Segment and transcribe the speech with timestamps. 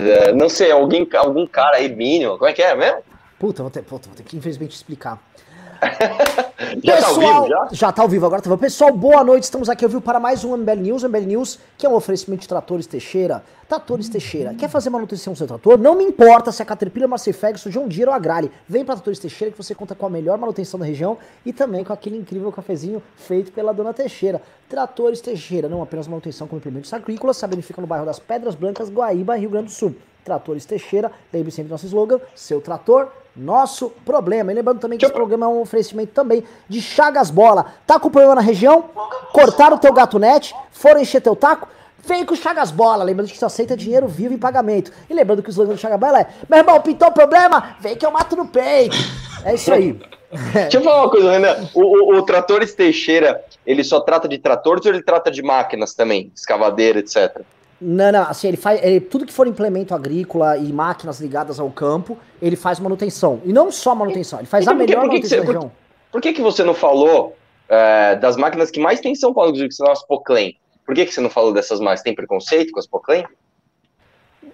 [0.00, 3.02] é, não sei, alguém, algum cara aí, mínimo, como é que é mesmo?
[3.38, 5.18] Puta, vou ter, puta, vou ter que infelizmente explicar.
[6.60, 7.68] já Pessoal, tá ao vivo, já?
[7.72, 8.56] Já tá ao vivo, agora tá.
[8.58, 11.04] Pessoal, boa noite, estamos aqui ao vivo para mais um MBL News.
[11.04, 13.42] MBL News, que é um oferecimento de Tratores Teixeira.
[13.66, 15.78] Tratores Teixeira, quer fazer manutenção do seu trator?
[15.78, 18.52] Não me importa se é Caterpillar, Massey Ferguson, John Deere ou Agrale.
[18.68, 21.16] Vem para Tratores Teixeira que você conta com a melhor manutenção da região
[21.46, 24.42] e também com aquele incrível cafezinho feito pela dona Teixeira.
[24.68, 28.90] Tratores Teixeira, não apenas manutenção como implementos agrícolas, sabendo fica no bairro das Pedras Brancas,
[28.90, 29.94] Guaíba, Rio Grande do Sul.
[30.22, 34.52] Tratores Teixeira, lembre sempre do nosso slogan, seu trator, nosso problema.
[34.52, 37.74] E lembrando também que esse programa é um oferecimento também de Chagas Bola.
[37.86, 38.84] Tá com problema na região?
[39.32, 40.54] Cortaram o teu gato net?
[40.72, 41.68] Foram encher teu taco?
[42.04, 44.90] Vem com o Chagas Bola, lembrando que só aceita dinheiro vivo em pagamento.
[45.08, 47.76] E lembrando que o slogan do Chagas Bola é: Meu irmão, pintou o problema?
[47.80, 48.96] Vem que eu mato no peito.
[49.44, 49.98] É isso aí.
[50.52, 51.68] Deixa eu falar uma coisa, Renan.
[51.74, 55.92] O, o, o Tratores Teixeira, ele só trata de tratores ou ele trata de máquinas
[55.92, 56.30] também?
[56.34, 57.42] Escavadeira, etc.
[57.80, 58.82] Não, não, assim, ele faz.
[58.82, 63.40] Ele, tudo que for implemento agrícola e máquinas ligadas ao campo, ele faz manutenção.
[63.44, 65.38] E não só manutenção, ele faz Então, a por que- melhor por que que manutenção
[65.38, 65.72] você- da região.
[66.12, 67.36] Por que, que você não falou
[67.72, 70.58] é, das máquinas que mais tem em São Paulo, que são as Poclem?
[70.84, 72.02] Por que, que você não falou dessas máquinas?
[72.02, 73.24] Tem preconceito com as Poclem?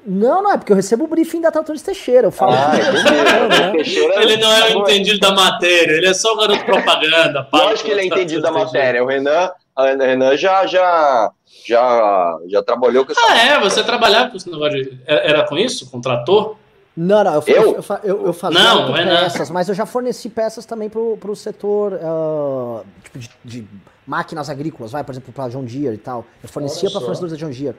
[0.07, 2.27] Não, não, é porque eu recebo o briefing da Tratores Teixeira.
[2.29, 3.61] Eu falo Ah, que entendi.
[3.61, 3.71] né?
[3.73, 7.49] Teixeira- Ele não é o entendido da matéria, ele é só o garoto propaganda.
[7.53, 9.03] Acho que ele é entendido da matéria.
[9.03, 11.31] O Renan, a Renan já, já,
[11.67, 13.21] já, já trabalhou com essa.
[13.29, 13.61] Ah, é?
[13.61, 14.99] Você trabalhava com esse negócio de.
[15.07, 15.91] Era era com isso?
[15.91, 16.57] Com trator?
[16.97, 17.75] Não, não, eu, fa- Eu?
[17.75, 19.21] eu, fa- eu, eu fazia Não, não é nada.
[19.25, 23.67] peças, mas eu já forneci peças também pro, pro setor ah, tipo de, de
[24.07, 26.25] máquinas agrícolas, vai, por exemplo, pra John Deere e tal.
[26.43, 27.77] Eu fornecia para fornecedores da John Deere.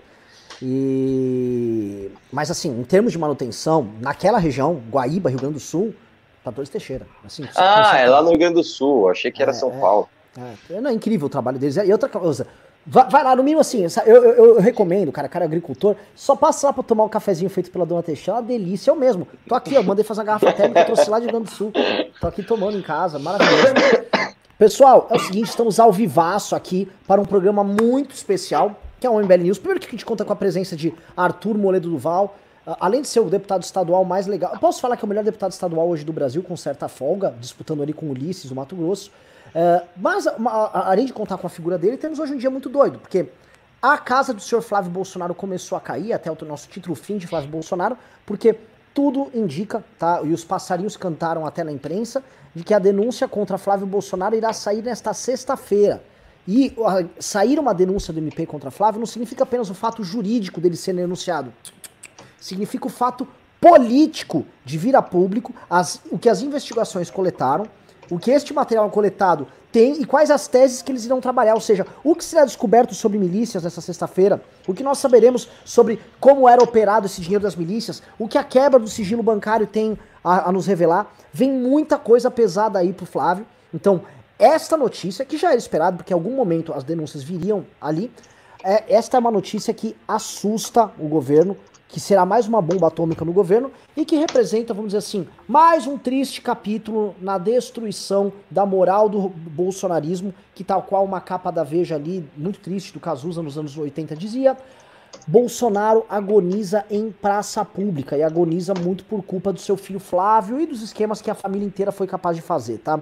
[0.61, 2.11] E...
[2.31, 5.95] Mas assim, em termos de manutenção, naquela região, Guaíba, Rio Grande do Sul,
[6.43, 7.07] Tratores Teixeira.
[7.25, 9.09] Assim, Ah, é lá no Rio Grande do Sul.
[9.09, 9.79] Achei que era É, São é.
[9.79, 10.07] Paulo.
[10.69, 11.77] É, não, é incrível o trabalho deles.
[11.77, 12.45] E outra coisa,
[12.85, 16.35] vai, vai lá, no mínimo assim, eu, eu, eu recomendo, cara, cara é agricultor, só
[16.35, 19.27] passa lá pra tomar um cafezinho feito pela dona Teixeira, é delícia, eu mesmo.
[19.47, 21.71] Tô aqui, eu mandei fazer uma garrafa térmica, trouxe lá de Rio Grande do Sul.
[22.21, 23.73] Tô aqui tomando em casa, maravilhoso.
[24.59, 29.09] Pessoal, é o seguinte, estamos ao vivaço aqui para um programa muito especial, que é
[29.09, 29.59] o MBL News.
[29.59, 32.35] Primeiro que a gente conta com a presença de Arthur Moledo Duval,
[32.79, 34.51] além de ser o deputado estadual mais legal.
[34.53, 37.33] Eu posso falar que é o melhor deputado estadual hoje do Brasil, com certa folga,
[37.39, 39.11] disputando ali com o Ulisses, do Mato Grosso.
[39.59, 40.27] É, mas,
[40.71, 43.27] além de contar com a figura dele, temos hoje um dia muito doido, porque
[43.81, 47.25] a casa do senhor Flávio Bolsonaro começou a cair, até o nosso título fim de
[47.25, 48.55] Flávio Bolsonaro, porque
[48.93, 50.21] tudo indica, tá?
[50.23, 52.23] E os passarinhos cantaram até na imprensa,
[52.53, 56.03] de que a denúncia contra Flávio Bolsonaro irá sair nesta sexta-feira.
[56.47, 56.75] E
[57.19, 60.93] sair uma denúncia do MP contra Flávio não significa apenas o fato jurídico dele ser
[60.93, 61.51] denunciado
[62.39, 63.27] significa o fato
[63.59, 67.65] político de vir a público as- o que as investigações coletaram,
[68.09, 71.61] o que este material coletado tem e quais as teses que eles irão trabalhar, ou
[71.61, 76.47] seja, o que será descoberto sobre milícias nessa sexta-feira, o que nós saberemos sobre como
[76.47, 80.49] era operado esse dinheiro das milícias, o que a quebra do sigilo bancário tem a,
[80.49, 81.13] a nos revelar.
[81.33, 83.45] Vem muita coisa pesada aí pro Flávio.
[83.73, 84.01] Então,
[84.39, 88.11] esta notícia, que já era esperado, porque em algum momento as denúncias viriam ali,
[88.63, 91.57] é, esta é uma notícia que assusta o governo,
[91.87, 95.87] que será mais uma bomba atômica no governo e que representa, vamos dizer assim, mais
[95.87, 101.63] um triste capítulo na destruição da moral do bolsonarismo, que tal qual uma capa da
[101.63, 104.57] Veja ali, muito triste, do Cazuza nos anos 80 dizia,
[105.25, 110.65] Bolsonaro agoniza em praça pública e agoniza muito por culpa do seu filho Flávio e
[110.65, 113.01] dos esquemas que a família inteira foi capaz de fazer, tá?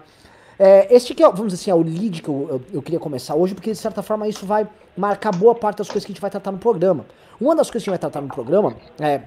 [0.57, 2.99] É, este que é, vamos dizer assim, é o lead que eu, eu, eu queria
[2.99, 6.13] começar hoje, porque de certa forma isso vai marcar boa parte das coisas que a
[6.13, 7.05] gente vai tratar no programa.
[7.39, 9.21] Uma das coisas que a gente vai tratar no programa é.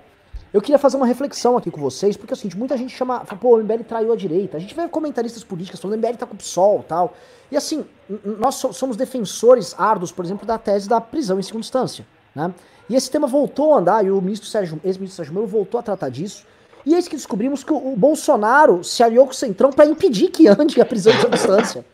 [0.51, 3.57] Eu queria fazer uma reflexão aqui com vocês, porque assim, muita gente chama, fala, pô,
[3.57, 4.57] o MBL traiu a direita.
[4.57, 7.13] A gente vê comentaristas políticos falando, o MBL tá com o PSOL e tal.
[7.53, 7.85] E assim,
[8.25, 12.07] nós so- somos defensores árduos, por exemplo, da tese da prisão em segunda instância.
[12.35, 12.51] Né?
[12.89, 15.83] E esse tema voltou a andar, e o ministro Sérgio, ex-ministro Sérgio Moro voltou a
[15.83, 16.47] tratar disso.
[16.85, 20.49] E eis que descobrimos que o, Bolsonaro se aliou com o Centrão para impedir que
[20.49, 21.85] ande a prisão em segunda instância.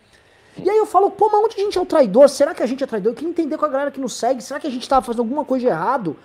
[0.56, 2.28] E aí eu falo, pô, mas onde a gente é o traidor?
[2.28, 3.12] Será que a gente é traidor?
[3.12, 4.42] Eu queria entender com a galera que nos segue.
[4.42, 6.16] Será que a gente tava fazendo alguma coisa de errado?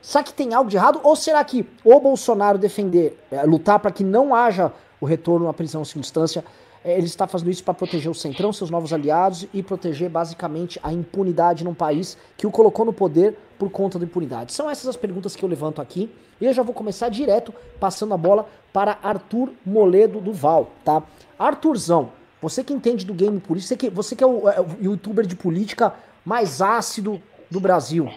[0.00, 1.00] Será que tem algo de errado?
[1.02, 5.54] Ou será que o Bolsonaro defender, eh, lutar para que não haja o retorno à
[5.54, 6.44] prisão em segunda instância,
[6.84, 10.78] eh, ele está fazendo isso para proteger o Centrão, seus novos aliados e proteger basicamente
[10.82, 14.52] a impunidade num país que o colocou no poder por conta da impunidade?
[14.52, 16.10] São essas as perguntas que eu levanto aqui.
[16.40, 21.02] E eu já vou começar direto passando a bola para Arthur Moledo Duval, tá?
[21.36, 24.66] Arthurzão, você que entende do game político, você que, você que é o, é o
[24.80, 28.08] youtuber de política mais ácido do Brasil,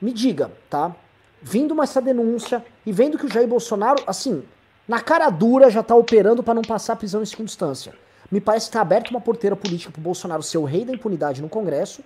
[0.00, 0.94] me diga, tá?
[1.42, 4.42] Vindo essa denúncia e vendo que o Jair Bolsonaro, assim,
[4.88, 7.92] na cara dura já tá operando para não passar prisão em segunda instância.
[8.30, 11.40] Me parece que tá aberta uma porteira política pro Bolsonaro ser o rei da impunidade
[11.40, 12.02] no Congresso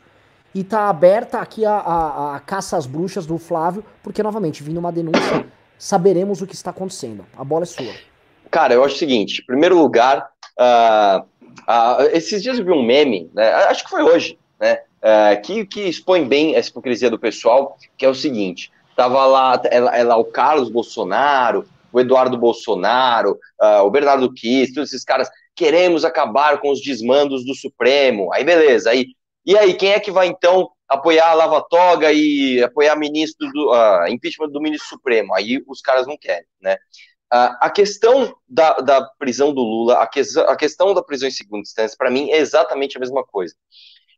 [0.54, 4.78] E tá aberta aqui a, a, a caça às bruxas do Flávio, porque, novamente, vindo
[4.78, 5.46] uma denúncia,
[5.78, 7.24] saberemos o que está acontecendo.
[7.36, 7.94] A bola é sua.
[8.50, 10.28] Cara, eu acho o seguinte: em primeiro lugar,
[10.58, 14.80] uh, uh, esses dias eu vi um meme, né, acho que foi hoje, né?
[15.00, 19.62] Uh, que, que expõe bem essa hipocrisia do pessoal, que é o seguinte: tava lá,
[19.70, 23.38] ela, ela o Carlos Bolsonaro, o Eduardo Bolsonaro,
[23.84, 28.32] o Bernardo Kiss, todos esses caras, queremos acabar com os desmandos do Supremo.
[28.32, 29.06] Aí beleza, aí
[29.44, 33.72] e aí, quem é que vai então apoiar a Lava Toga e apoiar ministro do
[33.72, 35.34] uh, impeachment do ministro Supremo?
[35.34, 36.75] Aí os caras não querem, né?
[37.32, 41.32] Uh, a questão da, da, prisão do Lula, a, que, a questão da prisão em
[41.32, 43.54] segunda instância, para mim, é exatamente a mesma coisa.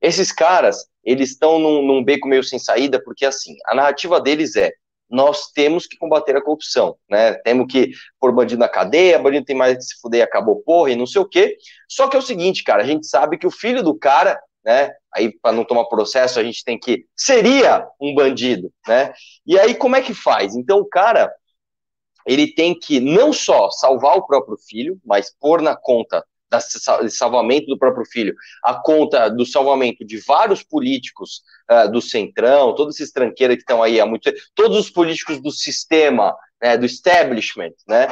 [0.00, 4.56] Esses caras, eles estão num, num beco meio sem saída, porque assim, a narrativa deles
[4.56, 4.72] é
[5.12, 7.34] nós temos que combater a corrupção, né?
[7.34, 10.96] Temos que pôr bandido na cadeia, bandido tem mais que se fuder, acabou porra e
[10.96, 11.56] não sei o quê.
[11.88, 14.92] Só que é o seguinte, cara, a gente sabe que o filho do cara né?
[15.14, 17.04] Aí, para não tomar processo, a gente tem que.
[17.16, 19.12] Seria um bandido, né?
[19.46, 20.54] E aí, como é que faz?
[20.54, 21.32] Então, o cara,
[22.26, 26.24] ele tem que não só salvar o próprio filho, mas pôr na conta
[26.58, 32.74] do salvamento do próprio filho, a conta do salvamento de vários políticos uh, do Centrão,
[32.74, 36.76] todos esses tranqueiros que estão aí há muito tempo, todos os políticos do sistema, né,
[36.76, 38.08] do establishment, né?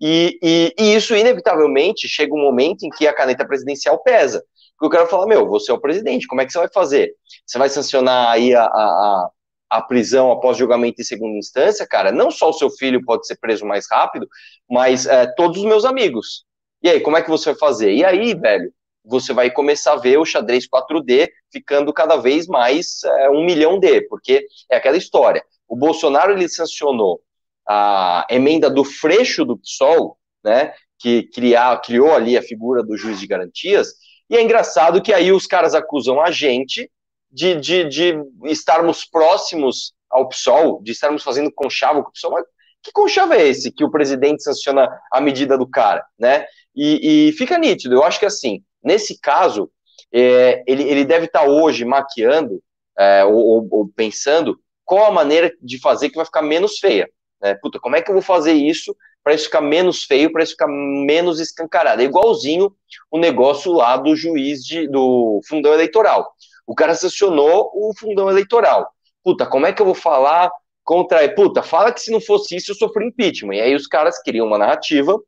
[0.00, 4.44] E, e, e isso, inevitavelmente, chega um momento em que a caneta presidencial pesa.
[4.76, 7.14] Porque o cara fala, meu, você é o presidente, como é que você vai fazer?
[7.46, 9.30] Você vai sancionar aí a, a,
[9.70, 12.10] a prisão após julgamento em segunda instância, cara?
[12.10, 14.28] Não só o seu filho pode ser preso mais rápido,
[14.68, 16.44] mas é, todos os meus amigos.
[16.82, 17.92] E aí, como é que você vai fazer?
[17.92, 18.72] E aí, velho,
[19.04, 23.78] você vai começar a ver o xadrez 4D ficando cada vez mais é, um milhão
[23.78, 25.44] D, porque é aquela história.
[25.68, 27.20] O Bolsonaro ele sancionou
[27.66, 33.18] a emenda do Freixo do PSOL, né, que criar, criou ali a figura do juiz
[33.18, 33.94] de garantias,
[34.28, 36.90] e é engraçado que aí os caras acusam a gente
[37.30, 38.14] de, de, de
[38.44, 42.32] estarmos próximos ao PSOL, de estarmos fazendo conchavo com o PSOL.
[42.32, 42.44] Mas
[42.82, 46.46] que conchavo é esse que o presidente sanciona a medida do cara, né?
[46.74, 47.94] E, e fica nítido.
[47.94, 49.70] Eu acho que assim, nesse caso,
[50.12, 52.62] é, ele, ele deve estar hoje maquiando
[52.98, 57.08] é, ou, ou, pensando qual a maneira de fazer que vai ficar menos feia.
[57.40, 57.54] Né?
[57.54, 60.52] Puta, como é que eu vou fazer isso para isso ficar menos feio, para isso
[60.52, 62.02] ficar menos escancarado.
[62.02, 62.74] É igualzinho
[63.10, 66.32] o negócio lá do juiz de, do fundão eleitoral.
[66.66, 68.90] O cara sancionou o fundão eleitoral.
[69.22, 70.50] Puta, como é que eu vou falar
[70.84, 71.32] contra.
[71.34, 73.56] Puta, fala que se não fosse isso eu sofri impeachment.
[73.56, 75.18] E aí os caras criam uma narrativa.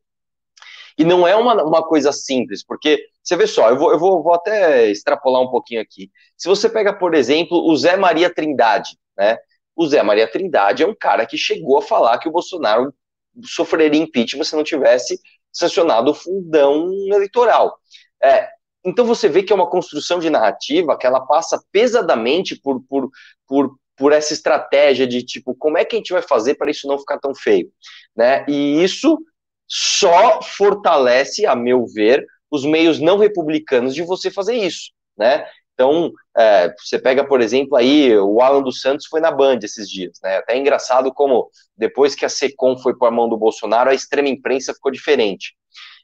[0.96, 4.22] E não é uma, uma coisa simples, porque você vê só, eu, vou, eu vou,
[4.22, 6.10] vou até extrapolar um pouquinho aqui.
[6.36, 9.36] Se você pega, por exemplo, o Zé Maria Trindade, né?
[9.74, 12.94] O Zé Maria Trindade é um cara que chegou a falar que o Bolsonaro
[13.42, 15.18] sofreria impeachment se não tivesse
[15.52, 17.76] sancionado o fundão eleitoral.
[18.22, 18.48] É,
[18.84, 23.10] então você vê que é uma construção de narrativa que ela passa pesadamente por, por,
[23.46, 26.86] por, por essa estratégia de tipo, como é que a gente vai fazer para isso
[26.86, 27.70] não ficar tão feio?
[28.14, 28.44] Né?
[28.48, 29.18] E isso
[29.66, 34.90] só fortalece, a meu ver, os meios não republicanos de você fazer isso.
[35.16, 35.46] Né?
[35.74, 39.88] Então, é, você pega, por exemplo, aí o Alan dos Santos foi na Band esses
[39.88, 40.36] dias, né?
[40.36, 43.94] Até é engraçado como depois que a Secom foi para a mão do Bolsonaro, a
[43.94, 45.54] extrema imprensa ficou diferente.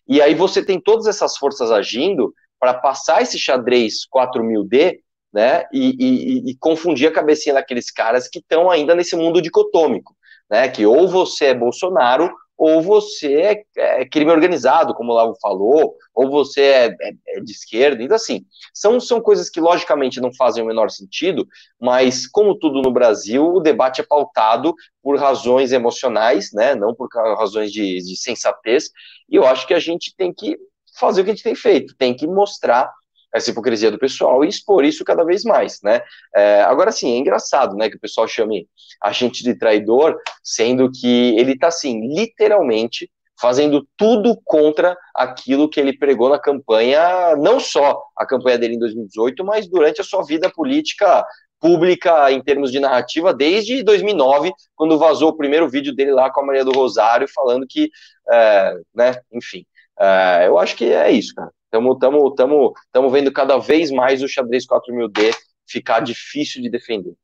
[0.08, 4.98] E aí você tem todas essas forças agindo para passar esse xadrez 4000D,
[5.32, 5.64] né?
[5.72, 10.16] E, e, e confundir a cabecinha daqueles caras que estão ainda nesse mundo dicotômico,
[10.50, 10.68] né?
[10.68, 15.94] Que ou você é Bolsonaro ou você é, é, crime organizado, como o Lavo falou,
[16.14, 18.02] ou você é, é, é, de esquerda.
[18.02, 18.44] Então, assim,
[18.74, 21.48] são, são coisas que logicamente não fazem o menor sentido,
[21.80, 27.08] mas, como tudo no Brasil, o debate é pautado por razões emocionais, né, não por
[27.38, 28.90] razões de, de sensatez,
[29.26, 30.58] e eu acho que a gente tem que
[30.98, 32.92] fazer o que a gente tem feito, tem que mostrar
[33.32, 36.02] essa hipocrisia do pessoal e expor isso cada vez mais, né?
[36.34, 38.68] É, agora sim, é engraçado, né, que o pessoal chame
[39.02, 43.10] a gente de traidor, sendo que ele está assim, literalmente
[43.40, 48.78] fazendo tudo contra aquilo que ele pregou na campanha, não só a campanha dele em
[48.78, 51.24] 2018, mas durante a sua vida política
[51.58, 56.40] pública em termos de narrativa desde 2009, quando vazou o primeiro vídeo dele lá com
[56.40, 57.90] a Maria do Rosário falando que,
[58.30, 59.64] é, né, enfim,
[59.98, 61.50] é, eu acho que é isso, cara.
[61.72, 65.32] Estamos tamo, tamo, tamo vendo cada vez mais o xadrez 4000D
[65.64, 67.14] ficar difícil de defender.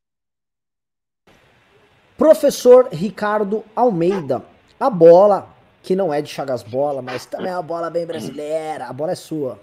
[2.17, 4.45] Professor Ricardo Almeida,
[4.79, 8.87] a bola, que não é de Chagas Bola, mas também é uma bola bem brasileira,
[8.87, 9.61] a bola é sua.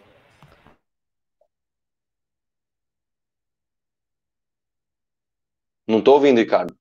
[5.88, 6.76] Não estou ouvindo, Ricardo.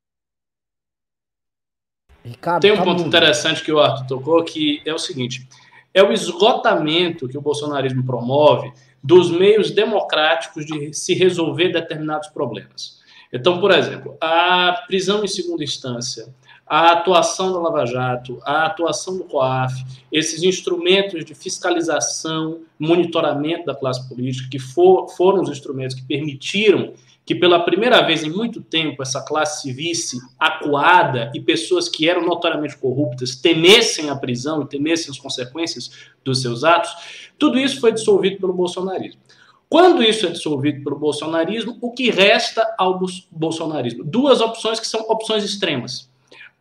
[2.24, 5.48] Ricardo Tem um tá ponto interessante que o Arthur tocou, que é o seguinte:
[5.94, 8.72] é o esgotamento que o bolsonarismo promove
[9.02, 13.00] dos meios democráticos de se resolver determinados problemas.
[13.32, 16.32] Então, por exemplo, a prisão em segunda instância,
[16.66, 19.74] a atuação da Lava Jato, a atuação do COAF,
[20.10, 26.94] esses instrumentos de fiscalização, monitoramento da classe política, que for, foram os instrumentos que permitiram
[27.24, 32.08] que pela primeira vez em muito tempo essa classe se visse acuada e pessoas que
[32.08, 35.90] eram notoriamente corruptas temessem a prisão e temessem as consequências
[36.24, 36.90] dos seus atos,
[37.38, 39.20] tudo isso foi dissolvido pelo bolsonarismo.
[39.68, 43.00] Quando isso é dissolvido pelo bolsonarismo, o que resta ao
[43.30, 44.04] bolsonarismo?
[44.04, 46.10] Duas opções que são opções extremas.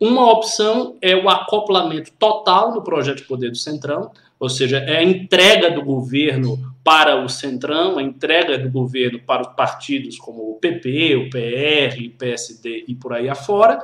[0.00, 4.96] Uma opção é o acoplamento total no projeto de poder do Centrão, ou seja, é
[4.96, 10.50] a entrega do governo para o Centrão, a entrega do governo para os partidos como
[10.50, 13.78] o PP, o PR, o PSD e por aí afora,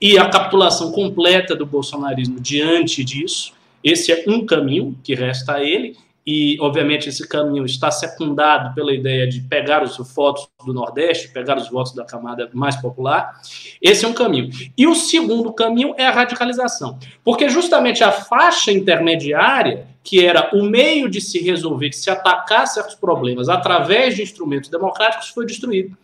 [0.00, 3.52] e a capitulação completa do bolsonarismo diante disso.
[3.82, 8.92] Esse é um caminho que resta a ele, e, obviamente, esse caminho está secundado pela
[8.92, 13.40] ideia de pegar os votos do Nordeste, pegar os votos da camada mais popular.
[13.80, 14.50] Esse é um caminho.
[14.76, 16.98] E o segundo caminho é a radicalização.
[17.24, 22.66] Porque justamente a faixa intermediária, que era o meio de se resolver, de se atacar
[22.66, 25.96] certos problemas através de instrumentos democráticos, foi destruído.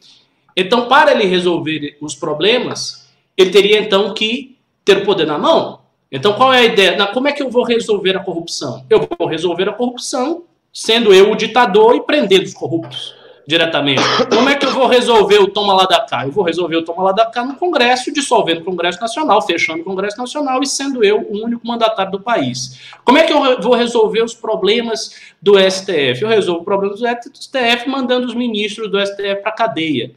[0.56, 5.80] Então, para ele resolver os problemas, ele teria então que ter o poder na mão,
[6.10, 7.06] então, qual é a ideia?
[7.08, 8.84] Como é que eu vou resolver a corrupção?
[8.88, 13.14] Eu vou resolver a corrupção sendo eu o ditador e prendendo os corruptos
[13.46, 14.02] diretamente.
[14.28, 16.24] Como é que eu vou resolver o toma lá da cá?
[16.26, 19.82] Eu vou resolver o toma lá da cá no Congresso, dissolvendo o Congresso Nacional, fechando
[19.82, 22.80] o Congresso Nacional e sendo eu o único mandatário do país.
[23.04, 26.22] Como é que eu vou resolver os problemas do STF?
[26.22, 30.10] Eu resolvo o problema do STF mandando os ministros do STF para a cadeia.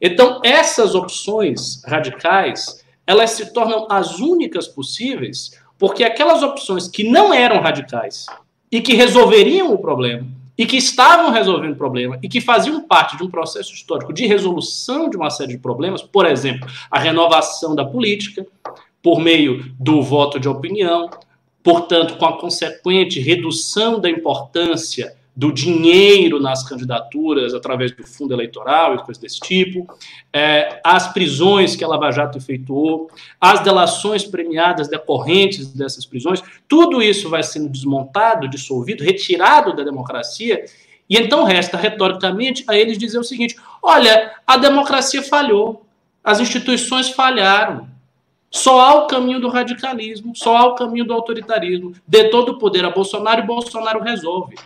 [0.00, 7.32] Então, essas opções radicais elas se tornam as únicas possíveis porque aquelas opções que não
[7.32, 8.26] eram radicais
[8.70, 10.26] e que resolveriam o problema
[10.56, 15.10] e que estavam resolvendo problema e que faziam parte de um processo histórico de resolução
[15.10, 18.46] de uma série de problemas, por exemplo, a renovação da política
[19.02, 21.10] por meio do voto de opinião,
[21.62, 28.94] portanto, com a consequente redução da importância do dinheiro nas candidaturas através do fundo eleitoral
[28.94, 29.86] e coisas desse tipo,
[30.32, 37.02] é, as prisões que a Lava Jato efetuou, as delações premiadas decorrentes dessas prisões, tudo
[37.02, 40.64] isso vai sendo desmontado, dissolvido, retirado da democracia,
[41.08, 45.84] e então resta retoricamente a eles dizer o seguinte: olha, a democracia falhou,
[46.24, 47.94] as instituições falharam.
[48.50, 51.92] Só há o caminho do radicalismo, só há o caminho do autoritarismo.
[52.06, 54.56] Dê todo o poder a Bolsonaro e Bolsonaro resolve.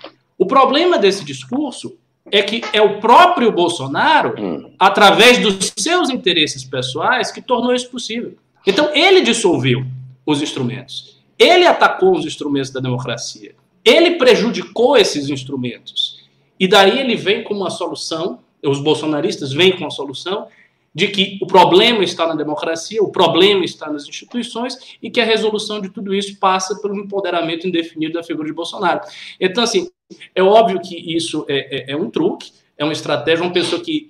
[0.41, 1.99] O problema desse discurso
[2.33, 4.73] é que é o próprio Bolsonaro, hum.
[4.79, 8.39] através dos seus interesses pessoais, que tornou isso possível.
[8.67, 9.85] Então, ele dissolveu
[10.25, 11.21] os instrumentos.
[11.39, 13.55] Ele atacou os instrumentos da democracia.
[13.85, 16.25] Ele prejudicou esses instrumentos.
[16.59, 20.47] E daí ele vem com uma solução, os bolsonaristas vêm com a solução
[20.95, 25.25] de que o problema está na democracia, o problema está nas instituições e que a
[25.25, 29.01] resolução de tudo isso passa pelo empoderamento indefinido da figura de Bolsonaro.
[29.39, 29.89] Então, assim,
[30.35, 34.09] é óbvio que isso é, é, é um truque, é uma estratégia, uma pessoa que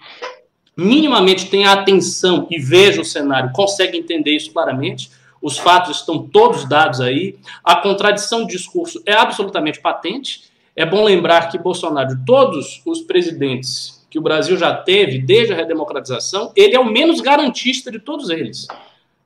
[0.76, 5.10] minimamente tem atenção e veja o cenário, consegue entender isso claramente.
[5.42, 7.38] Os fatos estão todos dados aí.
[7.64, 10.50] A contradição de discurso é absolutamente patente.
[10.76, 15.56] É bom lembrar que Bolsonaro, todos os presidentes que o Brasil já teve desde a
[15.56, 18.66] redemocratização, ele é o menos garantista de todos eles.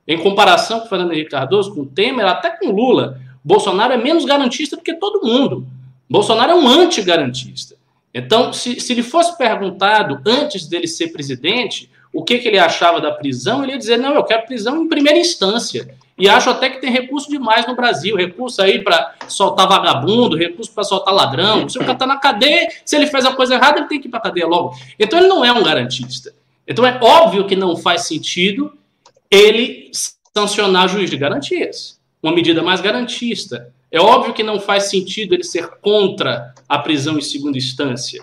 [0.07, 4.75] Em comparação com Fernando Henrique Cardoso, com Temer, até com Lula, Bolsonaro é menos garantista
[4.75, 5.67] do que todo mundo.
[6.07, 7.75] Bolsonaro é um antigarantista.
[8.13, 13.01] Então, se, se lhe fosse perguntado antes dele ser presidente o que, que ele achava
[13.01, 15.95] da prisão, ele ia dizer: não, eu quero prisão em primeira instância.
[16.17, 18.15] E acho até que tem recurso demais no Brasil.
[18.15, 21.67] Recurso aí para soltar vagabundo, recurso para soltar ladrão.
[21.67, 24.07] Se o cara está na cadeia, se ele fez a coisa errada, ele tem que
[24.07, 24.75] ir para cadeia logo.
[24.97, 26.33] Então ele não é um garantista.
[26.67, 28.73] Então é óbvio que não faz sentido
[29.29, 29.91] ele
[30.33, 31.99] sancionar juiz de garantias.
[32.23, 33.71] Uma medida mais garantista.
[33.91, 38.21] É óbvio que não faz sentido ele ser contra a prisão em segunda instância,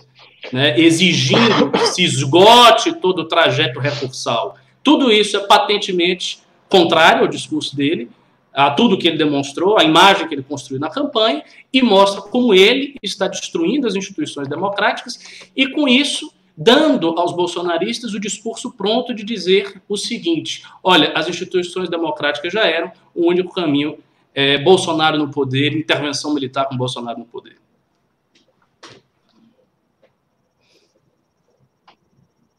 [0.53, 4.57] né, exigindo que se esgote todo o trajeto recursal.
[4.83, 6.42] Tudo isso é patentemente
[6.73, 8.11] contrário ao discurso dele,
[8.53, 12.53] a tudo que ele demonstrou, a imagem que ele construiu na campanha, e mostra como
[12.53, 19.15] ele está destruindo as instituições democráticas e, com isso, dando aos bolsonaristas o discurso pronto
[19.15, 23.99] de dizer o seguinte: olha, as instituições democráticas já eram o único caminho
[24.35, 27.57] é, Bolsonaro no poder, intervenção militar com Bolsonaro no poder.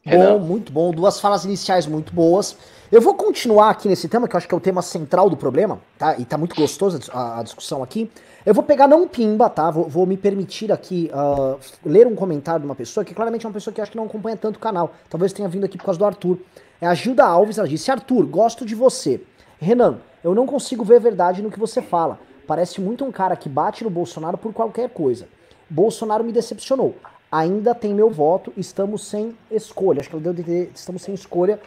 [0.06, 0.90] Bom, muito bom.
[0.92, 2.56] Duas falas iniciais muito boas.
[2.94, 5.36] Eu vou continuar aqui nesse tema, que eu acho que é o tema central do
[5.36, 6.16] problema, tá?
[6.16, 8.08] E tá muito gostoso a, discussão aqui.
[8.46, 9.68] Eu vou pegar não pimba, tá?
[9.68, 13.48] Vou, vou me permitir aqui uh, ler um comentário de uma pessoa que claramente é
[13.48, 14.94] uma pessoa que acho que não acompanha tanto o canal.
[15.10, 16.38] Talvez tenha vindo aqui por causa do Arthur.
[16.80, 19.20] É a Gilda Alves, ela disse: Arthur, gosto de você.
[19.58, 22.20] Renan, eu não consigo ver verdade no que você fala.
[22.46, 25.26] Parece muito um cara que bate no Bolsonaro por qualquer coisa.
[25.68, 26.94] Bolsonaro me decepcionou.
[27.32, 29.98] Ainda tem meu voto, estamos sem escolha.
[29.98, 31.58] Acho que ela deu de estamos sem escolha.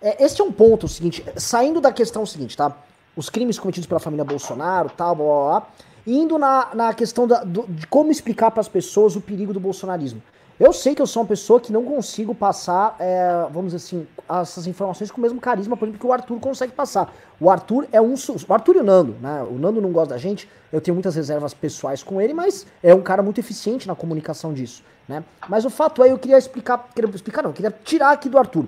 [0.00, 2.76] É, esse é um ponto, o seguinte, saindo da questão seguinte, tá?
[3.16, 5.68] Os crimes cometidos pela família Bolsonaro, tal, blá blá blá
[6.06, 9.58] indo na, na questão da, do, de como explicar para as pessoas o perigo do
[9.58, 10.22] bolsonarismo.
[10.58, 14.06] Eu sei que eu sou uma pessoa que não consigo passar, é, vamos dizer assim,
[14.40, 17.12] essas informações com o mesmo carisma, por exemplo, que o Arthur consegue passar.
[17.38, 18.14] O Arthur é um.
[18.48, 19.42] O Arthur e o Nando, né?
[19.42, 22.94] O Nando não gosta da gente, eu tenho muitas reservas pessoais com ele, mas é
[22.94, 25.22] um cara muito eficiente na comunicação disso, né?
[25.46, 28.64] Mas o fato é, eu queria explicar, queria explicar não, queria tirar aqui do Arthur.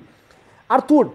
[0.68, 1.12] Arthur,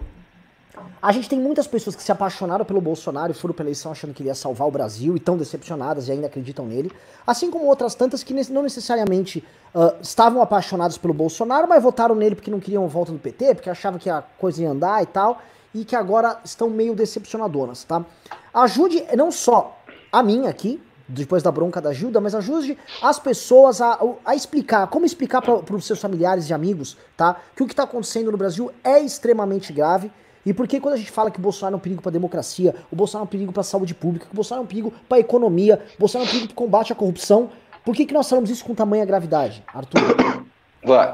[1.00, 4.12] a gente tem muitas pessoas que se apaixonaram pelo Bolsonaro e foram pela eleição achando
[4.12, 6.90] que ele ia salvar o Brasil e estão decepcionadas e ainda acreditam nele.
[7.26, 9.44] Assim como outras tantas que não necessariamente
[9.74, 13.70] uh, estavam apaixonadas pelo Bolsonaro, mas votaram nele porque não queriam volta do PT, porque
[13.70, 15.40] achavam que a coisa ia andar e tal,
[15.74, 18.04] e que agora estão meio decepcionadoras, tá?
[18.52, 19.78] Ajude não só
[20.10, 24.86] a mim aqui, depois da bronca da Gilda, mas ajude as pessoas a, a explicar,
[24.86, 27.40] como explicar para os seus familiares e amigos, tá?
[27.54, 30.10] Que o que está acontecendo no Brasil é extremamente grave
[30.46, 32.12] e por que quando a gente fala que o Bolsonaro é um perigo para a
[32.12, 34.68] democracia, o Bolsonaro é um perigo para a saúde pública, que o Bolsonaro é um
[34.68, 37.50] perigo para a economia, o Bolsonaro é um perigo para o combate à corrupção,
[37.84, 40.44] por que, que nós falamos isso com tamanha gravidade, Arthur?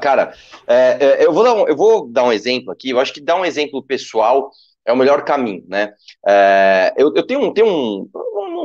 [0.01, 0.33] Cara,
[0.67, 3.21] é, é, eu, vou dar um, eu vou dar um exemplo aqui, eu acho que
[3.21, 4.51] dar um exemplo pessoal
[4.85, 5.93] é o melhor caminho, né?
[6.27, 8.09] É, eu, eu, tenho um, tenho um,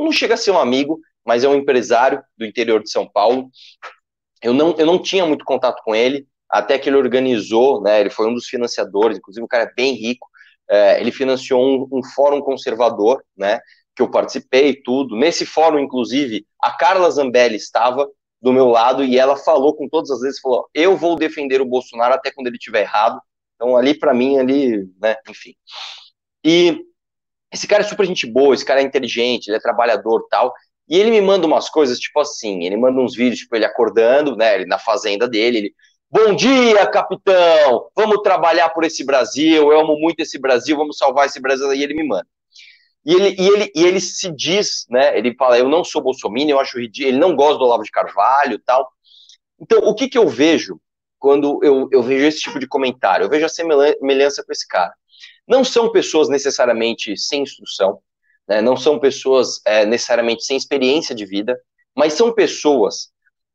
[0.03, 3.49] não chega a ser um amigo, mas é um empresário do interior de São Paulo.
[4.41, 7.99] Eu não, eu não tinha muito contato com ele, até que ele organizou, né?
[7.99, 10.27] Ele foi um dos financiadores, inclusive o cara bem rico
[10.69, 13.59] é, ele financiou um, um, fórum conservador, né,
[13.95, 15.15] que eu participei tudo.
[15.15, 18.07] Nesse fórum, inclusive, a Carla Zambelli estava
[18.41, 21.65] do meu lado e ela falou com todas as vezes, falou, eu vou defender o
[21.65, 23.19] Bolsonaro até quando ele estiver errado.
[23.55, 25.55] Então, ali, para mim, ali, né, enfim.
[26.43, 26.79] E
[27.51, 30.53] esse cara é super gente boa, esse cara é inteligente, ele é trabalhador tal.
[30.89, 34.35] E ele me manda umas coisas, tipo assim, ele manda uns vídeos, tipo, ele acordando,
[34.35, 35.75] né, ele na fazenda dele, ele,
[36.09, 37.89] Bom dia, capitão!
[37.93, 41.83] Vamos trabalhar por esse Brasil, eu amo muito esse Brasil, vamos salvar esse Brasil, e
[41.83, 42.25] ele me manda.
[43.05, 46.55] E ele, e ele, e ele se diz, né, ele fala, eu não sou bolsominion,
[46.55, 48.89] eu acho ridículo, ele não gosta do Olavo de Carvalho tal.
[49.59, 50.79] Então, o que que eu vejo
[51.19, 53.25] quando eu, eu vejo esse tipo de comentário?
[53.25, 54.93] Eu vejo a semelhança com esse cara.
[55.45, 57.99] Não são pessoas necessariamente sem instrução,
[58.47, 61.59] né, não são pessoas é, necessariamente sem experiência de vida,
[61.95, 63.09] mas são pessoas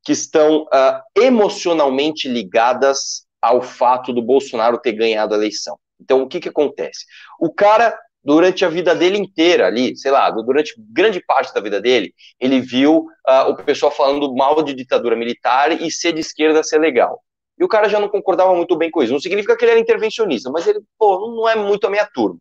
[0.05, 5.79] que estão uh, emocionalmente ligadas ao fato do Bolsonaro ter ganhado a eleição.
[6.01, 7.05] Então, o que, que acontece?
[7.39, 11.81] O cara, durante a vida dele inteira ali, sei lá, durante grande parte da vida
[11.81, 16.65] dele, ele viu uh, o pessoal falando mal de ditadura militar e ser de esquerda
[16.65, 17.23] ser legal.
[17.59, 19.13] E o cara já não concordava muito bem com isso.
[19.13, 22.39] Não significa que ele era intervencionista, mas ele, pô, não é muito a minha turma.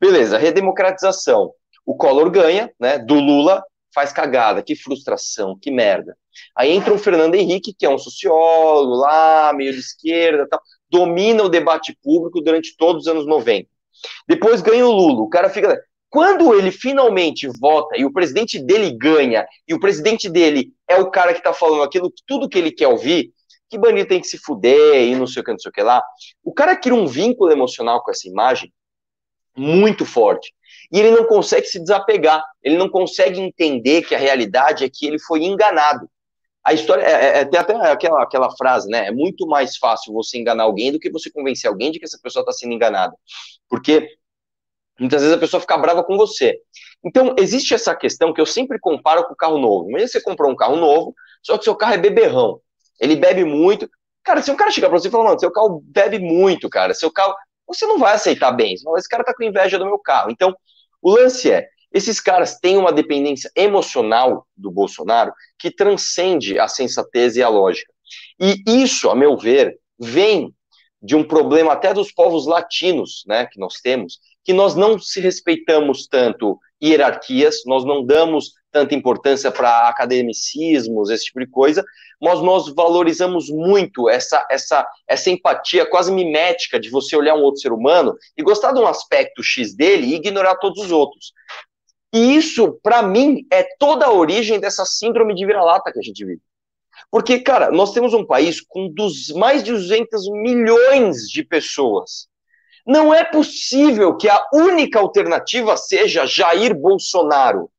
[0.00, 1.52] Beleza, redemocratização.
[1.84, 3.62] O Collor ganha, né, do Lula,
[3.94, 6.16] faz cagada, que frustração, que merda.
[6.56, 11.44] Aí entra o Fernando Henrique, que é um sociólogo lá, meio de esquerda, tal, domina
[11.44, 13.68] o debate público durante todos os anos 90.
[14.28, 15.80] Depois ganha o Lula, o cara fica.
[16.10, 21.10] Quando ele finalmente vota e o presidente dele ganha, e o presidente dele é o
[21.10, 23.32] cara que tá falando aquilo, tudo que ele quer ouvir,
[23.68, 25.82] que bandido tem que se fuder e não sei o que, não sei o que
[25.82, 26.02] lá.
[26.42, 28.72] O cara cria um vínculo emocional com essa imagem
[29.56, 30.52] muito forte
[30.94, 35.04] e ele não consegue se desapegar, ele não consegue entender que a realidade é que
[35.04, 36.08] ele foi enganado.
[36.64, 39.08] A história é, é, é tem até aquela, aquela frase, né?
[39.08, 42.16] É muito mais fácil você enganar alguém do que você convencer alguém de que essa
[42.22, 43.12] pessoa está sendo enganada,
[43.68, 44.08] porque
[44.96, 46.60] muitas vezes a pessoa fica brava com você.
[47.04, 49.88] Então existe essa questão que eu sempre comparo com o carro novo.
[49.88, 52.60] Imagina você comprou um carro novo, só que seu carro é beberrão,
[53.00, 53.90] ele bebe muito.
[54.22, 56.94] Cara, se um cara chegar para você e falar, mano, seu carro bebe muito, cara,
[56.94, 57.34] seu carro,
[57.66, 58.76] você não vai aceitar bem.
[58.76, 60.30] Você fala, esse cara tá com inveja do meu carro.
[60.30, 60.54] Então
[61.04, 67.36] o lance é, esses caras têm uma dependência emocional do Bolsonaro que transcende a sensatez
[67.36, 67.92] e a lógica.
[68.40, 70.52] E isso, a meu ver, vem
[71.00, 75.20] de um problema até dos povos latinos, né, que nós temos, que nós não se
[75.20, 81.84] respeitamos tanto hierarquias, nós não damos tanta importância para academicismos, esse tipo de coisa,
[82.20, 87.60] mas nós valorizamos muito essa, essa, essa empatia quase mimética de você olhar um outro
[87.60, 91.32] ser humano e gostar de um aspecto X dele e ignorar todos os outros.
[92.12, 96.24] E isso, para mim, é toda a origem dessa síndrome de vira-lata que a gente
[96.24, 96.42] vive.
[97.12, 102.26] Porque, cara, nós temos um país com dos, mais de 200 milhões de pessoas.
[102.84, 107.70] Não é possível que a única alternativa seja Jair Bolsonaro.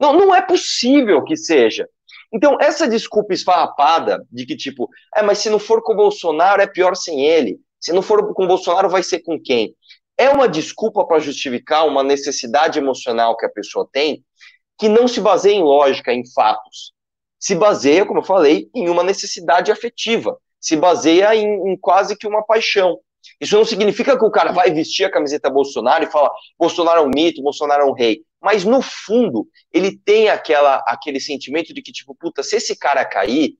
[0.00, 1.86] Não, não é possível que seja.
[2.32, 6.62] Então, essa desculpa esfarrapada de que, tipo, é, mas se não for com o Bolsonaro,
[6.62, 7.58] é pior sem ele.
[7.78, 9.74] Se não for com o Bolsonaro, vai ser com quem?
[10.16, 14.24] É uma desculpa para justificar uma necessidade emocional que a pessoa tem,
[14.78, 16.92] que não se baseia em lógica, em fatos.
[17.38, 20.36] Se baseia, como eu falei, em uma necessidade afetiva.
[20.60, 22.98] Se baseia em, em quase que uma paixão.
[23.40, 27.02] Isso não significa que o cara vai vestir a camiseta Bolsonaro e fala Bolsonaro é
[27.02, 28.22] um mito, Bolsonaro é um rei.
[28.40, 33.04] Mas no fundo, ele tem aquela, aquele sentimento de que, tipo, puta, se esse cara
[33.04, 33.54] cair,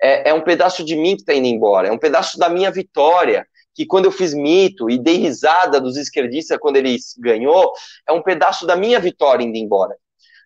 [0.00, 2.70] é, é um pedaço de mim que tá indo embora, é um pedaço da minha
[2.70, 3.46] vitória.
[3.72, 7.72] Que quando eu fiz mito e dei risada dos esquerdistas quando ele ganhou,
[8.06, 9.96] é um pedaço da minha vitória indo embora.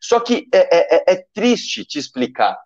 [0.00, 2.56] Só que é, é, é triste te explicar.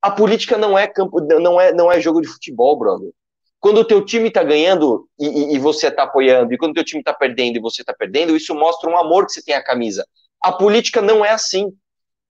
[0.00, 3.10] A política não é campo, não é, não é jogo de futebol, brother.
[3.58, 6.84] Quando o teu time está ganhando e, e, você está apoiando, e quando o teu
[6.84, 9.62] time está perdendo e você está perdendo, isso mostra um amor que você tem à
[9.62, 10.06] camisa.
[10.42, 11.72] A política não é assim.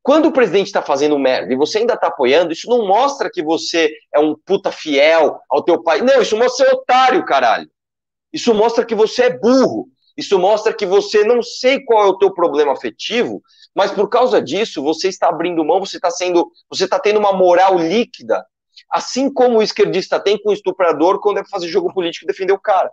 [0.02, 3.42] Quando o presidente está fazendo merda e você ainda está apoiando, isso não mostra que
[3.42, 6.00] você é um puta fiel ao teu pai.
[6.00, 7.70] Não, isso mostra ser otário, caralho.
[8.32, 9.88] Isso mostra que você é burro.
[10.16, 13.42] Isso mostra que você não sei qual é o teu problema afetivo,
[13.74, 17.32] mas por causa disso você está abrindo mão, você está sendo, você está tendo uma
[17.32, 18.44] moral líquida
[18.90, 22.52] Assim como o esquerdista tem com o estuprador quando é fazer jogo político e defender
[22.52, 22.90] o cara.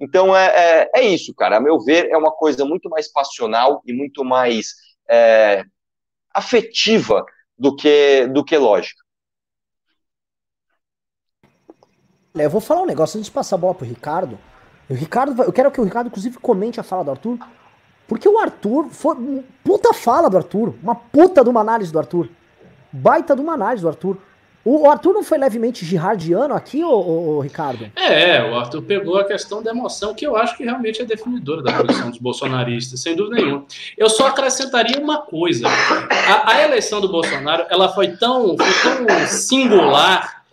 [0.00, 1.56] Então é, é, é, isso, cara.
[1.56, 4.74] A meu ver, é uma coisa muito mais passional e muito mais
[5.08, 5.64] é,
[6.32, 7.24] afetiva
[7.58, 9.02] do que, do que lógica.
[12.36, 14.38] É, eu vou falar um negócio antes de passar a bola pro Ricardo.
[14.88, 17.38] O Ricardo, eu quero que o Ricardo, inclusive, comente a fala do Arthur.
[18.06, 19.44] Porque o Arthur foi.
[19.64, 20.74] Puta fala do Arthur.
[20.82, 22.30] Uma puta de uma análise do Arthur.
[22.92, 24.16] Baita de uma análise do Arthur.
[24.64, 27.90] O Arthur não foi levemente girardiano aqui, ô, ô, Ricardo?
[27.96, 31.62] É, o Arthur pegou a questão da emoção, que eu acho que realmente é definidora
[31.62, 33.64] da posição dos bolsonaristas, sem dúvida nenhuma.
[33.96, 35.66] Eu só acrescentaria uma coisa.
[35.68, 40.44] A, a eleição do Bolsonaro, ela foi tão, foi tão singular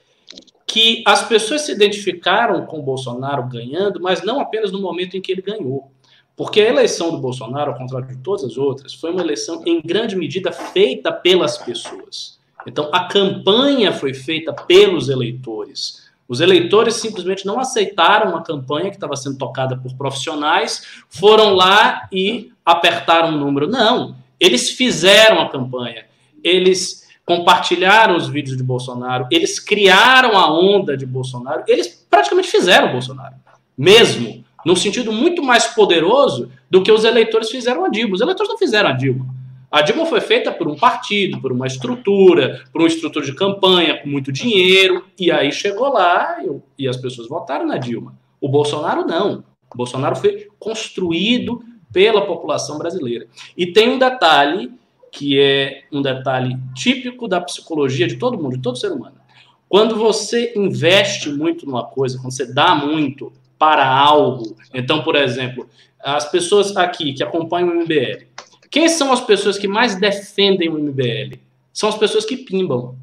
[0.65, 5.21] que as pessoas se identificaram com o Bolsonaro ganhando, mas não apenas no momento em
[5.21, 5.91] que ele ganhou.
[6.35, 9.81] Porque a eleição do Bolsonaro, ao contrário de todas as outras, foi uma eleição em
[9.81, 12.37] grande medida feita pelas pessoas.
[12.67, 16.05] Então, a campanha foi feita pelos eleitores.
[16.27, 22.07] Os eleitores simplesmente não aceitaram a campanha que estava sendo tocada por profissionais, foram lá
[22.11, 23.67] e apertaram o número.
[23.67, 26.05] Não, eles fizeram a campanha.
[26.43, 32.89] Eles compartilharam os vídeos de Bolsonaro, eles criaram a onda de Bolsonaro, eles praticamente fizeram
[32.89, 33.33] o Bolsonaro.
[33.75, 38.15] Mesmo, num sentido muito mais poderoso do que os eleitores fizeram a Dilma.
[38.15, 39.34] Os eleitores não fizeram a Dilma.
[39.75, 44.01] A Dilma foi feita por um partido, por uma estrutura, por uma estrutura de campanha,
[44.01, 46.37] com muito dinheiro, e aí chegou lá
[46.79, 48.17] e, as pessoas votaram na Dilma.
[48.39, 49.43] O Bolsonaro não.
[49.73, 51.61] O Bolsonaro foi construído
[51.91, 53.27] pela população brasileira.
[53.57, 54.71] E tem um detalhe
[55.11, 59.17] que é um detalhe típico da psicologia de todo mundo, de todo ser humano.
[59.67, 65.67] Quando você investe muito numa coisa, quando você dá muito para algo, então, por exemplo,
[66.01, 68.25] as pessoas aqui que acompanham o MBL,
[68.75, 71.37] quem são as pessoas que mais defendem o MBL?
[71.71, 72.97] São as pessoas que pimbam.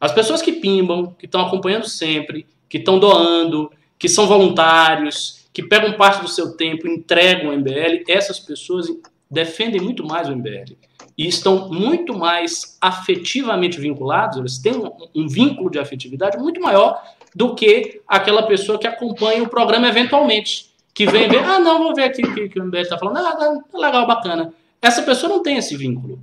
[0.00, 5.60] As pessoas que pimbam, que estão acompanhando sempre, que estão doando, que são voluntários, que
[5.60, 8.86] pegam parte do seu tempo, entregam o MBL, essas pessoas
[9.28, 10.76] defendem muito mais o MBL.
[11.18, 17.02] E estão muito mais afetivamente vinculados, eles têm um, um vínculo de afetividade muito maior
[17.34, 20.70] do que aquela pessoa que acompanha o programa eventualmente.
[20.94, 23.16] Que vem ver, ah, não, vou ver aqui o que, que o MBL está falando,
[23.16, 24.54] ah, tá, tá legal, bacana.
[24.80, 26.20] Essa pessoa não tem esse vínculo.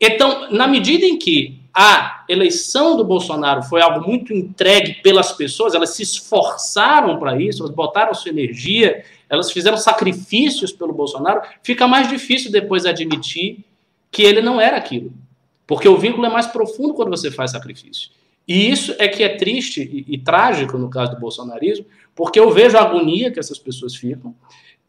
[0.00, 5.74] Então, na medida em que a eleição do Bolsonaro foi algo muito entregue pelas pessoas,
[5.74, 11.86] elas se esforçaram para isso, elas botaram sua energia, elas fizeram sacrifícios pelo Bolsonaro, fica
[11.86, 13.64] mais difícil depois admitir
[14.10, 15.12] que ele não era aquilo.
[15.66, 18.10] Porque o vínculo é mais profundo quando você faz sacrifício.
[18.46, 22.50] E isso é que é triste e, e trágico no caso do bolsonarismo, porque eu
[22.50, 24.34] vejo a agonia que essas pessoas ficam,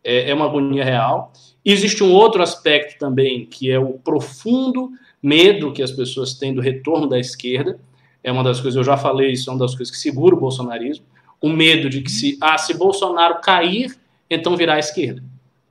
[0.02, 1.34] é, é uma agonia real.
[1.72, 6.62] Existe um outro aspecto também, que é o profundo medo que as pessoas têm do
[6.62, 7.80] retorno da esquerda.
[8.24, 10.40] É uma das coisas, eu já falei, isso é uma das coisas que segura o
[10.40, 11.06] bolsonarismo.
[11.40, 13.96] O medo de que se, ah, se Bolsonaro cair,
[14.30, 15.24] então virá a esquerda.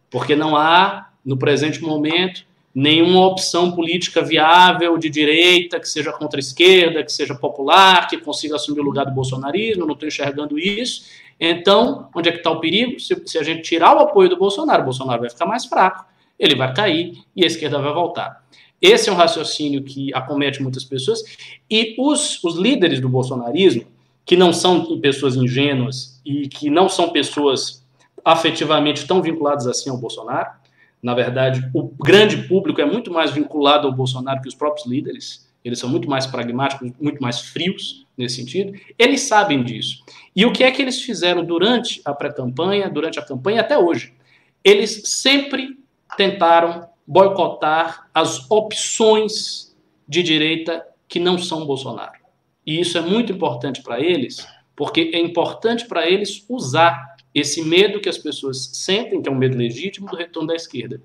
[0.08, 6.38] Porque não há, no presente momento, nenhuma opção política viável de direita que seja contra
[6.38, 10.58] a esquerda, que seja popular, que consiga assumir o lugar do bolsonarismo, não estou enxergando
[10.58, 11.06] isso.
[11.40, 12.98] Então, onde é que está o perigo?
[12.98, 16.04] Se, se, a gente tirar o apoio do Bolsonaro, o Bolsonaro vai ficar mais fraco,
[16.38, 18.44] ele vai cair e a esquerda vai voltar.
[18.80, 21.22] Esse é um raciocínio que acomete muitas pessoas
[21.70, 23.84] e os, os líderes do bolsonarismo,
[24.24, 27.84] que não são pessoas ingênuas e que não são pessoas
[28.24, 30.50] afetivamente tão vinculados assim ao Bolsonaro.
[31.02, 35.48] Na verdade, o grande público é muito mais vinculado ao Bolsonaro que os próprios líderes.
[35.64, 38.78] Eles são muito mais pragmáticos, muito mais frios nesse sentido.
[38.98, 40.04] Eles sabem disso.
[40.38, 44.14] E o que é que eles fizeram durante a pré-campanha, durante a campanha até hoje?
[44.62, 45.76] Eles sempre
[46.16, 52.20] tentaram boicotar as opções de direita que não são Bolsonaro.
[52.64, 54.46] E isso é muito importante para eles,
[54.76, 59.34] porque é importante para eles usar esse medo que as pessoas sentem, que é um
[59.34, 61.02] medo legítimo, do retorno da esquerda.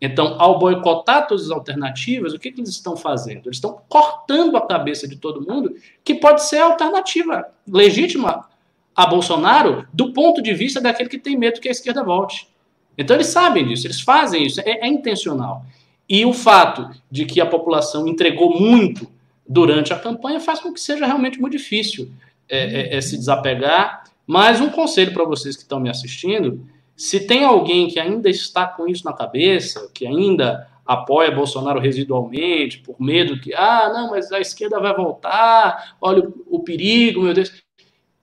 [0.00, 3.46] Então, ao boicotar todas as alternativas, o que, que eles estão fazendo?
[3.46, 8.50] Eles estão cortando a cabeça de todo mundo que pode ser a alternativa legítima
[8.94, 12.48] a Bolsonaro do ponto de vista daquele que tem medo que a esquerda volte.
[12.96, 15.64] Então, eles sabem disso, eles fazem isso, é, é intencional.
[16.08, 19.08] E o fato de que a população entregou muito
[19.48, 22.10] durante a campanha faz com que seja realmente muito difícil
[22.48, 27.20] é, é, é se desapegar mas um conselho para vocês que estão me assistindo: se
[27.26, 33.00] tem alguém que ainda está com isso na cabeça, que ainda apoia Bolsonaro residualmente, por
[33.00, 37.52] medo que, ah, não, mas a esquerda vai voltar, olha o, o perigo, meu Deus.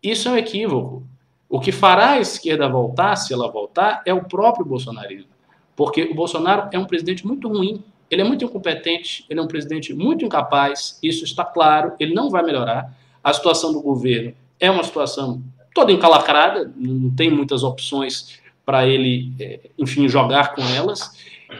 [0.02, 1.04] Isso é um equívoco.
[1.50, 5.30] O que fará a esquerda voltar, se ela voltar, é o próprio bolsonarismo.
[5.76, 9.48] Porque o Bolsonaro é um presidente muito ruim, ele é muito incompetente, ele é um
[9.48, 12.94] presidente muito incapaz, isso está claro, ele não vai melhorar.
[13.24, 15.42] A situação do governo é uma situação
[15.74, 21.12] toda encalacrada, não tem muitas opções para ele, é, enfim, jogar com elas.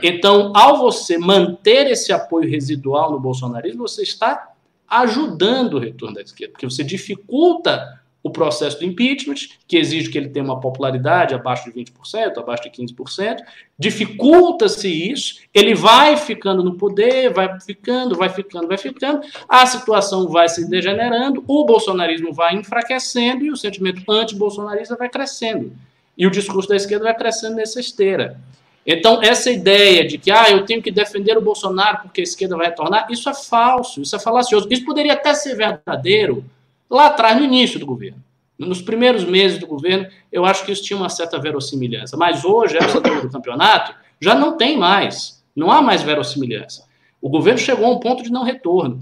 [0.04, 4.52] Então, ao você manter esse apoio residual no bolsonarismo, você está
[4.88, 10.18] ajudando o retorno da esquerda, porque você dificulta o processo do impeachment, que exige que
[10.18, 13.38] ele tenha uma popularidade abaixo de 20%, abaixo de 15%,
[13.78, 20.28] dificulta-se isso, ele vai ficando no poder, vai ficando, vai ficando, vai ficando, a situação
[20.28, 25.72] vai se degenerando, o bolsonarismo vai enfraquecendo e o sentimento anti-bolsonarista vai crescendo.
[26.18, 28.38] E o discurso da esquerda vai crescendo nessa esteira.
[28.86, 32.58] Então, essa ideia de que ah, eu tenho que defender o Bolsonaro porque a esquerda
[32.58, 34.68] vai retornar, isso é falso, isso é falacioso.
[34.70, 36.44] Isso poderia até ser verdadeiro
[36.90, 38.24] lá atrás, no início do governo.
[38.58, 42.18] Nos primeiros meses do governo, eu acho que isso tinha uma certa verossimilhança.
[42.18, 45.42] Mas hoje, essa do campeonato, já não tem mais.
[45.56, 46.86] Não há mais verossimilhança.
[47.22, 49.02] O governo chegou a um ponto de não retorno.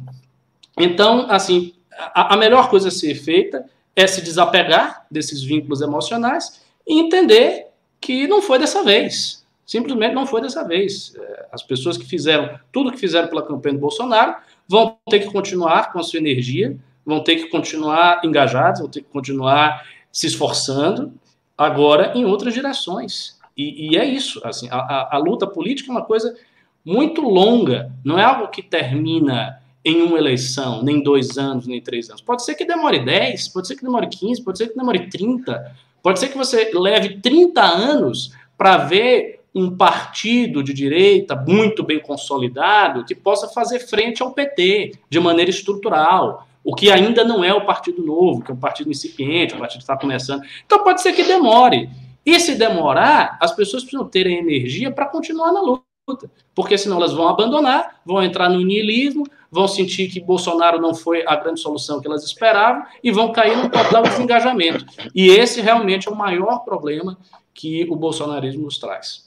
[0.78, 6.62] Então, assim, a, a melhor coisa a ser feita é se desapegar desses vínculos emocionais
[6.88, 7.68] e entender
[8.00, 9.44] que não foi dessa vez.
[9.66, 11.14] Simplesmente não foi dessa vez.
[11.16, 14.36] É, as pessoas que fizeram tudo que fizeram pela campanha do Bolsonaro
[14.68, 19.02] vão ter que continuar com a sua energia, vão ter que continuar engajados, vão ter
[19.02, 21.14] que continuar se esforçando,
[21.58, 23.40] agora em outras direções.
[23.56, 24.42] E, e é isso.
[24.44, 26.36] Assim, a, a, a, luta política é uma coisa
[26.84, 32.10] muito longa, não é algo que termina em uma eleição, nem dois anos, nem três
[32.10, 32.22] anos.
[32.22, 35.76] Pode ser que demore 10, pode ser que demore 15, pode ser que demore 30,
[36.04, 42.00] pode ser que você leve 30 anos para ver um partido de direita muito bem
[42.00, 47.54] consolidado que possa fazer frente ao PT de maneira estrutural, o que ainda não é
[47.54, 50.44] o Partido Novo, que é um partido incipiente, um partido que está começando.
[50.66, 51.90] Então pode ser que demore.
[52.26, 57.14] E se demorar, as pessoas precisam ter energia para continuar na luta, porque senão elas
[57.14, 62.02] vão abandonar, vão entrar no niilismo, vão sentir que Bolsonaro não foi a grande solução
[62.02, 64.86] que elas esperavam e vão cair no total desengajamento.
[65.16, 67.18] E esse realmente é o maior problema
[67.54, 69.27] que o bolsonarismo nos traz.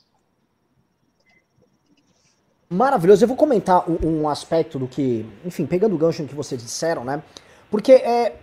[2.73, 3.25] Maravilhoso.
[3.25, 6.63] Eu vou comentar um, um, aspecto do que, enfim, pegando o gancho no que vocês
[6.63, 7.21] disseram, né?
[7.69, 8.37] Porque é,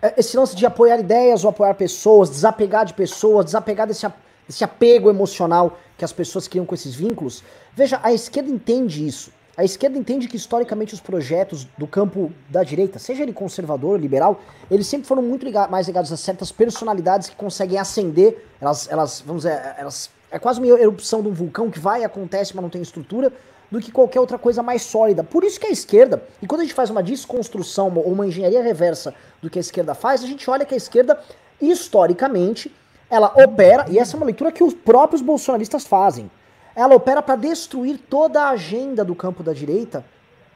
[0.00, 4.10] é, esse lance de apoiar ideias ou apoiar pessoas, desapegar de pessoas, desapegar desse,
[4.46, 7.44] desse apego emocional que as pessoas criam com esses vínculos.
[7.74, 9.30] Veja, a esquerda entende isso.
[9.54, 13.96] A esquerda entende que historicamente os projetos do campo da direita, seja ele conservador ou
[13.98, 18.46] liberal, eles sempre foram muito ligados, mais ligados a certas personalidades que conseguem ascender.
[18.62, 22.54] Elas, elas, vamos dizer, elas é quase uma erupção de um vulcão que vai, acontece,
[22.54, 23.30] mas não tem estrutura
[23.70, 25.22] do que qualquer outra coisa mais sólida.
[25.22, 28.62] Por isso que a esquerda, e quando a gente faz uma desconstrução ou uma engenharia
[28.62, 31.20] reversa do que a esquerda faz, a gente olha que a esquerda,
[31.60, 32.74] historicamente,
[33.10, 36.30] ela opera, e essa é uma leitura que os próprios bolsonaristas fazem,
[36.74, 40.04] ela opera para destruir toda a agenda do campo da direita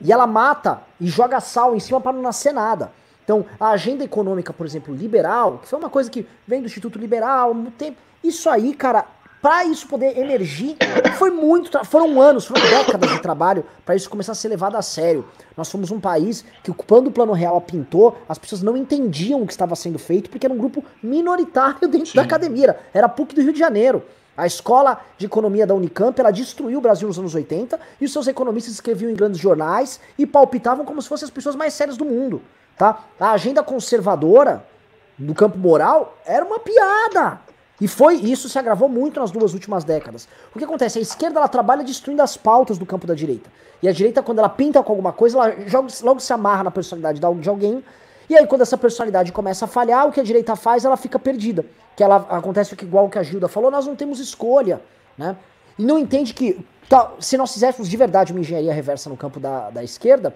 [0.01, 2.93] e ela mata e joga sal em cima para não nascer nada.
[3.25, 6.99] Então, a agenda econômica, por exemplo, liberal, que foi uma coisa que vem do Instituto
[6.99, 9.07] Liberal, tempo, isso aí, cara,
[9.43, 10.77] para isso poder emergir,
[11.19, 14.83] foi muito, foram anos, foram décadas de trabalho para isso começar a ser levado a
[14.83, 15.27] sério.
[15.57, 19.47] Nós fomos um país que quando o Plano Real pintou, as pessoas não entendiam o
[19.47, 22.17] que estava sendo feito porque era um grupo minoritário dentro Sim.
[22.17, 24.05] da academia, era a PUC do Rio de Janeiro.
[24.37, 28.13] A escola de economia da Unicamp, ela destruiu o Brasil nos anos 80 e os
[28.13, 31.97] seus economistas escreviam em grandes jornais e palpitavam como se fossem as pessoas mais sérias
[31.97, 32.41] do mundo,
[32.79, 33.05] tá?
[33.19, 34.65] A agenda conservadora
[35.19, 37.41] no campo moral era uma piada.
[37.83, 40.29] E foi isso se agravou muito nas duas últimas décadas.
[40.55, 41.01] O que acontece?
[41.01, 43.51] A esquerda ela trabalha destruindo as pautas do campo da direita.
[43.83, 46.71] E a direita, quando ela pinta com alguma coisa, ela joga, logo se amarra na
[46.71, 47.83] personalidade de alguém.
[48.31, 51.19] E aí, quando essa personalidade começa a falhar, o que a direita faz, ela fica
[51.19, 51.67] perdida.
[51.97, 54.81] Que ela acontece igual que a Gilda falou, nós não temos escolha,
[55.19, 55.35] né?
[55.77, 59.41] E não entende que tá, se nós fizéssemos de verdade uma engenharia reversa no campo
[59.41, 60.33] da, da esquerda,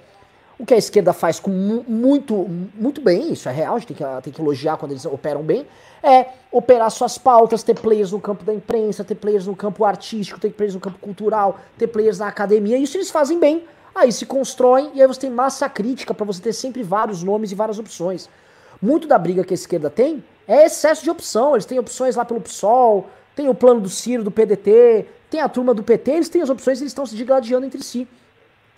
[0.58, 3.96] o que a esquerda faz com muito, muito bem, isso é real, a gente tem
[3.96, 5.66] que, tem que elogiar quando eles operam bem,
[6.02, 10.40] é operar suas pautas, ter players no campo da imprensa, ter players no campo artístico,
[10.40, 13.64] ter players no campo cultural, ter players na academia, isso eles fazem bem.
[13.94, 17.50] Aí se constroem e aí você tem massa crítica para você ter sempre vários nomes
[17.50, 18.28] e várias opções.
[18.80, 21.54] Muito da briga que a esquerda tem é excesso de opção.
[21.54, 25.48] Eles têm opções lá pelo PSOL, tem o plano do Ciro, do PDT, tem a
[25.48, 28.06] turma do PT, eles têm as opções e eles estão se digladiando entre si.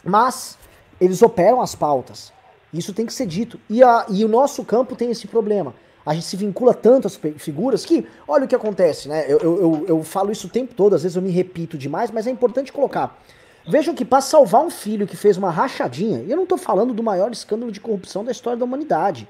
[0.05, 0.57] Mas
[1.01, 2.33] eles operam as pautas.
[2.73, 3.59] Isso tem que ser dito.
[3.69, 5.75] E, a, e o nosso campo tem esse problema.
[6.05, 9.27] A gente se vincula tanto às figuras que, olha o que acontece, né?
[9.29, 12.11] Eu, eu, eu, eu falo isso o tempo todo, às vezes eu me repito demais,
[12.11, 13.19] mas é importante colocar.
[13.69, 16.95] Vejam que para salvar um filho que fez uma rachadinha, e eu não estou falando
[16.95, 19.29] do maior escândalo de corrupção da história da humanidade.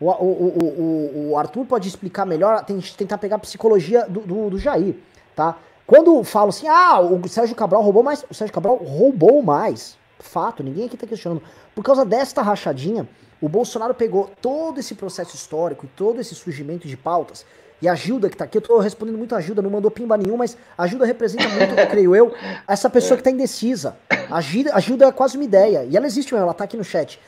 [0.00, 4.50] O, o, o, o Arthur pode explicar melhor, tem tentar pegar a psicologia do, do,
[4.50, 4.94] do Jair,
[5.34, 5.56] tá?
[5.84, 9.98] Quando falo assim, ah, o Sérgio Cabral roubou mais, o Sérgio Cabral roubou mais.
[10.22, 11.42] Fato, ninguém aqui está questionando.
[11.74, 13.08] Por causa desta rachadinha,
[13.40, 17.44] o Bolsonaro pegou todo esse processo histórico e todo esse surgimento de pautas.
[17.82, 20.16] E a Gilda, que está aqui, eu estou respondendo muito a Gilda, não mandou pimba
[20.16, 22.32] nenhum, mas a Gilda representa muito, creio eu,
[22.68, 23.96] essa pessoa que está indecisa.
[24.30, 25.84] A Gilda, a Gilda é quase uma ideia.
[25.90, 27.18] E ela existe mesmo, ela está aqui no chat.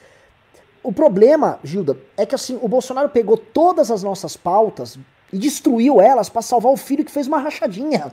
[0.81, 4.97] O problema, Gilda, é que assim, o Bolsonaro pegou todas as nossas pautas
[5.33, 8.13] e destruiu elas para salvar o filho que fez uma rachadinha.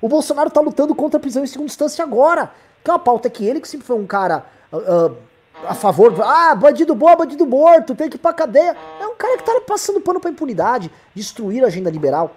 [0.00, 2.50] O Bolsonaro está lutando contra a prisão em segunda instância agora.
[2.86, 5.12] Que é uma pauta que ele, que sempre foi um cara uh,
[5.66, 8.76] a favor, ah, bandido bom, bandido morto, tem que ir pra cadeia.
[9.00, 12.36] É um cara que tá passando pano pra impunidade, destruir a agenda liberal.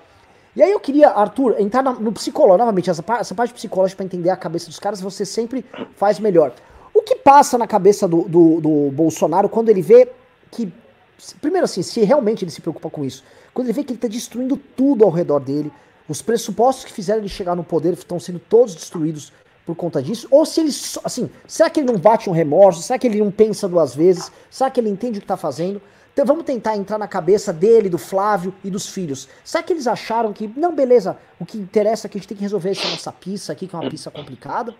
[0.55, 4.31] E aí eu queria, Arthur, entrar no psicólogo, novamente, essa, essa parte psicológica para entender
[4.31, 5.63] a cabeça dos caras, você sempre
[5.95, 6.51] faz melhor.
[6.95, 10.11] O que passa na cabeça do, do, do Bolsonaro quando ele vê
[10.49, 10.73] que,
[11.39, 14.07] primeiro assim, se realmente ele se preocupa com isso, quando ele vê que ele tá
[14.07, 15.71] destruindo tudo ao redor dele,
[16.07, 19.31] os pressupostos que fizeram ele chegar no poder estão sendo todos destruídos
[19.69, 20.71] por conta disso, ou se ele,
[21.03, 24.31] assim, será que ele não bate um remorso, será que ele não pensa duas vezes,
[24.49, 25.79] será que ele entende o que está fazendo?
[26.11, 29.29] Então vamos tentar entrar na cabeça dele, do Flávio e dos filhos.
[29.43, 32.35] Será que eles acharam que, não, beleza, o que interessa é que a gente tem
[32.35, 34.73] que resolver essa nossa pista aqui, que é uma pista complicada,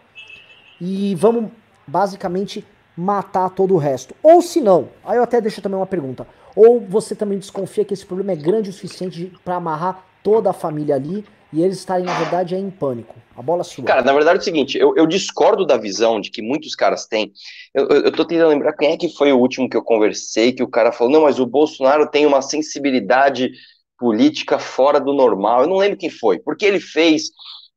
[0.81, 1.51] e vamos
[1.85, 2.65] basicamente
[2.97, 4.15] matar todo o resto.
[4.23, 6.25] Ou se não, aí eu até deixo também uma pergunta,
[6.55, 10.53] ou você também desconfia que esse problema é grande o suficiente para amarrar toda a
[10.53, 13.15] família ali e eles estarem, na verdade, em pânico.
[13.35, 13.83] A bola sua.
[13.83, 17.07] Cara, na verdade é o seguinte, eu, eu discordo da visão de que muitos caras
[17.07, 17.31] têm.
[17.73, 20.53] Eu, eu, eu tô tentando lembrar quem é que foi o último que eu conversei,
[20.53, 23.51] que o cara falou, não, mas o Bolsonaro tem uma sensibilidade
[23.97, 25.61] política fora do normal.
[25.61, 27.29] Eu não lembro quem foi, porque ele fez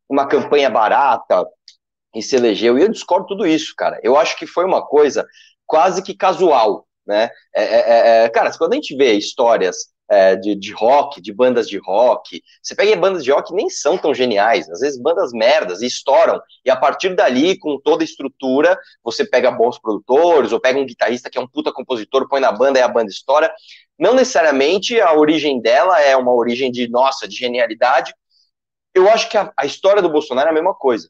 [0.09, 1.47] uma campanha barata
[2.15, 2.79] e se elegeu.
[2.79, 3.99] E eu discordo tudo isso, cara.
[4.03, 5.27] Eu acho que foi uma coisa
[5.67, 7.31] quase que casual, né?
[7.55, 11.33] É, é, é, é cara, quando a gente vê histórias é, de, de rock, de
[11.33, 12.43] bandas de rock.
[12.63, 16.39] Você pega bandas de rock nem são tão geniais, às vezes bandas merdas e estouram.
[16.63, 20.85] E a partir dali, com toda a estrutura, você pega bons produtores, ou pega um
[20.85, 23.51] guitarrista que é um puta compositor, põe na banda e a banda estoura.
[23.99, 28.15] Não necessariamente a origem dela é uma origem de, nossa, de genialidade.
[28.95, 31.09] Eu acho que a, a história do Bolsonaro é a mesma coisa.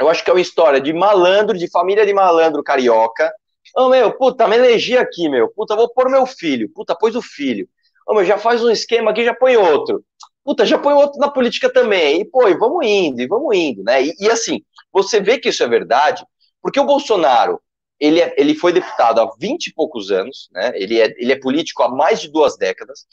[0.00, 3.32] Eu acho que é uma história de malandro, de família de malandro carioca.
[3.76, 5.48] Ô, oh, meu, puta, me elegi aqui, meu.
[5.48, 6.68] Puta, vou pôr meu filho.
[6.74, 7.68] Puta, pôs o filho.
[8.08, 10.04] Meu, já faz um esquema aqui, já põe outro.
[10.44, 12.20] Puta, já põe outro na política também.
[12.20, 14.04] E, pô, e vamos indo, e vamos indo, né?
[14.04, 16.24] E, e, assim, você vê que isso é verdade,
[16.62, 17.60] porque o Bolsonaro,
[17.98, 20.72] ele, é, ele foi deputado há 20 e poucos anos, né?
[20.74, 23.06] Ele é, ele é político há mais de duas décadas.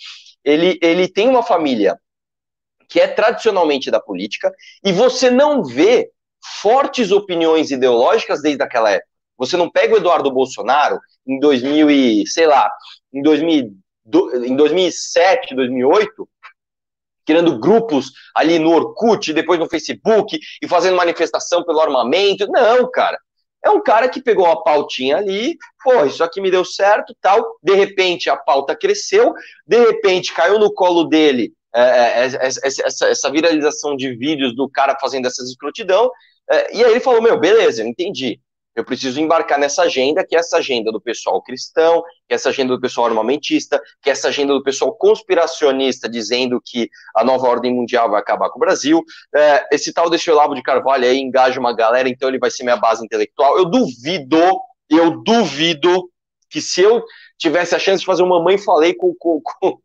[0.43, 1.97] Ele, ele tem uma família
[2.87, 4.53] que é tradicionalmente da política,
[4.83, 6.11] e você não vê
[6.61, 9.07] fortes opiniões ideológicas desde aquela época.
[9.37, 12.71] Você não pega o Eduardo Bolsonaro em 2000 e, sei lá,
[13.11, 13.71] em 2000
[14.05, 16.27] do, em 2007, 2008,
[17.25, 22.47] criando grupos ali no Orkut, depois no Facebook, e fazendo manifestação pelo armamento.
[22.47, 23.17] Não, cara.
[23.65, 27.57] É um cara que pegou uma pautinha ali, pô, isso aqui me deu certo, tal.
[27.63, 29.33] De repente a pauta cresceu,
[29.65, 34.69] de repente caiu no colo dele é, é, é essa, essa, viralização de vídeos do
[34.69, 36.11] cara fazendo essas escrotidão,
[36.49, 38.39] é, e aí ele falou: Meu, beleza, entendi.
[38.75, 42.49] Eu preciso embarcar nessa agenda, que é essa agenda do pessoal cristão, que é essa
[42.49, 47.47] agenda do pessoal armamentista, que é essa agenda do pessoal conspiracionista, dizendo que a nova
[47.47, 49.03] ordem mundial vai acabar com o Brasil.
[49.35, 52.63] É, esse tal desse Olavo de Carvalho aí engaja uma galera, então ele vai ser
[52.63, 53.57] minha base intelectual.
[53.57, 54.39] Eu duvido,
[54.89, 56.09] eu duvido
[56.49, 57.03] que se eu
[57.37, 59.77] tivesse a chance de fazer uma mãe falei com, com, com,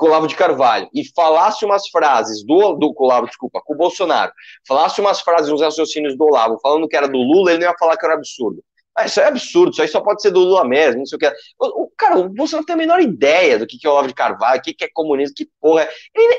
[0.00, 3.76] com o Olavo de Carvalho e falasse umas frases do, do Olavo, desculpa, com o
[3.76, 4.32] Bolsonaro,
[4.66, 7.78] falasse umas frases, uns raciocínios do Olavo, falando que era do Lula, ele não ia
[7.78, 8.64] falar que era absurdo.
[8.96, 11.18] Ah, isso é absurdo, isso aí só pode ser do Lula mesmo, não sei o
[11.18, 11.30] que.
[11.58, 14.08] O, o cara, o Bolsonaro tem a menor ideia do que, que é o Olavo
[14.08, 15.90] de Carvalho, o que, que é comunismo, que porra é.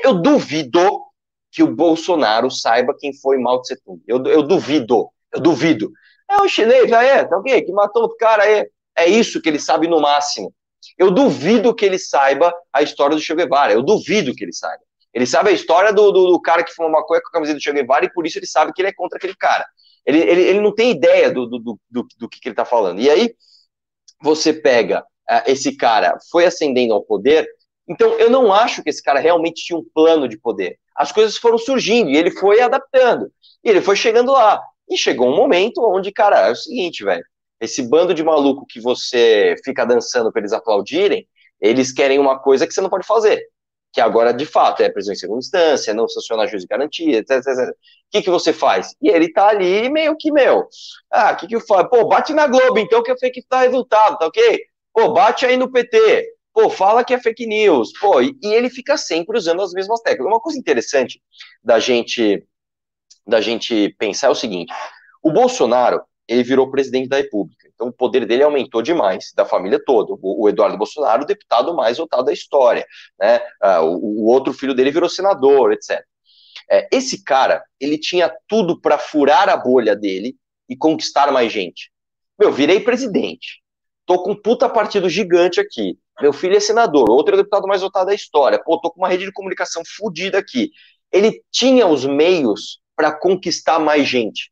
[0.02, 1.00] Eu duvido
[1.52, 4.02] que o Bolsonaro saiba quem foi Mao Tse Tung.
[4.08, 5.92] Eu, eu duvido, eu duvido.
[6.28, 7.62] É um chinês, já é, tá ok?
[7.62, 8.68] Que matou o cara aí.
[8.98, 10.52] É isso que ele sabe no máximo.
[10.98, 13.72] Eu duvido que ele saiba a história do Che Guevara.
[13.72, 14.82] Eu duvido que ele saiba.
[15.12, 17.62] Ele sabe a história do, do, do cara que fuma maconha com a camiseta do
[17.62, 19.64] Che Guevara e por isso ele sabe que ele é contra aquele cara.
[20.06, 22.64] Ele, ele, ele não tem ideia do, do, do, do, do que, que ele está
[22.64, 23.00] falando.
[23.00, 23.34] E aí
[24.22, 27.48] você pega uh, esse cara, foi ascendendo ao poder,
[27.88, 30.78] então eu não acho que esse cara realmente tinha um plano de poder.
[30.96, 33.30] As coisas foram surgindo e ele foi adaptando.
[33.64, 34.62] E ele foi chegando lá.
[34.88, 37.24] E chegou um momento onde, cara, é o seguinte, velho.
[37.62, 41.26] Esse bando de maluco que você fica dançando para eles aplaudirem,
[41.60, 43.46] eles querem uma coisa que você não pode fazer
[43.92, 47.36] que agora de fato é prisão em segunda instância, não sancionar juiz de garantia, etc,
[47.36, 47.68] etc.
[47.68, 47.74] O
[48.10, 48.96] que, que você faz?
[49.00, 50.66] E ele tá ali meio que, meu,
[51.10, 51.90] ah, o que que eu faço?
[51.90, 54.60] Pô, bate na Globo, então que é fake tá resultado, tá ok?
[54.94, 58.70] Pô, bate aí no PT, pô, fala que é fake news, pô, e, e ele
[58.70, 60.26] fica sempre usando as mesmas técnicas.
[60.26, 61.22] Uma coisa interessante
[61.62, 62.46] da gente,
[63.26, 64.72] da gente pensar é o seguinte,
[65.22, 67.68] o Bolsonaro, ele virou presidente da República.
[67.74, 70.12] Então o poder dele aumentou demais, da família toda.
[70.14, 72.86] O, o Eduardo Bolsonaro, o deputado mais votado da história.
[73.18, 73.40] Né?
[73.60, 76.02] Ah, o, o, outro filho dele virou senador, etc.
[76.70, 80.36] É, esse cara, ele tinha tudo para furar a bolha dele
[80.68, 81.90] e conquistar mais gente.
[82.38, 83.60] Meu, virei presidente.
[84.06, 85.98] Tô com um puta partido gigante aqui.
[86.20, 88.62] Meu filho é senador, outro é deputado mais votado da história.
[88.62, 90.70] Pô, tô com uma rede de comunicação fodida aqui.
[91.10, 94.51] Ele tinha os meios para conquistar mais gente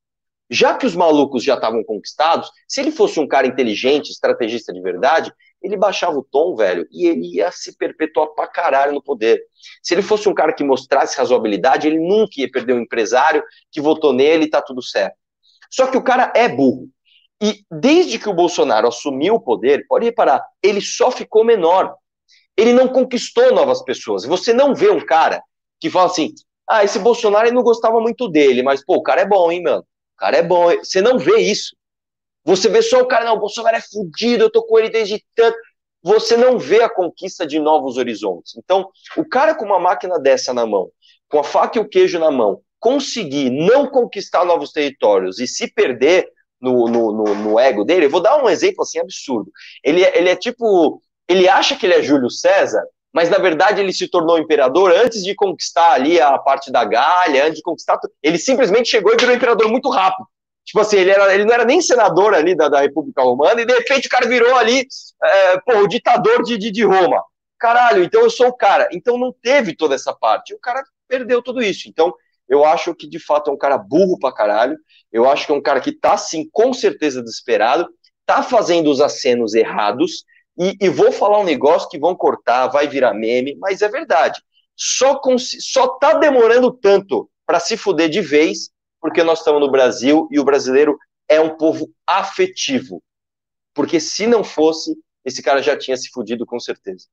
[0.50, 4.80] já que os malucos já estavam conquistados, se ele fosse um cara inteligente, estrategista de
[4.80, 5.32] verdade,
[5.62, 9.40] ele baixava o tom, velho, e ele ia se perpetuar pra caralho no poder.
[9.82, 13.80] Se ele fosse um cara que mostrasse razoabilidade, ele nunca ia perder um empresário que
[13.80, 15.14] votou nele e tá tudo certo.
[15.70, 16.88] Só que o cara é burro.
[17.42, 21.94] E desde que o Bolsonaro assumiu o poder, pode reparar, ele só ficou menor.
[22.56, 24.24] Ele não conquistou novas pessoas.
[24.24, 25.42] Você não vê um cara
[25.78, 26.34] que fala assim:
[26.68, 29.62] ah, esse Bolsonaro eu não gostava muito dele, mas pô, o cara é bom, hein,
[29.62, 29.84] mano?
[30.20, 30.68] Cara é bom.
[30.76, 31.74] Você não vê isso.
[32.44, 35.24] Você vê só o cara, não, o Bolsonaro é fudido, eu tô com ele desde
[35.34, 35.58] tanto.
[36.02, 38.56] Você não vê a conquista de novos horizontes.
[38.56, 40.90] Então, o cara com uma máquina dessa na mão,
[41.28, 45.70] com a faca e o queijo na mão, conseguir não conquistar novos territórios e se
[45.70, 46.26] perder
[46.60, 49.50] no, no, no, no ego dele, eu vou dar um exemplo assim absurdo.
[49.84, 51.02] Ele, é, ele é tipo.
[51.28, 55.22] Ele acha que ele é Júlio César, mas na verdade ele se tornou imperador antes
[55.22, 57.98] de conquistar ali a parte da Gália, antes de conquistar.
[58.22, 60.26] Ele simplesmente chegou e virou imperador muito rápido.
[60.64, 63.66] Tipo assim, ele, era, ele não era nem senador ali da, da República Romana, e
[63.66, 64.86] de repente o cara virou ali,
[65.22, 67.22] é, pô, o ditador de, de, de Roma.
[67.58, 68.88] Caralho, então eu sou o cara.
[68.92, 70.54] Então não teve toda essa parte.
[70.54, 71.88] O cara perdeu tudo isso.
[71.88, 72.14] Então,
[72.48, 74.76] eu acho que de fato é um cara burro pra caralho.
[75.12, 77.88] Eu acho que é um cara que tá, sim, com certeza desesperado,
[78.24, 80.24] tá fazendo os acenos errados,
[80.58, 84.42] e, e, vou falar um negócio que vão cortar, vai virar meme, mas é verdade.
[84.76, 88.70] Só, só tá demorando tanto para se fuder de vez,
[89.00, 90.98] porque nós estamos no Brasil e o brasileiro
[91.28, 93.02] é um povo afetivo.
[93.74, 97.06] Porque se não fosse, esse cara já tinha se fudido com certeza.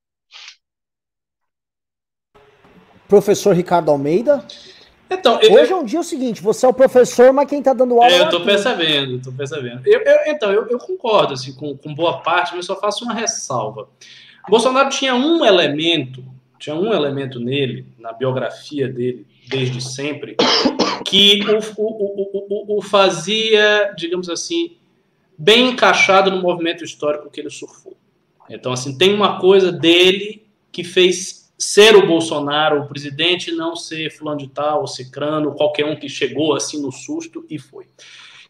[3.07, 4.45] Professor Ricardo Almeida.
[5.09, 7.73] Então, eu, Hoje é um dia o seguinte, você é o professor, mas quem está
[7.73, 8.11] dando aula.
[8.11, 9.81] É, eu estou percebendo, estou percebendo.
[9.85, 13.13] Eu, eu, então, eu, eu, concordo assim, com, com boa parte, mas só faço uma
[13.13, 13.87] ressalva.
[14.49, 16.23] Bolsonaro tinha um elemento,
[16.59, 20.35] tinha um elemento nele, na biografia dele, desde sempre,
[21.05, 21.41] que
[21.77, 24.75] o, o, o, o fazia, digamos assim,
[25.37, 27.95] bem encaixado no movimento histórico que ele surfou.
[28.49, 34.11] Então, assim, tem uma coisa dele que fez ser o Bolsonaro, o presidente, não ser
[34.11, 37.85] fulano de tal, ou cicrano, qualquer um que chegou assim no susto e foi.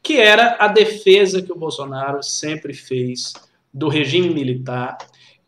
[0.03, 3.33] Que era a defesa que o Bolsonaro sempre fez
[3.73, 4.97] do regime militar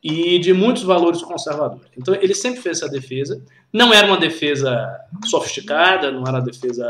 [0.02, 1.92] e de muitos valores conservadores.
[1.98, 3.44] Então ele sempre fez essa defesa.
[3.72, 4.88] Não era uma defesa
[5.26, 6.90] sofisticada, não era uma defesa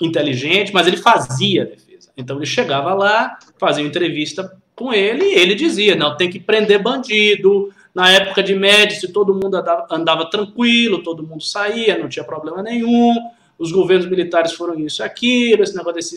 [0.00, 2.10] inteligente, mas ele fazia a defesa.
[2.16, 6.82] Então ele chegava lá, fazia entrevista com ele e ele dizia: não, tem que prender
[6.82, 12.24] bandido, na época de Médici, todo mundo andava, andava, tranquilo, todo mundo saía, não tinha
[12.24, 13.14] problema nenhum.
[13.58, 16.14] Os governos militares foram isso e aquilo, esse negócio desse,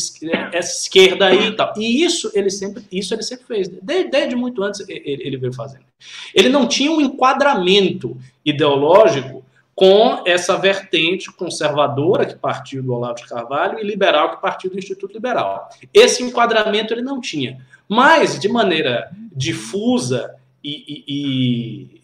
[0.53, 1.73] essa esquerda aí e tal.
[1.75, 3.67] E isso ele sempre, isso ele sempre fez.
[3.67, 5.83] Desde, desde muito antes ele, ele veio fazendo.
[6.33, 8.15] Ele não tinha um enquadramento
[8.45, 9.43] ideológico
[9.75, 14.77] com essa vertente conservadora que partiu do Olavo de Carvalho e liberal que partiu do
[14.77, 15.67] Instituto Liberal.
[15.93, 17.59] Esse enquadramento ele não tinha.
[17.89, 22.03] Mas, de maneira difusa e, e,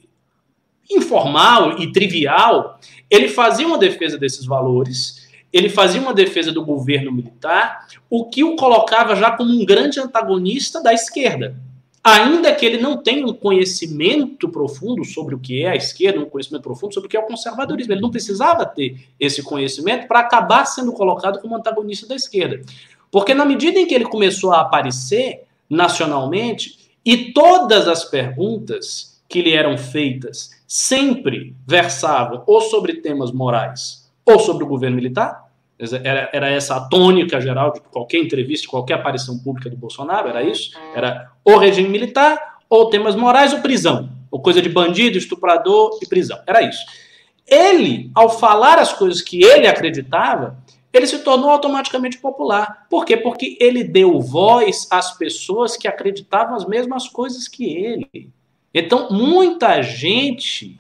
[0.90, 2.80] informal e trivial,
[3.10, 8.44] ele fazia uma defesa desses valores, ele fazia uma defesa do governo militar, o que
[8.44, 11.56] o colocava já como um grande antagonista da esquerda.
[12.02, 16.30] Ainda que ele não tenha um conhecimento profundo sobre o que é a esquerda, um
[16.30, 17.92] conhecimento profundo sobre o que é o conservadorismo.
[17.92, 22.62] Ele não precisava ter esse conhecimento para acabar sendo colocado como antagonista da esquerda.
[23.12, 26.79] Porque na medida em que ele começou a aparecer nacionalmente,
[27.12, 34.38] e todas as perguntas que lhe eram feitas sempre versavam ou sobre temas morais ou
[34.38, 35.50] sobre o governo militar,
[36.04, 40.44] era, era essa a tônica geral de qualquer entrevista, qualquer aparição pública do Bolsonaro, era
[40.44, 40.78] isso?
[40.94, 44.12] Era ou regime militar, ou temas morais, ou prisão.
[44.30, 46.40] Ou coisa de bandido, estuprador e prisão.
[46.46, 46.86] Era isso.
[47.48, 50.60] Ele, ao falar as coisas que ele acreditava,
[50.92, 52.88] ele se tornou automaticamente popular.
[52.90, 53.16] Por quê?
[53.16, 58.30] Porque ele deu voz às pessoas que acreditavam as mesmas coisas que ele.
[58.74, 60.78] Então, muita gente,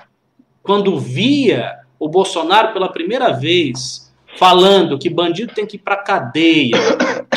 [0.63, 6.77] quando via o Bolsonaro pela primeira vez falando que bandido tem que ir para cadeia,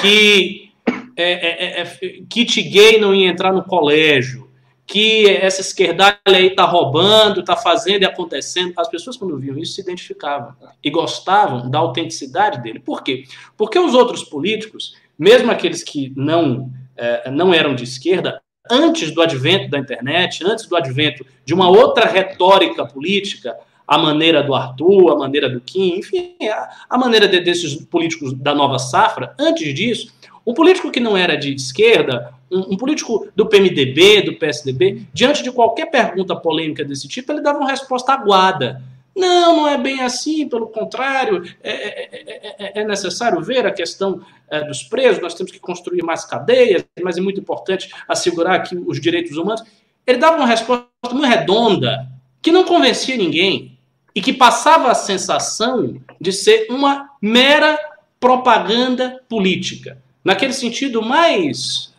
[0.01, 0.71] que
[1.17, 4.42] é, é, é, é, kit gay não ia entrar no colégio,
[4.87, 8.75] que essa esquerdalha aí tá roubando, tá fazendo e acontecendo.
[8.77, 12.79] As pessoas, quando viam isso, se identificavam e gostavam da autenticidade dele.
[12.79, 13.25] Por quê?
[13.57, 19.23] Porque os outros políticos, mesmo aqueles que não, é, não eram de esquerda, antes do
[19.23, 23.57] advento da internet, antes do advento de uma outra retórica política,
[23.87, 28.33] a maneira do Arthur, a maneira do Kim, enfim, a, a maneira de, desses políticos
[28.33, 29.35] da nova safra.
[29.39, 30.13] Antes disso,
[30.47, 35.43] um político que não era de esquerda, um, um, político do PMDB, do PSDB, diante
[35.43, 38.83] de qualquer pergunta polêmica desse tipo, ele dava uma resposta aguada.
[39.15, 44.23] Não, não é bem assim, pelo contrário, é, é, é, é necessário ver a questão
[44.67, 49.01] dos presos, nós temos que construir mais cadeias, mas é muito importante assegurar aqui os
[49.01, 49.63] direitos humanos.
[50.07, 52.07] Ele dava uma resposta muito redonda,
[52.43, 53.79] que não convencia ninguém
[54.15, 57.79] e que passava a sensação de ser uma mera
[58.21, 61.93] propaganda política, naquele sentido mais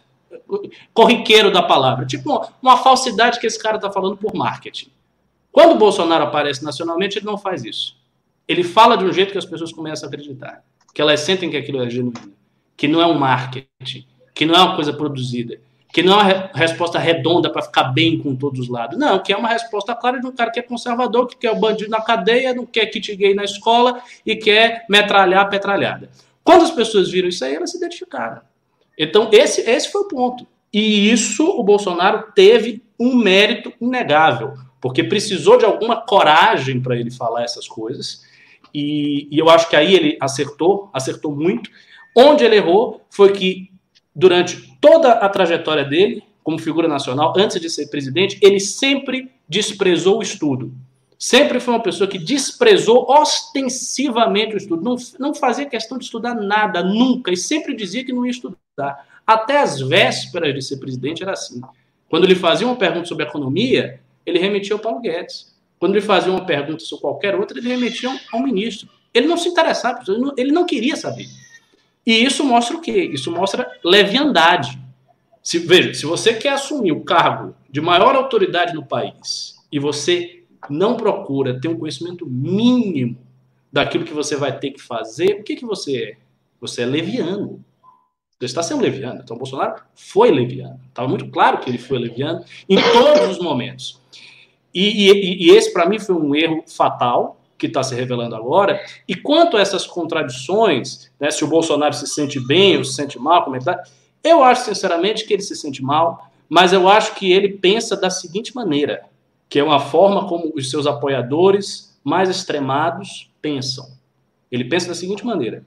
[0.94, 4.92] corriqueiro da palavra, tipo uma, falsidade que esse cara está falando por marketing.
[5.52, 7.96] Quando o Bolsonaro aparece nacionalmente, ele não faz isso.
[8.48, 10.64] Ele fala de um jeito que as pessoas começam a acreditar,
[10.94, 12.34] que elas sentem que aquilo é genuíno,
[12.76, 15.60] que não é um marketing, que não é uma coisa produzida,
[15.94, 18.98] que não é uma resposta redonda para ficar bem com todos os lados.
[18.98, 21.60] Não, que é uma resposta clara de um cara que é conservador, que quer o
[21.60, 26.10] bandido na cadeia, não quer kit gay na escola e quer metralhar a petralhada.
[26.44, 28.42] Quando as pessoas viram isso aí, elas se identificaram.
[28.98, 30.46] Então, esse, esse foi o ponto.
[30.72, 37.12] E isso o Bolsonaro teve um mérito inegável, porque precisou de alguma coragem para ele
[37.12, 38.24] falar essas coisas.
[38.74, 41.70] E, e eu acho que aí ele acertou, acertou muito.
[42.16, 43.72] Onde ele errou foi que
[44.16, 50.20] durante toda a trajetória dele como figura nacional, antes de ser presidente, ele sempre desprezou
[50.20, 50.74] o estudo.
[51.24, 54.84] Sempre foi uma pessoa que desprezou ostensivamente o estudo.
[54.84, 57.32] Não, não fazia questão de estudar nada, nunca.
[57.32, 59.08] E sempre dizia que não ia estudar.
[59.26, 61.62] Até as vésperas de ser presidente era assim.
[62.10, 65.56] Quando ele fazia uma pergunta sobre economia, ele remetia ao Paulo Guedes.
[65.80, 68.90] Quando ele fazia uma pergunta sobre qualquer outra, ele remetia ao ministro.
[69.14, 71.30] Ele não se interessava, ele não, ele não queria saber.
[72.06, 73.10] E isso mostra o quê?
[73.14, 74.78] Isso mostra leviandade.
[75.42, 80.43] Se, veja, se você quer assumir o cargo de maior autoridade no país e você
[80.70, 83.18] não procura ter um conhecimento mínimo
[83.72, 86.18] daquilo que você vai ter que fazer, o que, que você é?
[86.62, 87.64] Você é leviano.
[88.40, 89.22] Você está sendo leviano.
[89.24, 90.80] Então, Bolsonaro foi leviano.
[90.90, 94.00] Estava muito claro que ele foi leviano em todos os momentos.
[94.74, 98.84] E, e, e esse, para mim, foi um erro fatal, que está se revelando agora.
[99.08, 103.18] E quanto a essas contradições, né, se o Bolsonaro se sente bem ou se sente
[103.18, 103.82] mal, como é que tá,
[104.24, 108.10] eu acho sinceramente que ele se sente mal, mas eu acho que ele pensa da
[108.10, 109.04] seguinte maneira,
[109.54, 113.86] que é uma forma como os seus apoiadores mais extremados pensam.
[114.52, 115.64] Ele pensa da seguinte maneira: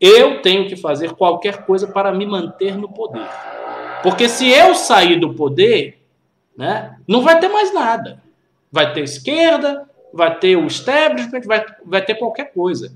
[0.00, 3.24] eu tenho que fazer qualquer coisa para me manter no poder.
[4.02, 6.02] Porque se eu sair do poder,
[6.58, 8.20] né, não vai ter mais nada.
[8.72, 12.92] Vai ter esquerda, vai ter o establishment, vai, vai ter qualquer coisa.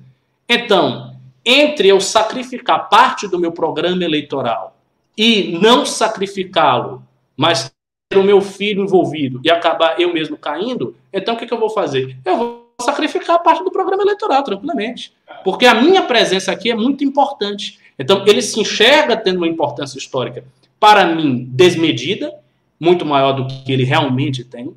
[0.49, 1.14] Então,
[1.45, 4.77] entre eu sacrificar parte do meu programa eleitoral
[5.16, 7.05] e não sacrificá-lo,
[7.37, 7.73] mas
[8.17, 11.69] o meu filho envolvido e acabar eu mesmo caindo, então o que, que eu vou
[11.69, 12.17] fazer?
[12.25, 15.13] Eu vou sacrificar parte do programa eleitoral, tranquilamente.
[15.45, 17.79] Porque a minha presença aqui é muito importante.
[17.99, 20.45] Então, ele se enxerga tendo uma importância histórica,
[20.79, 22.33] para mim, desmedida,
[22.79, 24.73] muito maior do que ele realmente tem.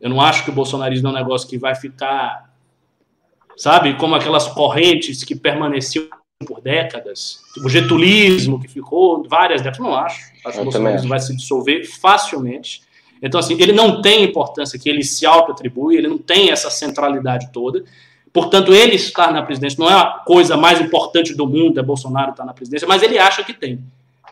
[0.00, 2.52] Eu não acho que o bolsonarismo é um negócio que vai ficar,
[3.56, 6.08] sabe, como aquelas correntes que permaneciam
[6.46, 9.86] por décadas, o getulismo que ficou várias décadas.
[9.86, 10.32] Não acho.
[10.44, 12.82] Acho que o bolsonarismo vai se dissolver facilmente.
[13.22, 17.50] Então, assim, ele não tem importância que ele se auto-atribui, ele não tem essa centralidade
[17.52, 17.84] toda.
[18.32, 22.32] Portanto, ele estar na presidência não é a coisa mais importante do mundo, é Bolsonaro
[22.32, 23.78] estar na presidência, mas ele acha que tem.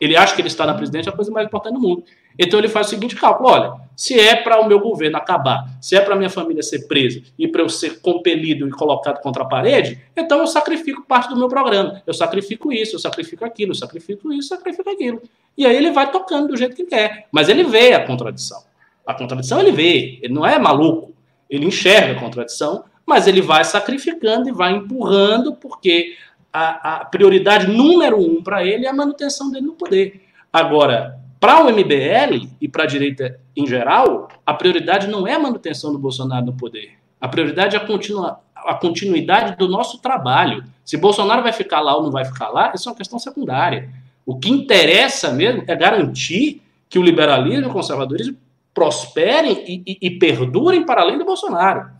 [0.00, 2.04] Ele acha que ele está na presidência é a coisa mais importante do mundo.
[2.38, 5.94] Então ele faz o seguinte cálculo: olha, se é para o meu governo acabar, se
[5.94, 9.46] é para minha família ser presa e para eu ser compelido e colocado contra a
[9.46, 12.02] parede, então eu sacrifico parte do meu programa.
[12.06, 15.22] Eu sacrifico isso, eu sacrifico aquilo, eu sacrifico isso, eu sacrifico aquilo.
[15.56, 17.28] E aí ele vai tocando do jeito que quer.
[17.30, 18.62] Mas ele vê a contradição.
[19.06, 21.12] A contradição ele vê, ele não é maluco.
[21.48, 26.16] Ele enxerga a contradição, mas ele vai sacrificando e vai empurrando, porque
[26.52, 30.22] a, a prioridade número um para ele é a manutenção dele no poder.
[30.52, 35.40] Agora, para o MBL e para a direita em geral, a prioridade não é a
[35.40, 36.92] manutenção do Bolsonaro no poder.
[37.20, 40.62] A prioridade é a, continua, a continuidade do nosso trabalho.
[40.84, 43.90] Se Bolsonaro vai ficar lá ou não vai ficar lá, isso é uma questão secundária.
[44.24, 48.36] O que interessa mesmo é garantir que o liberalismo e o conservadorismo
[48.72, 51.90] prosperem e, e, e perdurem para além do Bolsonaro.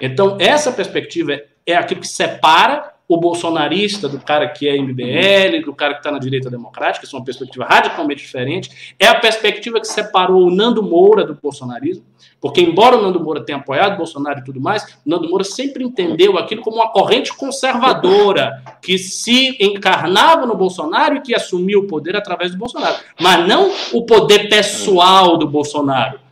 [0.00, 5.64] Então, essa perspectiva é, é aquilo que separa o bolsonarista do cara que é MBL,
[5.64, 8.94] do cara que está na direita democrática, isso é uma perspectiva radicalmente diferente.
[8.98, 12.04] É a perspectiva que separou o Nando Moura do bolsonarismo,
[12.40, 15.84] porque, embora o Nando Moura tenha apoiado Bolsonaro e tudo mais, o Nando Moura sempre
[15.84, 21.86] entendeu aquilo como uma corrente conservadora, que se encarnava no Bolsonaro e que assumia o
[21.86, 26.23] poder através do Bolsonaro, mas não o poder pessoal do Bolsonaro.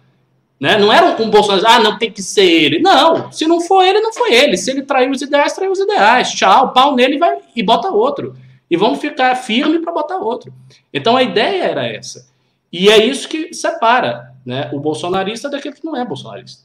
[0.62, 0.78] Né?
[0.78, 2.78] Não era um Bolsonaro, ah, não tem que ser ele.
[2.78, 4.56] Não, se não for ele, não foi ele.
[4.56, 6.30] Se ele traiu os ideais, traiu os ideais.
[6.30, 8.36] Tchau, pau nele vai, e bota outro.
[8.70, 10.54] E vamos ficar firme para botar outro.
[10.94, 12.28] Então a ideia era essa.
[12.72, 16.62] E é isso que separa né, o bolsonarista daquele que não é bolsonarista.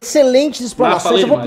[0.00, 1.22] Excelentes explorações.
[1.22, 1.40] Eu vou,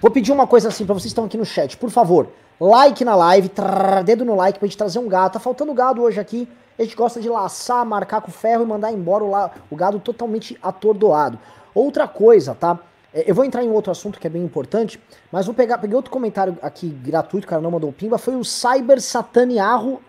[0.00, 1.76] vou, pedir uma coisa assim para vocês que estão aqui no chat.
[1.76, 5.34] Por favor, like na live, trrr, dedo no like pra gente trazer um gado.
[5.34, 6.48] Tá faltando gado hoje aqui.
[6.78, 9.98] A gente gosta de laçar, marcar com ferro e mandar embora o, la, o gado
[10.00, 11.38] totalmente atordoado.
[11.74, 12.78] Outra coisa, tá?
[13.12, 15.00] É, eu vou entrar em outro assunto que é bem importante,
[15.30, 18.34] mas vou pegar, peguei outro comentário aqui gratuito, o cara não mandou um pimba, foi
[18.34, 20.02] o Cyber Sataniarro.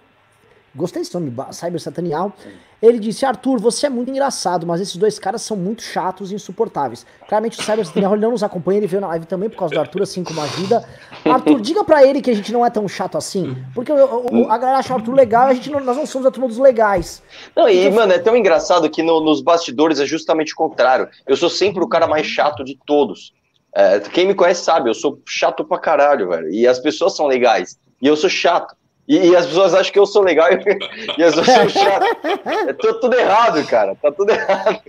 [0.75, 2.33] Gostei desse nome, Cyber Sataniarro.
[2.81, 6.35] Ele disse: Arthur, você é muito engraçado, mas esses dois caras são muito chatos e
[6.35, 7.05] insuportáveis.
[7.27, 9.79] Claramente o Cyber Sataniarro não nos acompanha, ele veio na live também por causa do
[9.79, 10.85] Arthur, assim como a vida.
[11.23, 13.55] Arthur, diga pra ele que a gente não é tão chato assim.
[13.73, 16.31] Porque a galera acha o Arthur legal e a gente não, nós não somos a
[16.31, 17.23] turma dos legais.
[17.55, 21.07] Não, e, mano, é tão engraçado que no, nos bastidores é justamente o contrário.
[21.25, 23.33] Eu sou sempre o cara mais chato de todos.
[23.73, 26.49] É, quem me conhece sabe, eu sou chato pra caralho, velho.
[26.49, 27.77] E as pessoas são legais.
[28.01, 28.75] E eu sou chato.
[29.07, 30.55] E, e, as pessoas acham que eu sou legal e,
[31.17, 32.05] e as pessoas são chato.
[32.45, 33.95] É tudo errado, cara.
[33.95, 34.81] Tá tudo errado.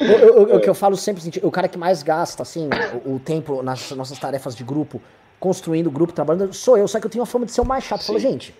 [0.00, 2.68] O, o, o, que eu falo sempre, assim, o cara que mais gasta, assim,
[3.04, 5.00] o, o, tempo nas nossas tarefas de grupo,
[5.38, 6.86] construindo grupo, trabalhando, sou eu.
[6.88, 8.00] Só que eu tenho a fama de ser o mais chato.
[8.00, 8.54] Eu falo, gente,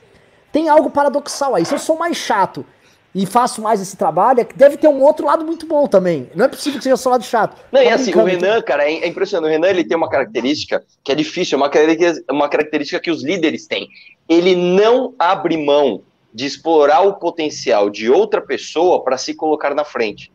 [0.51, 1.65] tem algo paradoxal aí.
[1.65, 2.67] Se eu sou mais chato
[3.15, 6.31] e faço mais esse trabalho, é deve ter um outro lado muito bom também.
[6.35, 7.57] Não é possível que seja só lado chato.
[7.71, 9.51] Não, tá e assim, o Renan, cara, é, é impressionante.
[9.51, 13.11] O Renan, ele tem uma característica que é difícil, é uma característica, uma característica que
[13.11, 13.89] os líderes têm.
[14.29, 16.03] Ele não abre mão
[16.33, 20.33] de explorar o potencial de outra pessoa para se colocar na frente.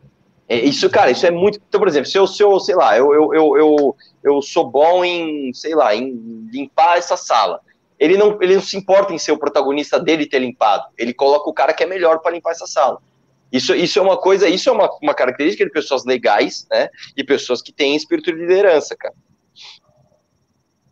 [0.48, 1.60] É, isso, cara, isso é muito.
[1.68, 4.70] Então, por exemplo, se eu, se eu sei lá, eu, eu, eu, eu, eu sou
[4.70, 7.60] bom em, sei lá, em limpar essa sala
[7.98, 10.84] ele não, ele não se importa em ser o protagonista dele ter limpado.
[10.96, 12.98] Ele coloca o cara que é melhor para limpar essa sala.
[13.50, 16.88] Isso, isso é uma coisa, isso é uma, uma característica de pessoas legais, né?
[17.16, 19.14] E pessoas que têm espírito de liderança, cara.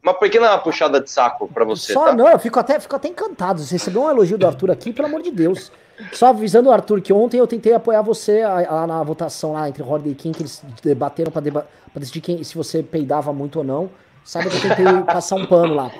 [0.02, 1.92] Uma pequena puxada de saco para você.
[1.92, 2.14] Só tá?
[2.14, 3.60] não, eu fico até, fico até encantado.
[3.60, 5.70] Você recebeu um elogio do Arthur aqui, pelo amor de Deus.
[6.12, 9.82] Só avisando o Arthur que ontem eu tentei apoiar você lá na votação lá entre
[9.82, 13.64] Horde e Kim, que eles debateram para deba decidir quem, se você peidava muito ou
[13.64, 13.90] não.
[14.26, 15.92] Sabe que eu tentei passar um pano lá.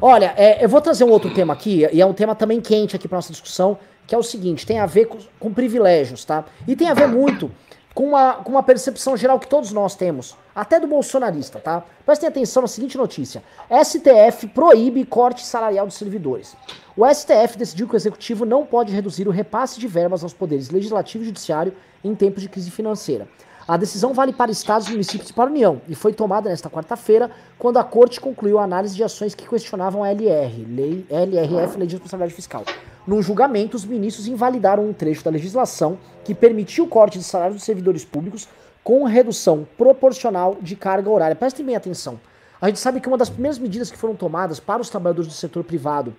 [0.00, 2.96] Olha, é, eu vou trazer um outro tema aqui, e é um tema também quente
[2.96, 6.46] aqui para nossa discussão, que é o seguinte: tem a ver com, com, privilégios, tá?
[6.66, 7.50] E tem a ver muito
[7.94, 11.84] com uma, com uma percepção geral que todos nós temos, até do bolsonarista, tá?
[12.06, 16.56] Prestem atenção na seguinte notícia: STF proíbe corte salarial dos servidores.
[16.96, 20.70] O STF decidiu que o executivo não pode reduzir o repasse de verbas aos poderes
[20.70, 23.28] legislativo e judiciário em tempos de crise financeira.
[23.66, 27.30] A decisão vale para estados, municípios e para a União e foi tomada nesta quarta-feira,
[27.58, 31.86] quando a Corte concluiu a análise de ações que questionavam a LR, lei, LRF, Lei
[31.86, 32.62] de Responsabilidade Fiscal.
[33.06, 37.56] Num julgamento, os ministros invalidaram um trecho da legislação que permitiu o corte de salários
[37.56, 38.46] dos servidores públicos
[38.82, 41.34] com redução proporcional de carga horária.
[41.34, 42.20] Prestem bem atenção.
[42.60, 45.34] A gente sabe que uma das primeiras medidas que foram tomadas para os trabalhadores do
[45.34, 46.14] setor privado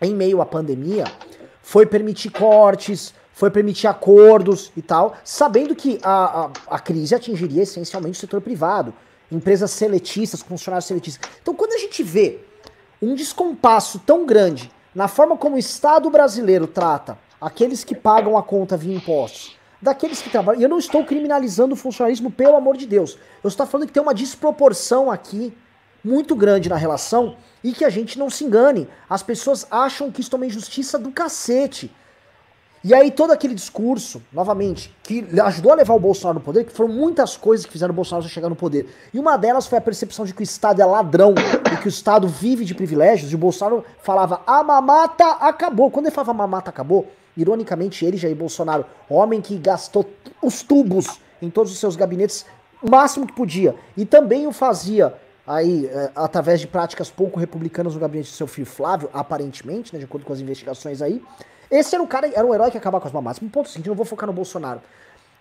[0.00, 1.04] em meio à pandemia
[1.62, 7.62] foi permitir cortes, foi permitir acordos e tal, sabendo que a, a, a crise atingiria
[7.62, 8.92] essencialmente o setor privado,
[9.32, 11.26] empresas seletistas, funcionários seletistas.
[11.40, 12.40] Então, quando a gente vê
[13.00, 18.42] um descompasso tão grande na forma como o Estado brasileiro trata aqueles que pagam a
[18.42, 20.60] conta via impostos, daqueles que trabalham.
[20.60, 23.16] E eu não estou criminalizando o funcionalismo, pelo amor de Deus.
[23.42, 25.56] Eu estou falando que tem uma desproporção aqui
[26.04, 28.86] muito grande na relação e que a gente não se engane.
[29.08, 31.90] As pessoas acham que isso é uma injustiça do cacete.
[32.82, 36.72] E aí todo aquele discurso, novamente, que ajudou a levar o Bolsonaro no poder, que
[36.72, 38.88] foram muitas coisas que fizeram o Bolsonaro chegar no poder.
[39.12, 41.34] E uma delas foi a percepção de que o Estado é ladrão
[41.70, 43.30] e que o Estado vive de privilégios.
[43.30, 45.90] E o Bolsonaro falava, a mamata acabou.
[45.90, 47.06] Quando ele falava a mamata acabou,
[47.36, 50.08] ironicamente ele, Jair Bolsonaro, homem que gastou
[50.42, 52.46] os tubos em todos os seus gabinetes,
[52.82, 53.74] o máximo que podia.
[53.94, 55.14] E também o fazia
[55.46, 59.98] aí, é, através de práticas pouco republicanas no gabinete do seu filho Flávio, aparentemente, né,
[59.98, 61.22] de acordo com as investigações aí.
[61.70, 63.40] Esse era um cara, era um herói que acabava com as mamadas.
[63.42, 64.80] Um ponto seguinte, não vou focar no Bolsonaro.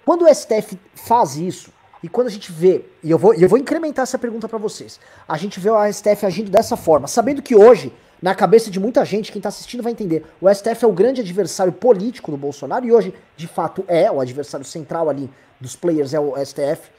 [0.05, 1.71] Quando o STF faz isso,
[2.01, 4.99] e quando a gente vê, e eu vou, eu vou incrementar essa pergunta para vocês,
[5.27, 9.03] a gente vê o STF agindo dessa forma, sabendo que hoje, na cabeça de muita
[9.03, 12.85] gente, quem tá assistindo vai entender, o STF é o grande adversário político do Bolsonaro,
[12.85, 16.89] e hoje, de fato, é, o adversário central ali dos players é o STF.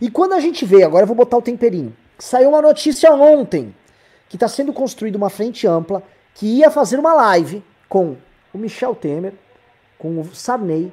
[0.00, 3.74] E quando a gente vê, agora eu vou botar o temperinho, saiu uma notícia ontem,
[4.28, 6.02] que está sendo construída uma frente ampla,
[6.34, 8.16] que ia fazer uma live com
[8.54, 9.34] o Michel Temer,
[9.98, 10.92] com o Sarney,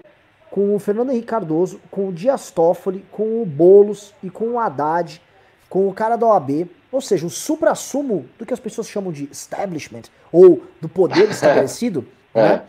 [0.49, 4.59] com o Fernando Henrique Cardoso, com o Dias Toffoli, com o Bolos e com o
[4.59, 5.21] Haddad,
[5.69, 9.29] com o cara da OAB, ou seja, o supra-sumo do que as pessoas chamam de
[9.31, 12.41] establishment, ou do poder estabelecido, é.
[12.41, 12.63] né?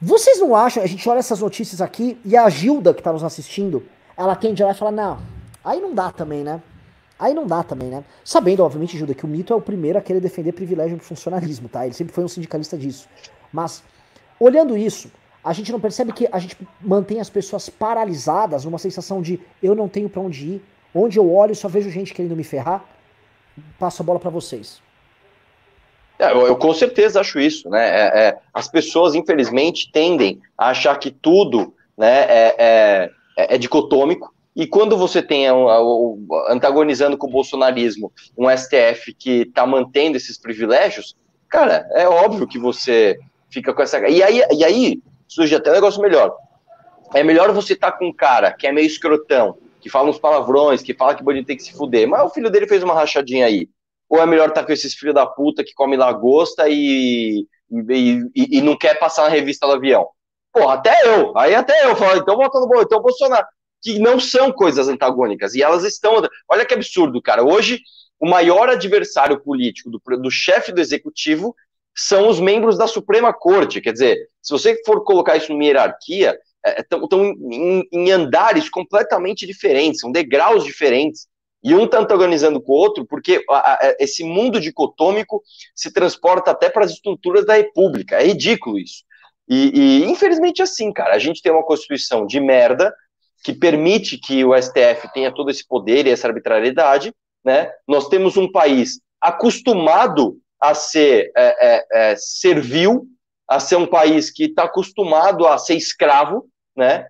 [0.00, 3.22] Vocês não acham, a gente olha essas notícias aqui e a Gilda que está nos
[3.22, 3.86] assistindo,
[4.16, 5.18] ela tende a falar, não,
[5.64, 6.60] aí não dá também, né?
[7.18, 8.04] Aí não dá também, né?
[8.24, 11.68] Sabendo, obviamente, Gilda, que o mito é o primeiro a querer defender privilégio do funcionalismo,
[11.68, 11.84] tá?
[11.84, 13.08] Ele sempre foi um sindicalista disso.
[13.52, 13.82] Mas
[14.38, 15.10] Olhando isso,
[15.42, 19.74] a gente não percebe que a gente mantém as pessoas paralisadas numa sensação de eu
[19.74, 20.62] não tenho para onde ir,
[20.94, 22.84] onde eu olho só vejo gente querendo me ferrar.
[23.78, 24.82] Passo a bola para vocês.
[26.18, 27.88] É, eu, eu, com certeza acho isso, né?
[27.88, 34.32] É, é, as pessoas, infelizmente, tendem a achar que tudo né, é, é, é dicotômico.
[34.56, 40.38] E quando você tem um, antagonizando com o bolsonarismo um STF que está mantendo esses
[40.38, 41.16] privilégios,
[41.48, 43.18] cara, é óbvio que você
[43.54, 43.98] fica com essa.
[44.08, 46.36] E aí, e aí surge até um negócio melhor.
[47.14, 50.18] É melhor você estar tá com um cara que é meio escrotão, que fala uns
[50.18, 52.94] palavrões, que fala que bandido tem que se fuder, mas o filho dele fez uma
[52.94, 53.68] rachadinha aí.
[54.08, 58.30] Ou é melhor estar tá com esses filhos da puta que come lagosta e, e,
[58.34, 60.08] e, e, não quer passar na revista do avião?
[60.52, 61.36] Porra, até eu.
[61.36, 63.46] Aí até eu falo, então vota no então Bolsonaro.
[63.82, 65.54] Que não são coisas antagônicas.
[65.54, 66.22] E elas estão.
[66.48, 67.42] Olha que absurdo, cara.
[67.42, 67.80] Hoje,
[68.20, 71.54] o maior adversário político do, do chefe do executivo
[71.96, 73.80] são os membros da Suprema Corte.
[73.80, 76.36] Quer dizer, se você for colocar isso numa hierarquia,
[76.78, 81.26] estão é, em, em, andares completamente diferentes, são degraus diferentes.
[81.62, 85.42] E um está antagonizando com o outro, porque a, a, esse mundo dicotômico
[85.74, 88.16] se transporta até para as estruturas da República.
[88.16, 89.02] É ridículo isso.
[89.48, 91.14] E, e, infelizmente é assim, cara.
[91.14, 92.92] A gente tem uma Constituição de merda
[93.42, 97.14] que permite que o STF tenha todo esse poder e essa arbitrariedade,
[97.44, 97.70] né?
[97.86, 103.06] Nós temos um país acostumado a ser é, é, é, servil,
[103.46, 107.06] a ser um país que está acostumado a ser escravo, né?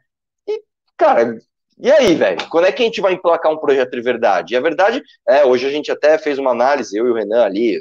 [0.48, 0.60] E,
[0.96, 1.38] cara,
[1.78, 2.48] e aí, velho?
[2.48, 4.54] Quando é que a gente vai emplacar um projeto de verdade?
[4.54, 7.44] E a verdade é, hoje a gente até fez uma análise, eu e o Renan
[7.44, 7.80] ali,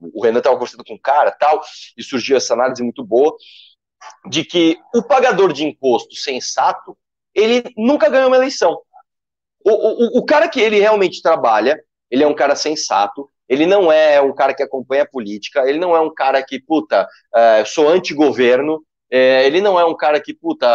[0.00, 1.62] o Renan estava conversando com um cara tal,
[1.96, 3.36] e surgiu essa análise muito boa,
[4.28, 6.98] de que o pagador de imposto sensato,
[7.32, 8.76] ele nunca ganhou uma eleição.
[9.64, 11.80] O, o, o cara que ele realmente trabalha,
[12.10, 15.78] ele é um cara sensato, ele não é um cara que acompanha a política, ele
[15.78, 20.20] não é um cara que, puta, uh, sou anti-governo, é, ele não é um cara
[20.20, 20.66] que, puta.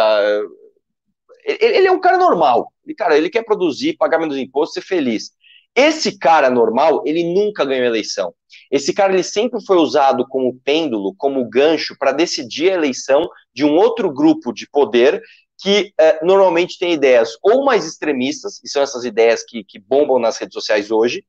[1.44, 2.72] Ele, ele, é um cara normal.
[2.84, 5.30] Ele, cara, ele quer produzir, pagar menos impostos, ser feliz.
[5.74, 8.32] Esse cara normal, ele nunca ganhou eleição.
[8.70, 13.64] Esse cara, ele sempre foi usado como pêndulo, como gancho para decidir a eleição de
[13.64, 15.20] um outro grupo de poder
[15.60, 20.36] que normalmente tem ideias ou mais extremistas, e são essas ideias que, que bombam nas
[20.36, 21.24] redes sociais hoje,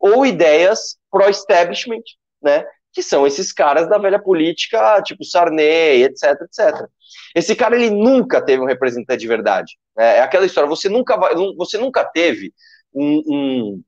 [0.00, 2.02] ou ideias pró-establishment,
[2.42, 2.64] né?
[2.92, 6.88] Que são esses caras da velha política, tipo Sarney, etc, etc.
[7.34, 9.78] Esse cara ele nunca teve um representante de verdade.
[9.96, 10.18] Né?
[10.18, 10.68] É aquela história.
[10.68, 12.52] Você nunca vai, você nunca teve
[12.94, 13.82] um, um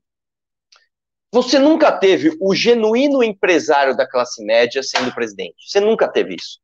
[1.33, 5.55] você nunca teve o genuíno empresário da classe média sendo presidente.
[5.65, 6.59] Você nunca teve isso.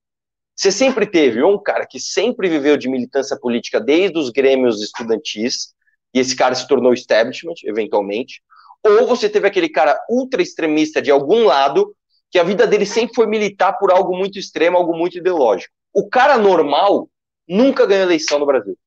[0.53, 5.73] Você sempre teve um cara que sempre viveu de militância política desde os grêmios estudantis,
[6.13, 8.41] e esse cara se tornou establishment, eventualmente,
[8.87, 11.95] ou você teve aquele cara ultra extremista de algum lado,
[12.29, 15.73] que a vida dele sempre foi militar por algo muito extremo, algo muito ideológico.
[15.93, 17.09] O cara normal
[17.47, 18.77] nunca ganhou eleição no Brasil.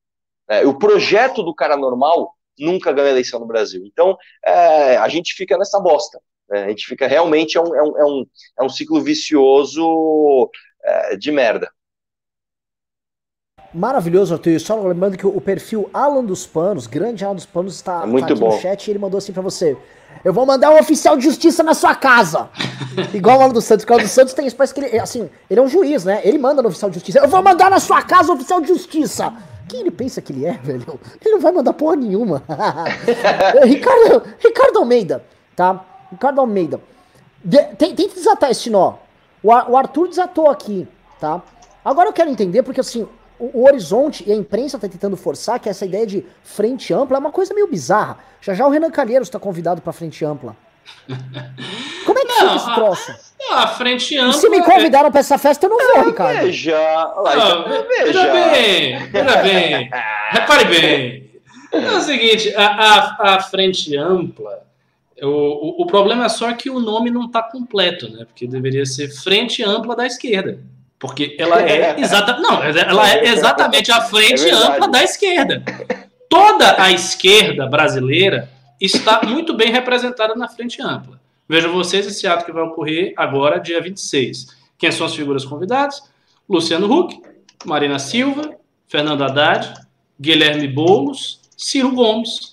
[0.48, 3.82] É, o projeto do cara normal nunca ganhou eleição no Brasil.
[3.86, 6.20] Então, é, a gente fica nessa bosta.
[6.48, 6.64] Né?
[6.64, 8.26] A gente fica realmente, é um, é um, é um,
[8.60, 10.50] é um ciclo vicioso
[10.82, 11.70] é, de merda.
[13.72, 14.58] Maravilhoso, Arthur.
[14.60, 18.26] Só lembrando que o perfil Alan dos Panos, grande Alan dos Panos, está, É muito
[18.26, 18.50] tá aqui bom.
[18.54, 19.76] no chat e ele mandou assim pra você.
[20.24, 22.48] Eu vou mandar um oficial de justiça na sua casa.
[23.14, 24.98] Igual o Alan dos Santos, porque o Alan dos Santos tem isso, parece que ele,
[24.98, 26.20] assim, ele é um juiz, né?
[26.24, 27.20] Ele manda no oficial de justiça.
[27.20, 29.32] Eu vou mandar na sua casa o oficial de justiça.
[29.68, 30.98] Quem ele pensa que ele é, velho?
[31.24, 32.42] Ele não vai mandar porra nenhuma.
[33.62, 35.84] Ricardo, Ricardo Almeida, tá?
[36.10, 36.80] Ricardo Almeida.
[37.42, 38.94] De, tem, tenta desatar esse nó.
[39.42, 40.86] O Arthur desatou aqui,
[41.20, 41.40] tá?
[41.84, 43.08] Agora eu quero entender, porque assim,
[43.40, 47.16] o, o horizonte e a imprensa tá tentando forçar que essa ideia de frente ampla
[47.16, 48.18] é uma coisa meio bizarra.
[48.40, 50.54] Já já o Renan Calheiros está convidado pra frente ampla.
[52.04, 53.30] Como é que Não, fica esse a- troço?
[53.52, 54.32] A frente E ampla.
[54.34, 56.40] se me é- convidaram pra essa festa, eu não vou, Ricardo.
[56.42, 59.90] Veja, Não, lá, ve- então, veja bem, veja bem,
[60.30, 61.30] repare bem.
[61.72, 64.64] É o seguinte, a, a, a frente ampla,
[65.22, 65.26] o,
[65.80, 68.24] o, o problema é só que o nome não está completo, né?
[68.24, 70.60] Porque deveria ser frente ampla da esquerda.
[71.00, 75.64] Porque ela é exata, não, ela é exatamente a frente É ampla da esquerda.
[76.28, 81.18] Toda a esquerda brasileira está muito bem representada na frente ampla.
[81.48, 84.48] Vejam vocês esse ato que vai ocorrer agora, dia 26.
[84.76, 86.02] Quem são as figuras convidadas?
[86.46, 87.18] Luciano Huck,
[87.64, 88.54] Marina Silva,
[88.86, 89.72] Fernando Haddad,
[90.20, 92.49] Guilherme Boulos, Ciro Gomes.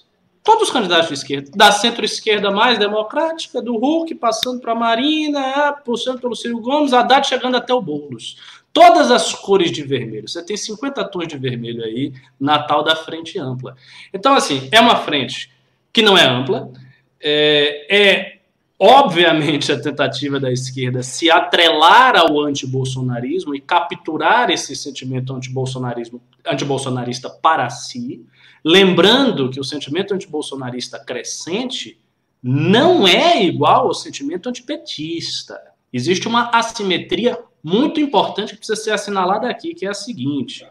[0.48, 1.52] Todos os candidatos de esquerda.
[1.54, 6.93] Da centro-esquerda mais democrática, do Huck, passando para a Marina, ah, puxando pelo Ciro Gomes,
[6.93, 8.38] Haddad chegando até o Boulos.
[8.72, 10.26] Todas as cores de vermelho.
[10.26, 13.76] Você tem 50 tons de vermelho aí na tal da frente ampla.
[14.14, 15.52] Então, assim, é uma frente
[15.91, 16.72] que não é ampla,
[17.20, 18.38] é, é
[18.80, 27.30] obviamente a tentativa da esquerda se atrelar ao antibolsonarismo e capturar esse sentimento antibolsonarismo, antibolsonarista
[27.30, 28.26] para si,
[28.68, 31.97] lembrando que o sentimento antibolsonarista crescente
[32.43, 35.57] não é igual ao sentimento antipetista.
[35.91, 40.68] Existe uma assimetria muito importante que precisa ser assinalada aqui, que é a seguinte: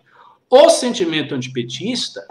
[0.51, 2.27] o sentimento antipetista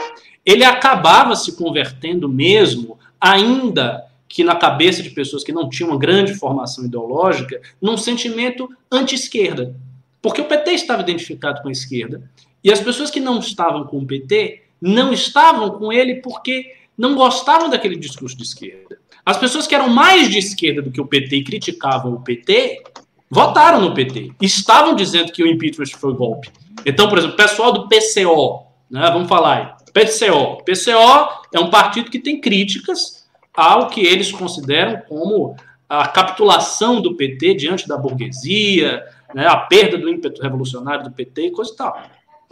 [0.45, 5.97] ele acabava se convertendo mesmo, ainda que na cabeça de pessoas que não tinham uma
[5.97, 9.75] grande formação ideológica, num sentimento anti-esquerda.
[10.21, 12.29] Porque o PT estava identificado com a esquerda,
[12.63, 17.15] e as pessoas que não estavam com o PT não estavam com ele porque não
[17.15, 18.97] gostavam daquele discurso de esquerda.
[19.25, 22.83] As pessoas que eram mais de esquerda do que o PT e criticavam o PT,
[23.29, 24.31] votaram no PT.
[24.39, 26.49] Estavam dizendo que o impeachment foi golpe.
[26.85, 30.63] Então, por exemplo, o pessoal do PCO, né, vamos falar aí, PCO.
[30.63, 35.55] PCO é um partido que tem críticas ao que eles consideram como
[35.87, 39.03] a capitulação do PT diante da burguesia,
[39.33, 42.01] né, a perda do ímpeto revolucionário do PT e coisa e tal.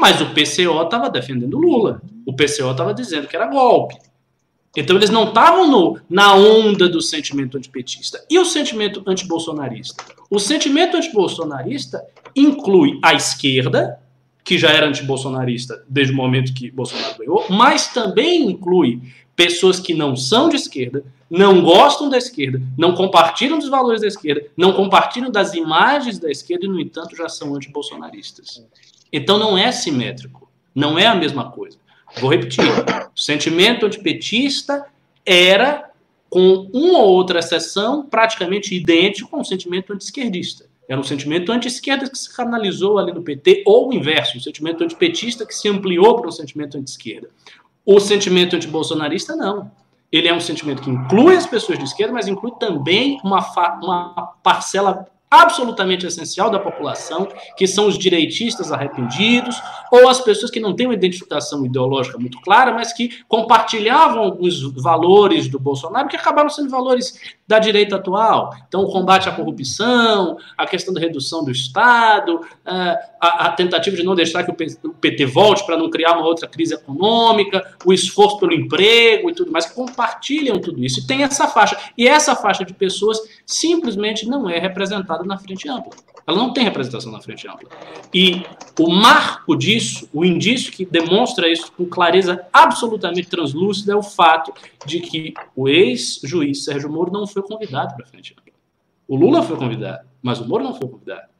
[0.04, 2.02] Mas o PCO estava defendendo Lula.
[2.26, 3.96] O PCO estava dizendo que era golpe.
[4.76, 8.22] Então eles não estavam na onda do sentimento antipetista.
[8.30, 10.04] E o sentimento antibolsonarista?
[10.30, 12.04] O sentimento antibolsonarista
[12.36, 13.98] inclui a esquerda,
[14.44, 19.02] que já era antibolsonarista desde o momento que Bolsonaro ganhou, mas também inclui
[19.38, 24.08] pessoas que não são de esquerda, não gostam da esquerda, não compartilham dos valores da
[24.08, 28.62] esquerda, não compartilham das imagens da esquerda e, no entanto, já são antibolsonaristas.
[29.14, 31.78] Então não é simétrico, não é a mesma coisa.
[32.20, 32.66] Vou repetir:
[33.16, 34.86] o sentimento antipetista
[35.24, 35.92] era,
[36.30, 40.66] com uma ou outra exceção, praticamente idêntico ao sentimento anti-esquerdista.
[40.90, 44.84] Era um sentimento anti-esquerda que se canalizou ali no PT, ou o inverso, um sentimento
[44.84, 47.30] antipetista que se ampliou para um sentimento anti-esquerda.
[47.86, 49.72] O sentimento antibolsonarista, não.
[50.12, 53.40] Ele é um sentimento que inclui as pessoas de esquerda, mas inclui também uma,
[53.82, 57.28] uma parcela absolutamente essencial da população,
[57.58, 59.60] que são os direitistas arrependidos,
[59.92, 64.62] ou as pessoas que não têm uma identificação ideológica muito clara, mas que compartilhavam alguns
[64.74, 68.54] valores do Bolsonaro, que acabaram sendo valores da direita atual.
[68.68, 74.04] Então, o combate à corrupção, a questão da redução do Estado, a, a tentativa de
[74.04, 78.40] não deixar que o PT volte para não criar uma outra crise econômica, o esforço
[78.40, 81.00] pelo emprego e tudo mais, que compartilham tudo isso.
[81.00, 81.78] E tem essa faixa.
[81.98, 85.92] E essa faixa de pessoas simplesmente não é representada na frente ampla.
[86.26, 87.70] Ela não tem representação na frente ampla.
[88.14, 88.44] E
[88.80, 94.54] o marco disso, o indício que demonstra isso com clareza absolutamente translúcida é o fato
[94.86, 98.54] de que o ex-juiz Sérgio Moro não foi convidado para a frente ampla.
[99.08, 101.33] O Lula foi convidado, mas o Moro não foi convidado.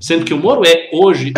[0.00, 1.32] Sendo que o Moro é, hoje,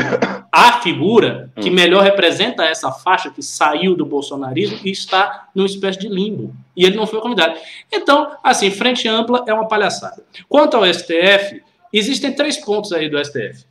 [0.52, 5.98] a figura que melhor representa essa faixa que saiu do bolsonarismo e está numa espécie
[5.98, 6.54] de limbo.
[6.76, 7.58] E ele não foi convidado.
[7.90, 10.22] Então, assim, frente ampla é uma palhaçada.
[10.48, 11.60] Quanto ao STF,
[11.92, 13.64] existem três pontos aí do STF.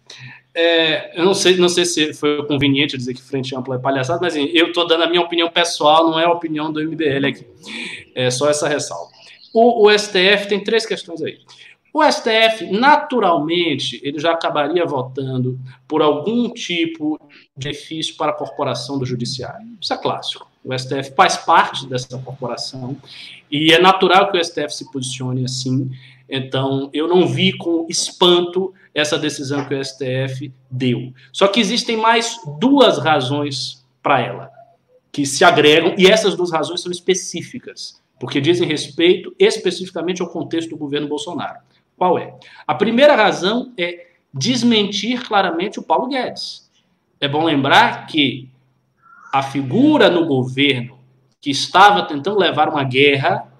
[0.53, 4.19] É, eu não sei, não sei se foi conveniente dizer que frente ampla é palhaçada,
[4.21, 7.27] mas assim, eu estou dando a minha opinião pessoal, não é a opinião do MBL
[7.27, 7.45] aqui.
[8.13, 9.09] É só essa ressalva.
[9.53, 11.37] O, o STF tem três questões aí.
[11.93, 17.19] O STF, naturalmente, ele já acabaria votando por algum tipo
[17.57, 19.67] de benefício para a corporação do judiciário.
[19.79, 20.49] Isso é clássico.
[20.63, 22.95] O STF faz parte dessa corporação
[23.49, 25.91] e é natural que o STF se posicione assim.
[26.29, 31.13] Então, eu não vi com espanto essa decisão que o STF deu.
[31.33, 34.49] Só que existem mais duas razões para ela,
[35.11, 40.69] que se agregam, e essas duas razões são específicas, porque dizem respeito especificamente ao contexto
[40.69, 41.59] do governo Bolsonaro.
[42.01, 42.33] Qual é?
[42.65, 46.67] A primeira razão é desmentir claramente o Paulo Guedes.
[47.19, 48.49] É bom lembrar que
[49.31, 50.97] a figura no governo
[51.39, 53.53] que estava tentando levar uma guerra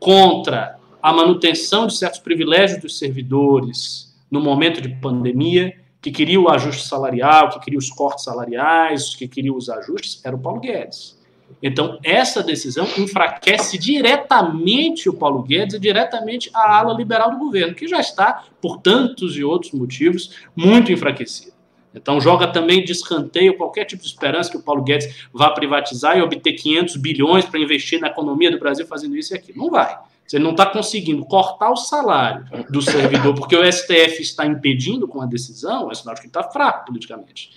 [0.00, 6.48] contra a manutenção de certos privilégios dos servidores no momento de pandemia, que queria o
[6.48, 11.13] ajuste salarial, que queria os cortes salariais, que queria os ajustes, era o Paulo Guedes.
[11.62, 17.74] Então, essa decisão enfraquece diretamente o Paulo Guedes e diretamente a ala liberal do governo,
[17.74, 21.54] que já está, por tantos e outros motivos, muito enfraquecida.
[21.94, 26.18] Então, joga também de escanteio qualquer tipo de esperança que o Paulo Guedes vá privatizar
[26.18, 29.58] e obter 500 bilhões para investir na economia do Brasil fazendo isso e aquilo.
[29.58, 29.96] Não vai.
[30.32, 35.20] Ele não está conseguindo cortar o salário do servidor porque o STF está impedindo com
[35.20, 37.50] a decisão, é sinal de que está fraco politicamente.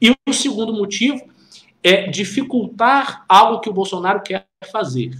[0.00, 1.22] E o segundo motivo
[1.84, 5.10] é dificultar algo que o Bolsonaro quer fazer,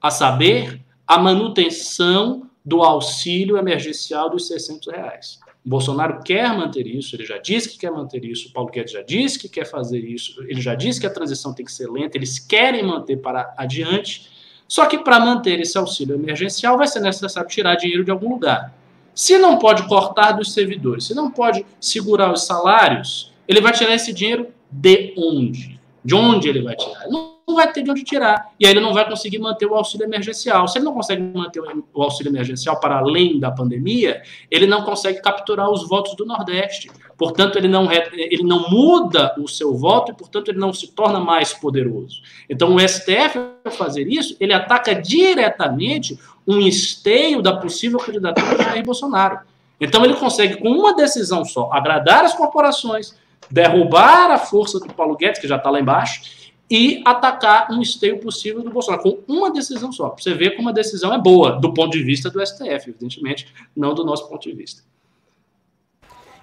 [0.00, 5.40] a saber, a manutenção do auxílio emergencial dos 600 reais.
[5.66, 8.92] O Bolsonaro quer manter isso, ele já disse que quer manter isso, o Paulo Guedes
[8.92, 11.90] já disse que quer fazer isso, ele já disse que a transição tem que ser
[11.90, 14.30] lenta, eles querem manter para adiante,
[14.68, 18.72] só que para manter esse auxílio emergencial vai ser necessário tirar dinheiro de algum lugar.
[19.14, 23.94] Se não pode cortar dos servidores, se não pode segurar os salários, ele vai tirar
[23.94, 25.81] esse dinheiro de onde?
[26.04, 27.08] De onde ele vai tirar?
[27.08, 28.50] Não, vai ter de onde tirar.
[28.58, 30.66] E aí ele não vai conseguir manter o auxílio emergencial.
[30.66, 35.20] Se ele não consegue manter o auxílio emergencial para além da pandemia, ele não consegue
[35.20, 36.90] capturar os votos do Nordeste.
[37.16, 41.20] Portanto, ele não, ele não muda o seu voto e, portanto, ele não se torna
[41.20, 42.20] mais poderoso.
[42.48, 48.64] Então, o STF, ao fazer isso, ele ataca diretamente um esteio da possível candidatura de
[48.64, 49.38] Jair Bolsonaro.
[49.80, 53.16] Então, ele consegue, com uma decisão só, agradar as corporações,
[53.52, 58.18] derrubar a força do Paulo Guedes, que já está lá embaixo, e atacar um esteio
[58.18, 60.14] possível do Bolsonaro, com uma decisão só.
[60.18, 63.94] Você vê como a decisão é boa, do ponto de vista do STF, evidentemente, não
[63.94, 64.82] do nosso ponto de vista.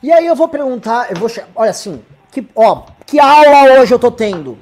[0.03, 2.01] E aí eu vou perguntar, eu vou olha assim,
[2.31, 4.57] que, ó, que aula hoje eu tô tendo?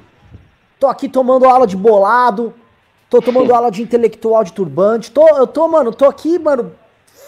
[0.80, 2.54] Tô aqui tomando aula de bolado,
[3.10, 6.72] tô tomando aula de intelectual de turbante, tô, eu tô, mano, tô aqui, mano,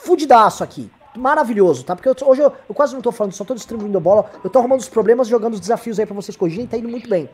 [0.02, 1.96] fudidaço aqui maravilhoso, tá?
[1.96, 4.58] Porque eu, hoje eu, eu, quase não tô falando, só tô distribuindo bola, eu tô
[4.58, 7.28] arrumando os problemas, jogando os desafios aí pra vocês corrigirem, tá indo muito bem.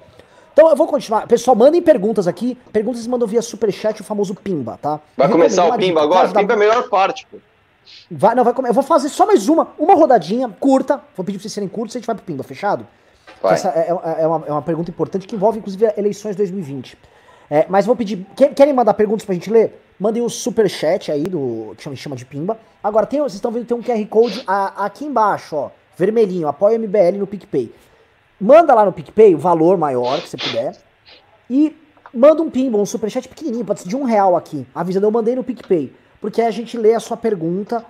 [0.53, 1.27] Então eu vou continuar.
[1.27, 2.57] Pessoal, mandem perguntas aqui.
[2.72, 4.99] Perguntas mandam via superchat, o famoso Pimba, tá?
[5.14, 6.29] Vai começar o Pimba agora?
[6.29, 7.37] Pimba é a melhor parte, pô.
[8.11, 8.70] Vai, não, vai comer.
[8.70, 11.01] Eu vou fazer só mais uma, uma rodadinha curta.
[11.14, 12.87] Vou pedir pra vocês serem curtos e a gente vai pro Pimba, fechado?
[13.45, 16.97] Essa é, é, é, uma, é uma pergunta importante que envolve, inclusive, eleições 2020.
[17.51, 18.27] É, mas vou pedir.
[18.55, 19.86] Querem mandar perguntas pra gente ler?
[19.99, 22.59] Mandem o um super chat aí do que chama, de Pimba.
[22.82, 25.70] Agora, tem, vocês estão vendo tem um QR Code a, aqui embaixo, ó.
[25.97, 27.72] Vermelhinho, apoia MBL no PicPay.
[28.38, 30.76] Manda lá no PicPay o valor maior que você puder.
[31.49, 31.74] E
[32.12, 34.66] manda um Pimba, um super chat pequenininho, pode ser de um real aqui.
[34.74, 35.92] Avisando, eu mandei no PicPay.
[36.20, 37.84] Porque a gente lê a sua pergunta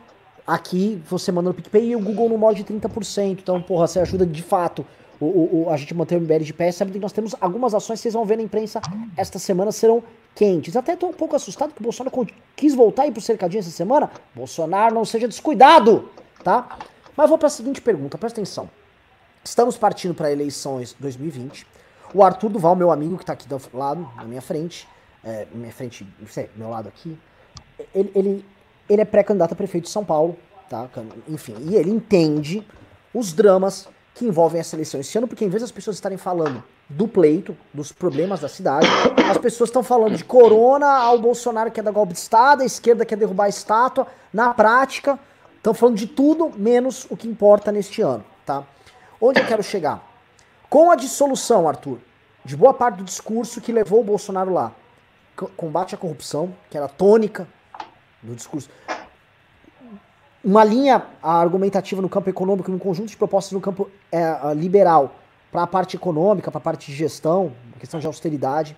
[0.46, 3.38] aqui, você manda no PicPay e o Google no modo de 30%.
[3.40, 4.86] Então, porra, você ajuda de fato
[5.20, 6.70] o, o, o, a gente manter o MBL de pé.
[6.70, 8.80] Sabe que nós temos algumas ações que vocês vão ver na imprensa
[9.16, 10.02] esta semana serão
[10.34, 10.76] quentes.
[10.76, 14.10] Até estou um pouco assustado que o Bolsonaro quis voltar ir pro cercadinho essa semana.
[14.34, 16.10] Bolsonaro, não seja descuidado,
[16.44, 16.78] tá?
[17.16, 18.68] Mas vou para a seguinte pergunta, presta atenção.
[19.42, 21.66] Estamos partindo para eleições 2020.
[22.12, 24.86] O Arthur Duval, meu amigo que está aqui do lado, na minha frente,
[25.24, 27.18] é, minha frente, não sei, meu lado aqui,
[27.94, 28.44] ele, ele,
[28.88, 30.36] ele é pré-candidato a prefeito de São Paulo,
[30.68, 30.88] tá?
[31.28, 32.66] Enfim, e ele entende
[33.14, 36.64] os dramas que envolvem essa eleição esse ano, porque em vez das pessoas estarem falando
[36.88, 38.86] do pleito, dos problemas da cidade,
[39.30, 42.64] as pessoas estão falando de corona ao Bolsonaro que é da golpe de Estado, a
[42.64, 44.06] esquerda quer derrubar a estátua.
[44.32, 45.18] Na prática,
[45.58, 48.64] estão falando de tudo menos o que importa neste ano, tá?
[49.20, 50.02] Onde eu quero chegar?
[50.70, 51.98] Com a dissolução, Arthur,
[52.42, 54.72] de boa parte do discurso que levou o Bolsonaro lá,
[55.58, 57.46] combate à corrupção, que era a tônica
[58.22, 58.70] do discurso,
[60.46, 65.16] uma linha argumentativa no campo econômico, um conjunto de propostas no campo é, liberal
[65.50, 68.76] para a parte econômica, para a parte de gestão, questão de austeridade,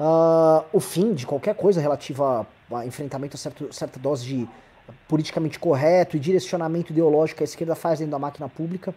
[0.00, 4.48] uh, o fim de qualquer coisa relativa a, enfrentamento a certo, certa dose de
[5.06, 8.94] politicamente correto e direcionamento ideológico que a esquerda faz dentro da máquina pública.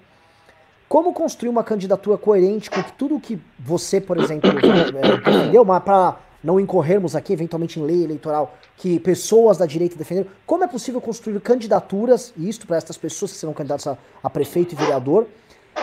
[0.87, 6.17] Como construir uma candidatura coerente com tudo que você, por exemplo, é, defendeu, mas para
[6.43, 11.01] não incorrermos aqui, eventualmente, em lei eleitoral, que pessoas da direita defenderam, como é possível
[11.01, 15.27] construir candidaturas, e isto para estas pessoas que serão candidatos a, a prefeito e vereador,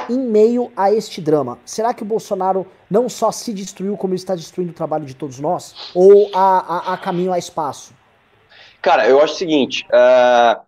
[0.09, 1.59] em meio a este drama?
[1.65, 5.15] Será que o Bolsonaro não só se destruiu, como ele está destruindo o trabalho de
[5.15, 5.75] todos nós?
[5.95, 7.95] Ou há, há, há caminho a espaço?
[8.83, 10.67] Cara, eu acho o seguinte: uh,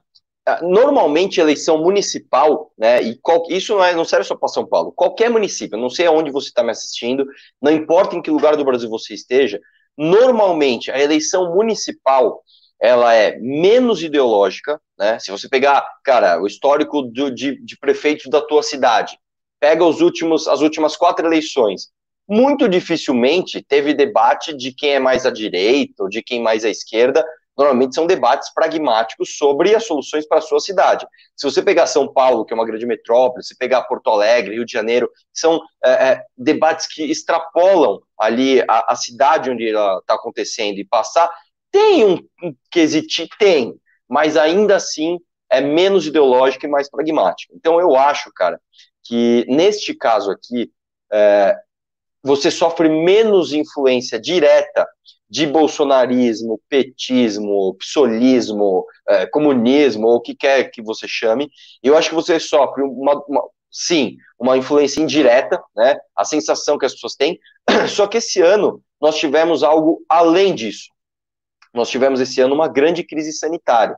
[0.62, 3.02] normalmente eleição municipal, né?
[3.02, 6.06] E qual, isso não, é, não serve só para São Paulo, qualquer município, não sei
[6.06, 7.26] aonde você está me assistindo,
[7.60, 9.60] não importa em que lugar do Brasil você esteja,
[9.98, 12.42] normalmente a eleição municipal
[12.80, 15.18] ela é menos ideológica, né?
[15.18, 19.18] Se você pegar, cara, o histórico do, de, de prefeitos da tua cidade,
[19.58, 21.90] pega os últimos, as últimas quatro eleições,
[22.28, 26.68] muito dificilmente teve debate de quem é mais à direita ou de quem mais à
[26.68, 27.24] esquerda.
[27.58, 31.04] Normalmente são debates pragmáticos sobre as soluções para a sua cidade.
[31.34, 34.64] Se você pegar São Paulo, que é uma grande metrópole, se pegar Porto Alegre, Rio
[34.64, 40.14] de Janeiro, são é, é, debates que extrapolam ali a, a cidade onde ela está
[40.14, 41.28] acontecendo e passar
[41.70, 43.74] tem um, um quesito, tem,
[44.08, 45.18] mas ainda assim
[45.50, 47.52] é menos ideológico e mais pragmático.
[47.56, 48.60] Então eu acho, cara,
[49.04, 50.70] que neste caso aqui,
[51.12, 51.56] é,
[52.22, 54.86] você sofre menos influência direta
[55.28, 61.50] de bolsonarismo, petismo, psolismo, é, comunismo, ou o que quer que você chame,
[61.82, 66.86] eu acho que você sofre uma, uma, sim, uma influência indireta, né, a sensação que
[66.86, 67.38] as pessoas têm,
[67.88, 70.88] só que esse ano nós tivemos algo além disso,
[71.74, 73.96] nós tivemos esse ano uma grande crise sanitária.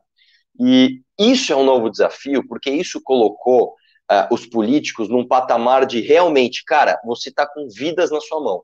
[0.59, 3.75] E isso é um novo desafio, porque isso colocou
[4.11, 8.63] uh, os políticos num patamar de realmente, cara, você está com vidas na sua mão.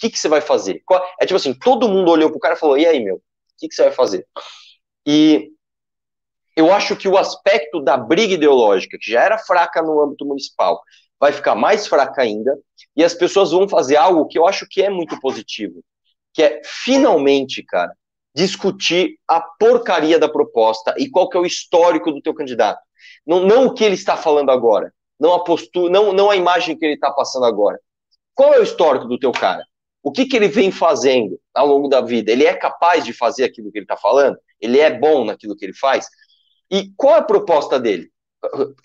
[0.00, 0.82] Que, que você vai fazer?
[1.20, 3.22] É tipo assim, todo mundo olhou pro cara e falou: e aí, meu, o
[3.58, 4.26] que, que você vai fazer?
[5.06, 5.50] E
[6.56, 10.80] eu acho que o aspecto da briga ideológica, que já era fraca no âmbito municipal,
[11.18, 12.58] vai ficar mais fraca ainda,
[12.96, 15.82] e as pessoas vão fazer algo que eu acho que é muito positivo,
[16.32, 17.92] que é finalmente, cara,
[18.34, 22.80] discutir a porcaria da proposta e qual que é o histórico do teu candidato.
[23.26, 26.76] Não, não o que ele está falando agora, não a postura, não, não a imagem
[26.76, 27.78] que ele está passando agora.
[28.34, 29.66] Qual é o histórico do teu cara?
[30.02, 32.32] O que, que ele vem fazendo ao longo da vida?
[32.32, 34.38] Ele é capaz de fazer aquilo que ele está falando?
[34.60, 36.06] Ele é bom naquilo que ele faz?
[36.70, 38.10] E qual a proposta dele?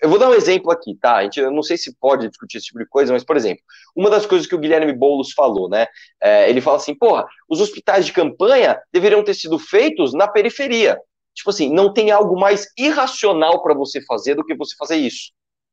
[0.02, 1.16] Eu vou dar um exemplo aqui, tá?
[1.16, 3.62] A gente, eu não sei se pode discutir esse tipo de coisa, mas, por exemplo,
[3.94, 5.86] uma das coisas que o Guilherme Boulos falou, né?
[6.22, 11.00] É, ele fala assim, porra, os hospitais de campanha deveriam ter sido feitos na periferia.
[11.34, 15.32] Tipo assim, não tem algo mais irracional para você fazer do que você fazer isso.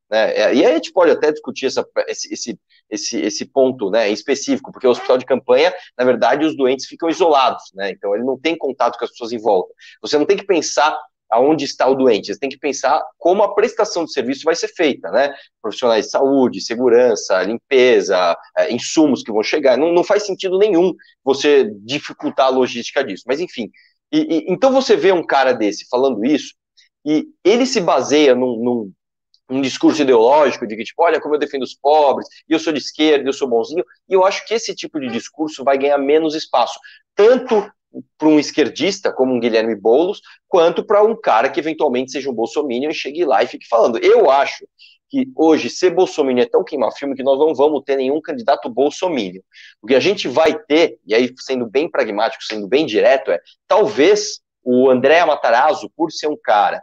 [0.10, 0.34] Né?
[0.34, 4.10] É, e aí a gente pode até discutir essa, esse, esse, esse, esse ponto né,
[4.10, 7.92] específico, porque o hospital de campanha, na verdade, os doentes ficam isolados, né?
[7.92, 9.74] Então ele não tem contato com as pessoas em volta.
[10.02, 10.98] Você não tem que pensar
[11.34, 12.32] aonde está o doente.
[12.32, 15.34] Você tem que pensar como a prestação de serviço vai ser feita, né?
[15.62, 19.78] Profissionais de saúde, segurança, limpeza, é, insumos que vão chegar.
[19.78, 23.24] Não, não faz sentido nenhum você dificultar a logística disso.
[23.28, 23.72] Mas, enfim.
[24.12, 26.54] E, e, então você vê um cara desse falando isso,
[27.06, 28.92] e ele se baseia num, num,
[29.50, 32.80] num discurso ideológico de que, tipo, olha como eu defendo os pobres, eu sou de
[32.80, 36.36] esquerda, eu sou bonzinho, e eu acho que esse tipo de discurso vai ganhar menos
[36.36, 36.80] espaço,
[37.16, 37.70] tanto
[38.18, 42.34] para um esquerdista como um Guilherme Boulos, quanto para um cara que eventualmente seja um
[42.34, 44.00] bolsominion e chegue lá e fique falando.
[44.00, 44.66] Eu acho
[45.10, 49.42] que hoje ser bolsominion é tão queima-filme que nós não vamos ter nenhum candidato bolsominion.
[49.80, 53.40] O que a gente vai ter, e aí sendo bem pragmático, sendo bem direto, é
[53.68, 56.82] talvez o André Matarazzo, por ser um cara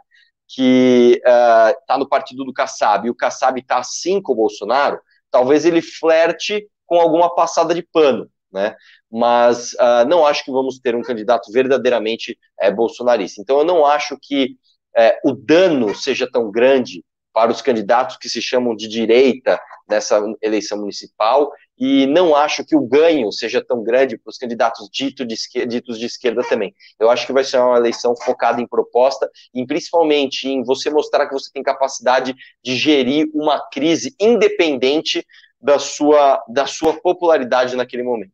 [0.53, 4.99] que está uh, no partido do Kassab, e o Kassab está assim com o Bolsonaro,
[5.29, 8.75] talvez ele flerte com alguma passada de pano, né?
[9.09, 13.41] mas uh, não acho que vamos ter um candidato verdadeiramente é, bolsonarista.
[13.41, 14.57] Então, eu não acho que
[14.95, 20.21] é, o dano seja tão grande para os candidatos que se chamam de direita nessa
[20.41, 21.51] eleição municipal,
[21.83, 25.67] e não acho que o ganho seja tão grande para os candidatos dito de esquerda,
[25.67, 26.75] ditos de esquerda também.
[26.99, 31.25] Eu acho que vai ser uma eleição focada em proposta, e principalmente em você mostrar
[31.25, 35.25] que você tem capacidade de gerir uma crise independente
[35.59, 38.31] da sua, da sua popularidade naquele momento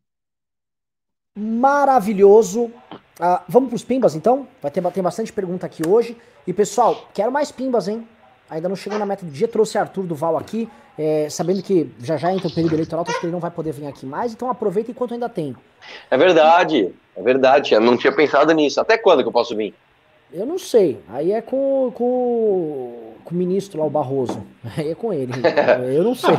[1.40, 2.64] maravilhoso.
[2.64, 4.48] Uh, vamos para os pimbas então?
[4.60, 6.16] Vai ter bastante pergunta aqui hoje.
[6.44, 8.06] E pessoal, quero mais pimbas, hein?
[8.50, 10.68] Ainda não chegou na meta do dia, trouxe Arthur Duval aqui,
[10.98, 13.72] é, sabendo que já já entra o período eleitoral, acho que ele não vai poder
[13.72, 15.54] vir aqui mais, então aproveita enquanto ainda tem.
[16.10, 18.80] É verdade, é verdade, eu não tinha pensado nisso.
[18.80, 19.74] Até quando que eu posso vir?
[20.32, 24.42] Eu não sei, aí é com, com, com o ministro lá, o Barroso,
[24.76, 25.32] aí é com ele,
[25.94, 26.34] eu não sei.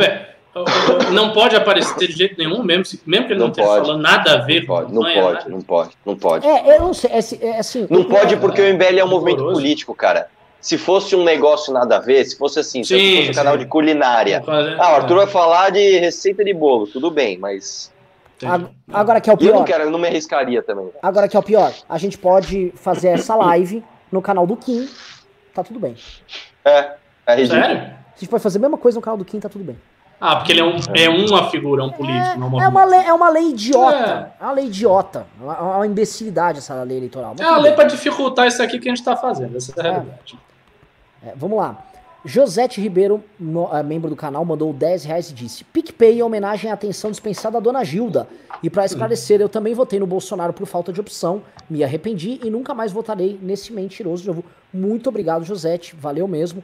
[1.13, 4.33] Não pode aparecer de jeito nenhum, mesmo, mesmo que ele não, não esteja falando nada
[4.33, 5.49] a ver não pode, não pode, nada.
[5.49, 6.47] não pode, não pode.
[6.47, 7.87] É, eu não sei, é, é assim...
[7.89, 10.27] Não pode porque o MBL é um movimento político, cara.
[10.61, 13.57] Se fosse um negócio nada a ver, se fosse assim, sim, se fosse um canal
[13.57, 14.43] de culinária.
[14.77, 17.91] Ah, o Arthur vai falar de receita de bolo, tudo bem, mas...
[18.91, 19.49] Agora que é o pior.
[19.49, 20.89] eu não quero, eu não me arriscaria também.
[21.01, 21.73] Agora que é o pior.
[21.87, 24.87] A gente pode fazer essa live no canal do Kim.
[25.53, 25.95] Tá tudo bem.
[26.63, 26.93] É,
[27.27, 27.61] é ridículo.
[27.61, 27.77] Sério?
[27.77, 29.77] A gente pode fazer a mesma coisa no canal do Kim, tá tudo bem.
[30.21, 32.83] Ah, porque ele é, um, é uma figura, é um político, é, não é uma
[32.83, 34.33] lei, é uma lei idiota.
[34.37, 34.43] É.
[34.43, 35.25] uma lei idiota.
[35.39, 37.35] É uma, uma imbecilidade essa lei eleitoral.
[37.37, 39.79] Mas é uma lei para dificultar isso aqui que a gente está fazendo, essa é
[39.79, 40.37] a realidade.
[41.23, 41.85] É, vamos lá.
[42.25, 46.73] Josete Ribeiro, uh, membro do canal, mandou 10 reais e disse: PicPay em homenagem à
[46.73, 48.27] atenção dispensada à dona Gilda.
[48.61, 52.49] E para esclarecer, eu também votei no Bolsonaro por falta de opção, me arrependi e
[52.49, 54.43] nunca mais votarei nesse mentiroso novo.
[54.73, 56.61] Muito obrigado, Josete, valeu mesmo.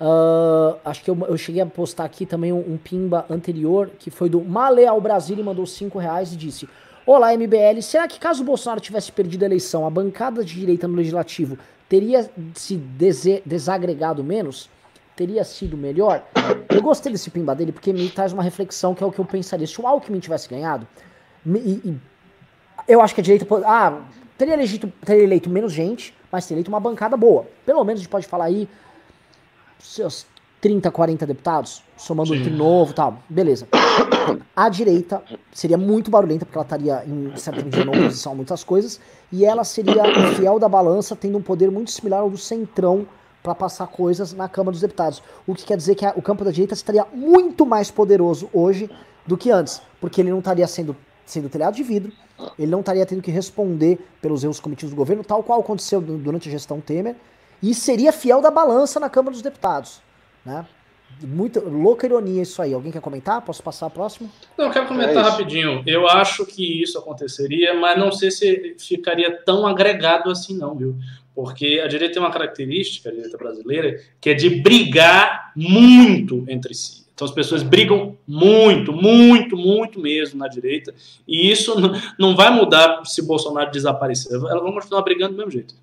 [0.00, 4.10] Uh, acho que eu, eu, cheguei a postar aqui também um, um, pimba anterior, que
[4.10, 6.66] foi do Maleal Brasil e mandou 5 reais e disse:
[7.06, 10.88] Olá, MBL, será que caso o Bolsonaro tivesse perdido a eleição, a bancada de direita
[10.88, 11.58] no legislativo
[11.94, 12.76] teria se
[13.44, 14.68] desagregado menos?
[15.16, 16.24] teria sido melhor.
[16.68, 19.24] Eu gostei desse pimba dele porque me traz uma reflexão que é o que eu
[19.24, 19.64] pensaria.
[19.64, 20.88] Se o Alckmin tivesse ganhado,
[21.46, 22.00] e, e,
[22.88, 23.46] eu acho que a direita.
[23.64, 24.02] Ah,
[24.36, 27.46] teria, eleito, teria eleito menos gente, mas teria eleito uma bancada boa.
[27.64, 28.68] Pelo menos a gente pode falar aí
[29.78, 30.26] seus
[30.64, 33.18] 30, 40 deputados, somando entre novo e tal.
[33.28, 33.68] Beleza.
[34.56, 35.22] A direita
[35.52, 38.98] seria muito barulhenta, porque ela estaria em certa medida na oposição a muitas coisas,
[39.30, 40.02] e ela seria
[40.34, 43.06] fiel da balança, tendo um poder muito similar ao do centrão
[43.42, 45.22] para passar coisas na Câmara dos Deputados.
[45.46, 48.88] O que quer dizer que a, o campo da direita estaria muito mais poderoso hoje
[49.26, 50.96] do que antes, porque ele não estaria sendo,
[51.26, 52.10] sendo telhado de vidro,
[52.58, 56.48] ele não estaria tendo que responder pelos erros cometidos do governo, tal qual aconteceu durante
[56.48, 57.16] a gestão Temer,
[57.62, 60.02] e seria fiel da balança na Câmara dos Deputados.
[60.44, 60.66] Né?
[61.22, 62.74] Muita louca ironia isso aí.
[62.74, 63.40] Alguém quer comentar?
[63.42, 64.28] Posso passar a próxima?
[64.58, 65.82] Não, eu quero comentar é rapidinho.
[65.86, 70.96] Eu acho que isso aconteceria, mas não sei se ficaria tão agregado assim, não, viu?
[71.34, 76.74] Porque a direita tem uma característica, a direita brasileira, que é de brigar muito entre
[76.74, 77.04] si.
[77.14, 80.92] Então as pessoas brigam muito, muito, muito mesmo na direita.
[81.26, 81.74] E isso
[82.18, 84.32] não vai mudar se Bolsonaro desaparecer.
[84.32, 85.74] Elas vão continuar brigando do mesmo jeito.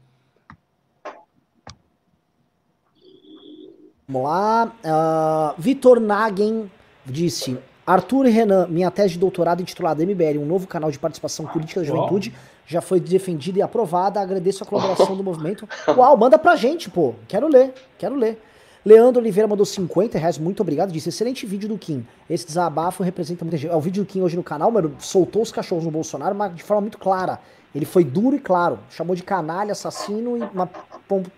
[4.11, 4.65] Vamos lá.
[4.83, 6.69] Uh, Vitor Nagen
[7.05, 7.57] disse:
[7.87, 11.79] Arthur e Renan, minha tese de doutorado intitulada MBL, um novo canal de participação política
[11.79, 12.33] da juventude,
[12.67, 14.19] já foi defendida e aprovada.
[14.19, 15.67] Agradeço a colaboração do movimento.
[15.87, 17.15] Uau, manda pra gente, pô.
[17.25, 18.41] Quero ler, quero ler.
[18.83, 20.91] Leandro Oliveira mandou 50 reais, muito obrigado.
[20.91, 22.05] Disse: excelente vídeo do Kim.
[22.29, 23.71] Esse desabafo representa muita gente.
[23.71, 24.93] É o vídeo do Kim hoje no canal, mano.
[24.99, 27.39] Soltou os cachorros no Bolsonaro, mas de forma muito clara.
[27.73, 28.79] Ele foi duro e claro.
[28.89, 30.41] Chamou de canalha, assassino e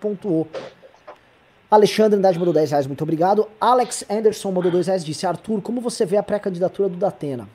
[0.00, 0.48] pontuou.
[1.74, 3.48] Alexandre Andrade mandou 10 reais, muito obrigado.
[3.60, 7.48] Alex Anderson mandou 2 reais, disse: Arthur, como você vê a pré-candidatura do Datena?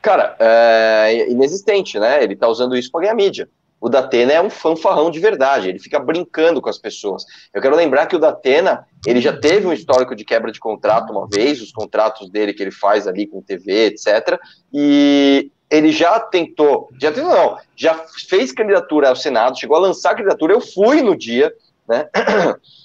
[0.00, 2.24] Cara, é inexistente, né?
[2.24, 3.50] Ele tá usando isso para ganhar mídia.
[3.78, 7.24] O Datena é um fanfarrão de verdade, ele fica brincando com as pessoas.
[7.52, 11.12] Eu quero lembrar que o Datena, ele já teve um histórico de quebra de contrato
[11.12, 14.38] uma vez, os contratos dele que ele faz ali com TV, etc.
[14.72, 20.12] E ele já tentou, já tentou não, já fez candidatura ao Senado, chegou a lançar
[20.12, 21.52] a candidatura, eu fui no dia,
[21.86, 22.08] né?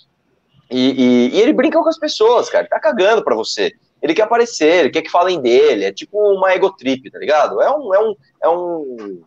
[0.69, 2.64] E, e, e, ele brinca com as pessoas, cara.
[2.64, 3.73] Ele tá cagando pra você.
[4.02, 5.85] Ele quer aparecer, ele quer que falem dele.
[5.85, 7.61] É tipo uma egotrip, tá ligado?
[7.61, 7.94] É um.
[7.94, 9.22] É um, é um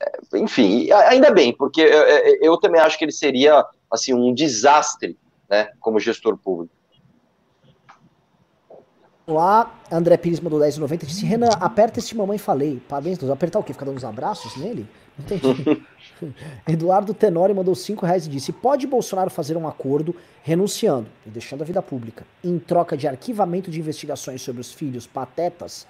[0.00, 2.02] é, enfim, ainda bem, porque eu,
[2.42, 5.16] eu, também acho que ele seria assim um desastre,
[5.48, 6.74] né, como gestor público.
[9.26, 12.82] Lá, André Pires mandou 10,90 disse: Renan, aperta esse mamãe falei.
[12.86, 13.72] Parabéns, apertar o quê?
[13.72, 14.86] Ficar dando uns abraços nele?
[15.18, 15.82] Entendi.
[16.68, 21.62] Eduardo Tenório mandou 5 reais e disse: Pode Bolsonaro fazer um acordo renunciando e deixando
[21.62, 25.86] a vida pública em troca de arquivamento de investigações sobre os filhos patetas?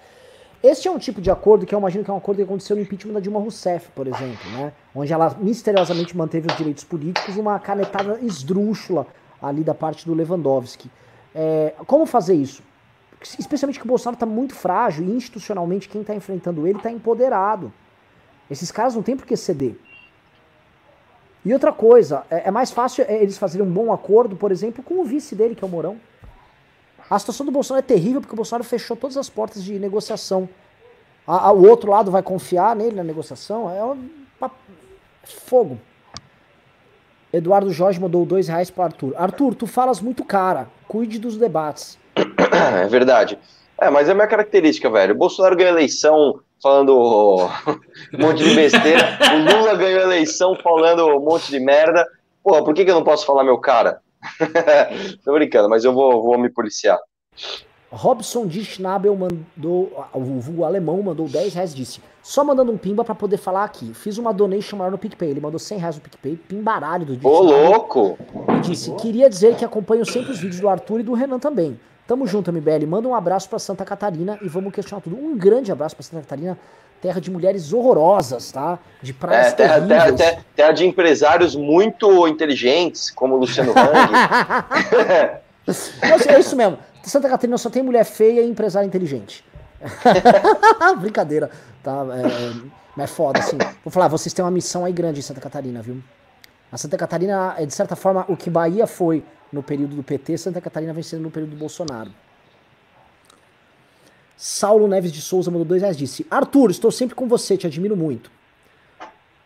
[0.63, 2.75] Este é um tipo de acordo que eu imagino que é um acordo que aconteceu
[2.75, 4.73] no impeachment da Dilma Rousseff, por exemplo, né?
[4.95, 9.05] Onde ela misteriosamente manteve os direitos políticos, uma canetada esdrúxula
[9.41, 10.89] ali da parte do Lewandowski.
[11.35, 12.63] É, como fazer isso?
[13.37, 17.71] Especialmente que o Bolsonaro está muito frágil e institucionalmente quem está enfrentando ele está empoderado.
[18.49, 19.75] Esses caras não têm por que ceder.
[21.45, 24.83] E outra coisa, é, é mais fácil é, eles fazerem um bom acordo, por exemplo,
[24.83, 25.97] com o vice dele, que é o Mourão.
[27.07, 30.49] A situação do Bolsonaro é terrível porque o Bolsonaro fechou todas as portas de negociação.
[31.27, 33.69] A, a, o outro lado vai confiar nele na negociação.
[33.69, 34.09] É um
[35.23, 35.79] fogo.
[37.31, 39.13] Eduardo Jorge mandou dois reais para Arthur.
[39.15, 40.67] Arthur, tu falas muito cara.
[40.87, 41.97] Cuide dos debates.
[42.55, 43.37] É verdade.
[43.79, 45.13] É, mas é minha característica, velho.
[45.13, 47.47] O Bolsonaro ganhou a eleição falando
[48.11, 49.19] um monte de besteira.
[49.35, 52.03] o Lula ganhou a eleição falando um monte de merda.
[52.43, 54.01] Porra, por que, que eu não posso falar meu cara?
[55.23, 56.97] Tô brincando, mas eu vou, vou me policiar.
[57.91, 60.07] Robson de Schnabel mandou,
[60.57, 63.93] o alemão mandou 10 reais disse, só mandando um pimba para poder falar aqui.
[63.93, 65.29] Fiz uma donation maior no PicPay.
[65.29, 68.17] Ele mandou 100 reais no PicPay, pimbaralho do Ô, louco!
[68.57, 71.79] E disse, queria dizer que acompanho sempre os vídeos do Arthur e do Renan também.
[72.07, 72.85] Tamo junto, MBL.
[72.87, 75.15] Manda um abraço para Santa Catarina e vamos questionar tudo.
[75.15, 76.57] Um grande abraço para Santa Catarina,
[77.01, 78.77] terra de mulheres horrorosas, tá?
[79.01, 84.13] De praias é, terra, terra, terra, terra, de empresários muito inteligentes, como o Luciano Hang.
[86.27, 86.77] é isso mesmo.
[87.03, 89.43] Santa Catarina só tem mulher feia e empresário inteligente.
[90.99, 91.49] Brincadeira,
[91.83, 92.05] tá?
[92.97, 93.57] É, é foda, assim.
[93.83, 96.01] Vou falar, vocês têm uma missão aí grande em Santa Catarina, viu?
[96.71, 99.23] A Santa Catarina é, de certa forma, o que Bahia foi
[99.55, 102.11] no período do PT, Santa Catarina vem sendo no período do Bolsonaro.
[104.37, 107.95] Saulo Neves de Souza mandou dois reais disse: Arthur, estou sempre com você, te admiro
[107.95, 108.29] muito.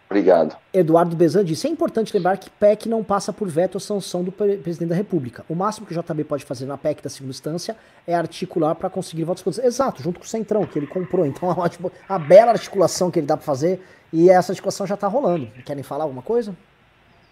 [0.10, 0.58] Obrigado.
[0.74, 4.32] Eduardo Bezan disse: é importante lembrar que PEC não passa por veto ou sanção do
[4.32, 5.46] presidente da República.
[5.48, 7.78] O máximo que o JB pode fazer na PEC da segunda instância
[8.08, 9.64] é articular para conseguir votos contra.
[9.64, 11.28] Exato, junto com o Centrão, que ele comprou.
[11.28, 13.80] Então, a, tipo, a bela articulação que ele dá para fazer,
[14.12, 15.48] e essa articulação já está rolando.
[15.64, 16.56] Querem falar alguma coisa?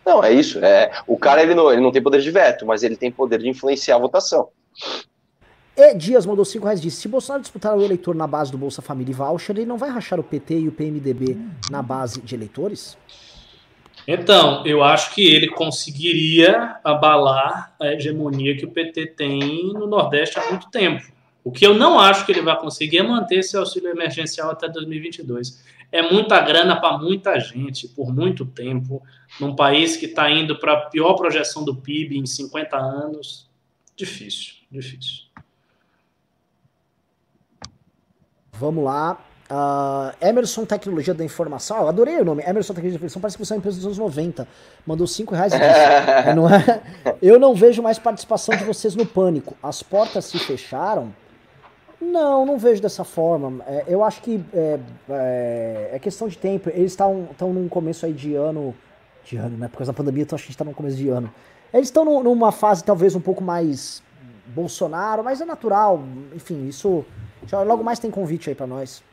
[0.08, 0.64] Não, é isso.
[0.64, 3.40] É, o cara ele não, ele não tem poder de veto, mas ele tem poder
[3.40, 4.48] de influenciar a votação.
[5.76, 8.82] E Dias mandou 5 reais disse: se Bolsonaro disputar o eleitor na base do Bolsa
[8.82, 11.38] Família e Voucher, ele não vai rachar o PT e o PMDB
[11.70, 12.98] na base de eleitores?
[14.08, 20.40] Então, eu acho que ele conseguiria abalar a hegemonia que o PT tem no Nordeste
[20.40, 21.04] há muito tempo.
[21.44, 24.70] O que eu não acho que ele vai conseguir é manter esse auxílio emergencial até
[24.70, 25.62] 2022.
[25.92, 29.02] É muita grana para muita gente por muito tempo,
[29.40, 33.50] num país que está indo para a pior projeção do PIB em 50 anos.
[33.96, 35.28] Difícil, difícil.
[38.54, 39.18] Vamos lá.
[39.50, 41.86] Uh, Emerson Tecnologia da Informação.
[41.86, 42.44] Oh, adorei o nome.
[42.44, 43.22] Emerson Tecnologia da Informação.
[43.22, 44.48] Parece que você é uma empresa dos anos 90.
[44.86, 45.54] Mandou 5 reais.
[46.36, 46.82] não é?
[47.22, 49.56] Eu não vejo mais participação de vocês no pânico.
[49.64, 51.14] As portas se fecharam.
[52.00, 53.64] Não, não vejo dessa forma.
[53.66, 54.80] É, eu acho que é,
[55.10, 56.70] é, é, questão de tempo.
[56.70, 58.76] Eles estão num começo aí de ano.
[59.24, 59.68] De ano, né?
[59.68, 61.34] Por causa da pandemia, então acho que a gente está num começo de ano.
[61.74, 64.02] Eles estão numa fase talvez um pouco mais
[64.46, 66.02] Bolsonaro, mas é natural.
[66.34, 67.06] Enfim, isso
[67.46, 69.04] já logo mais tem convite aí para nós.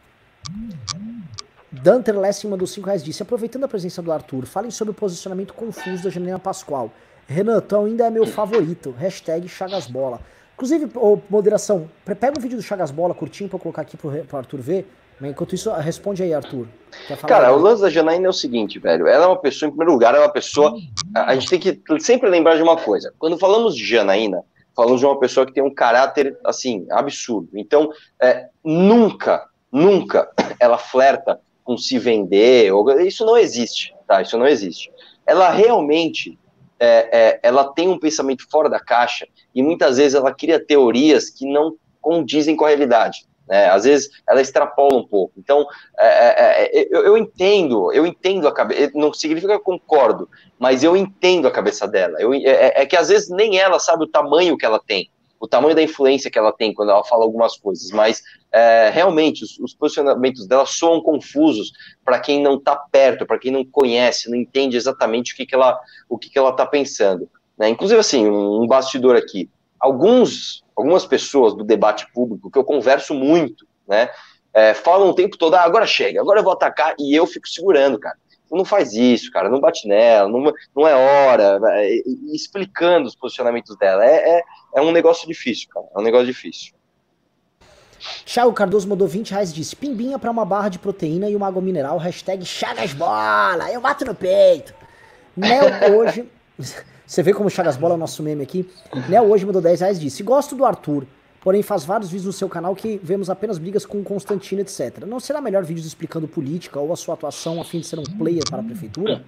[1.73, 5.55] Danter Lessing mandou 5 reais disse: aproveitando a presença do Arthur, falem sobre o posicionamento
[5.55, 6.91] confuso da Janina Pascoal.
[7.27, 8.91] Renan, tu ainda é meu favorito.
[8.93, 10.21] Hashtag Chagasbola.
[10.55, 14.11] Inclusive, oh, moderação, pega um vídeo do Chagas Bola curtinho pra eu colocar aqui pro,
[14.25, 14.87] pro Arthur ver.
[15.21, 16.67] Mas enquanto isso, responde aí, Arthur.
[17.27, 17.55] Cara, aí?
[17.55, 19.07] o lance da Janaína é o seguinte, velho.
[19.07, 20.75] Ela é uma pessoa, em primeiro lugar, ela é uma pessoa.
[21.15, 23.13] A, a gente tem que sempre lembrar de uma coisa.
[23.19, 24.43] Quando falamos de Janaína,
[24.75, 27.51] falamos de uma pessoa que tem um caráter, assim, absurdo.
[27.55, 27.91] Então,
[28.21, 34.21] é, nunca, nunca ela flerta com se vender, ou, isso não existe, tá?
[34.21, 34.93] Isso não existe.
[35.27, 36.39] Ela realmente,
[36.79, 41.31] é, é, ela tem um pensamento fora da caixa e muitas vezes ela cria teorias
[41.31, 43.27] que não condizem com a realidade.
[43.49, 43.67] Né?
[43.69, 45.35] Às vezes ela extrapola um pouco.
[45.37, 45.67] Então,
[45.99, 50.29] é, é, é, eu, eu, entendo, eu entendo a cabeça, não significa que eu concordo,
[50.59, 52.17] mas eu entendo a cabeça dela.
[52.21, 55.11] Eu, é, é, é, que às vezes nem ela sabe o tamanho que ela tem,
[55.39, 59.45] o tamanho da influência que ela tem quando ela fala algumas coisas, mas é, realmente
[59.45, 61.73] os, os, posicionamentos dela soam confusos
[62.03, 65.55] para quem não está perto, para quem não conhece, não entende exatamente o que, que
[65.55, 65.79] ela
[66.09, 67.29] o que, que ela está pensando.
[67.59, 67.69] Né?
[67.69, 69.49] Inclusive, assim, um, bastidor aqui.
[69.79, 74.11] Alguns algumas pessoas do debate público, que eu converso muito, né,
[74.53, 77.49] é, falam o tempo todo, ah, agora chega, agora eu vou atacar, e eu fico
[77.49, 78.17] segurando, cara.
[78.51, 82.03] Não faz isso, cara, não bate nela, não, não é hora, é,
[82.33, 84.05] explicando os posicionamentos dela.
[84.05, 84.43] É, é,
[84.77, 86.73] é um negócio difícil, cara, é um negócio difícil.
[88.25, 91.49] Thiago Cardoso mandou 20 reais e disse: Pimbinha para uma barra de proteína e uma
[91.49, 94.73] água mineral, hashtag Chagasbola, eu bato no peito.
[95.37, 95.65] Mel
[95.99, 96.31] hoje.
[97.07, 98.69] Você vê como Chagas Bola é o nosso meme aqui.
[99.09, 101.07] Né, hoje mandou 10 reais disse: Gosto do Arthur,
[101.41, 105.05] porém faz vários vídeos no seu canal que vemos apenas brigas com o Constantino, etc.
[105.07, 108.05] Não será melhor vídeos explicando política ou a sua atuação a fim de ser um
[108.05, 109.23] player para a prefeitura?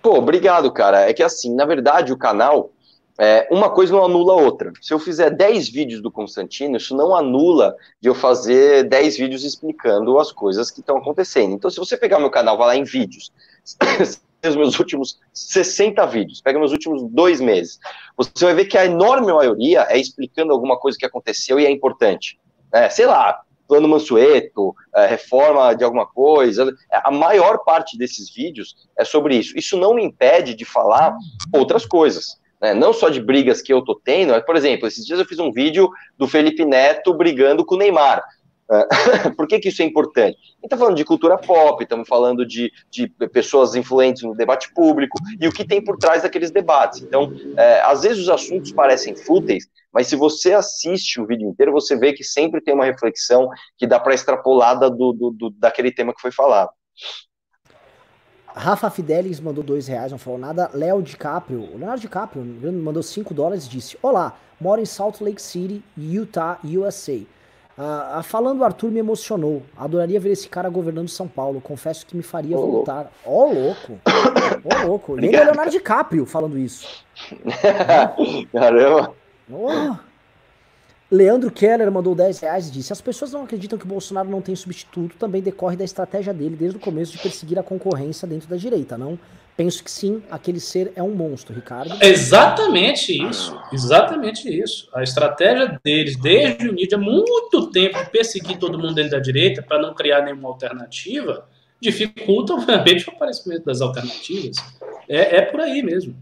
[0.00, 1.08] Pô, obrigado, cara.
[1.08, 2.70] É que assim, na verdade, o canal.
[3.20, 4.72] É, uma coisa não anula a outra.
[4.80, 9.42] Se eu fizer 10 vídeos do Constantino, isso não anula de eu fazer 10 vídeos
[9.42, 11.52] explicando as coisas que estão acontecendo.
[11.52, 13.32] Então, se você pegar meu canal, vai lá em vídeos,
[14.46, 17.78] os meus últimos 60 vídeos, pega meus últimos dois meses,
[18.16, 21.70] você vai ver que a enorme maioria é explicando alguma coisa que aconteceu e é
[21.70, 22.38] importante.
[22.72, 28.74] É, sei lá, plano Mansueto, é, reforma de alguma coisa, a maior parte desses vídeos
[28.96, 29.56] é sobre isso.
[29.56, 31.16] Isso não me impede de falar
[31.52, 32.38] outras coisas.
[32.60, 32.74] Né?
[32.74, 35.38] Não só de brigas que eu tô tendo, mas, por exemplo, esses dias eu fiz
[35.38, 38.22] um vídeo do Felipe Neto brigando com o Neymar.
[39.36, 40.36] Por que, que isso é importante?
[40.36, 44.72] A gente está falando de cultura pop, estamos falando de, de pessoas influentes no debate
[44.74, 47.02] público e o que tem por trás daqueles debates.
[47.02, 51.72] Então, é, às vezes os assuntos parecem fúteis, mas se você assiste o vídeo inteiro,
[51.72, 55.90] você vê que sempre tem uma reflexão que dá para extrapolar do, do, do, daquele
[55.90, 56.70] tema que foi falado.
[58.48, 60.70] Rafa Fidelis mandou dois reais, não falou nada.
[60.74, 65.84] Léo DiCaprio, Leonardo DiCaprio mandou cinco dólares e disse: Olá, Moro em Salt Lake City,
[65.96, 67.20] Utah, USA.
[67.78, 69.62] Uh, falando Arthur me emocionou.
[69.76, 71.60] Adoraria ver esse cara governando São Paulo.
[71.60, 73.12] Confesso que me faria oh, voltar.
[73.24, 74.00] Ó, louco.
[74.64, 75.16] Ó, oh, louco.
[75.16, 77.04] Ele é Leonardo DiCaprio falando isso.
[78.52, 79.14] Caramba.
[79.48, 79.96] Oh.
[81.08, 84.42] Leandro Keller mandou 10 reais e disse: As pessoas não acreditam que o Bolsonaro não
[84.42, 88.48] tem substituto, também decorre da estratégia dele desde o começo de perseguir a concorrência dentro
[88.48, 89.16] da direita, não?
[89.58, 91.92] Penso que sim, aquele ser é um monstro, Ricardo.
[92.00, 94.88] Exatamente isso, exatamente isso.
[94.94, 99.18] A estratégia deles, desde o início, há muito tempo, de perseguir todo mundo dentro da
[99.18, 101.44] direita para não criar nenhuma alternativa,
[101.80, 104.58] dificulta, obviamente, o aparecimento das alternativas.
[105.08, 106.14] É, é por aí mesmo.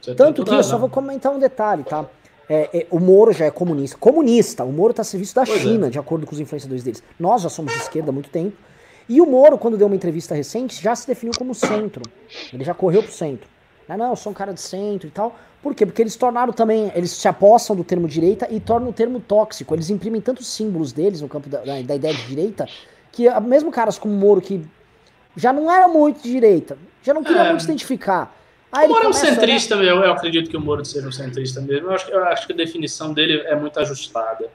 [0.00, 2.04] Você Tanto que eu só vou comentar um detalhe, tá?
[2.48, 3.96] É, é, o Moro já é comunista.
[3.98, 5.90] Comunista, o Moro está a serviço da pois China, é.
[5.90, 7.04] de acordo com os influenciadores deles.
[7.20, 8.56] Nós já somos de esquerda há muito tempo.
[9.10, 12.00] E o Moro, quando deu uma entrevista recente, já se definiu como centro.
[12.52, 13.48] Ele já correu pro centro.
[13.88, 15.36] Ah, não, eu sou um cara de centro e tal.
[15.60, 15.84] Por quê?
[15.84, 19.74] Porque eles tornaram também, eles se apossam do termo direita e tornam o termo tóxico.
[19.74, 22.68] Eles imprimem tantos símbolos deles no campo da, da, ideia de direita,
[23.10, 24.64] que mesmo caras como o Moro, que
[25.36, 27.48] já não era muito de direita, já não queria é.
[27.48, 28.32] muito se identificar.
[28.70, 29.90] Aí o Moro é um centrista, né?
[29.90, 31.88] eu, eu acredito que o Moro seja um centrista mesmo.
[31.88, 34.48] Eu acho, eu acho que a definição dele é muito ajustada.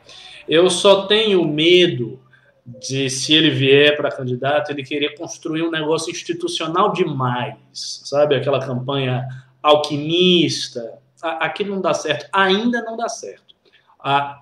[0.47, 2.17] Eu só tenho medo
[2.65, 8.35] de se ele vier para candidato, ele querer construir um negócio institucional demais, sabe?
[8.35, 9.27] Aquela campanha
[9.61, 10.97] alquimista.
[11.21, 13.55] Aqui não dá certo, ainda não dá certo.
[13.99, 14.41] A,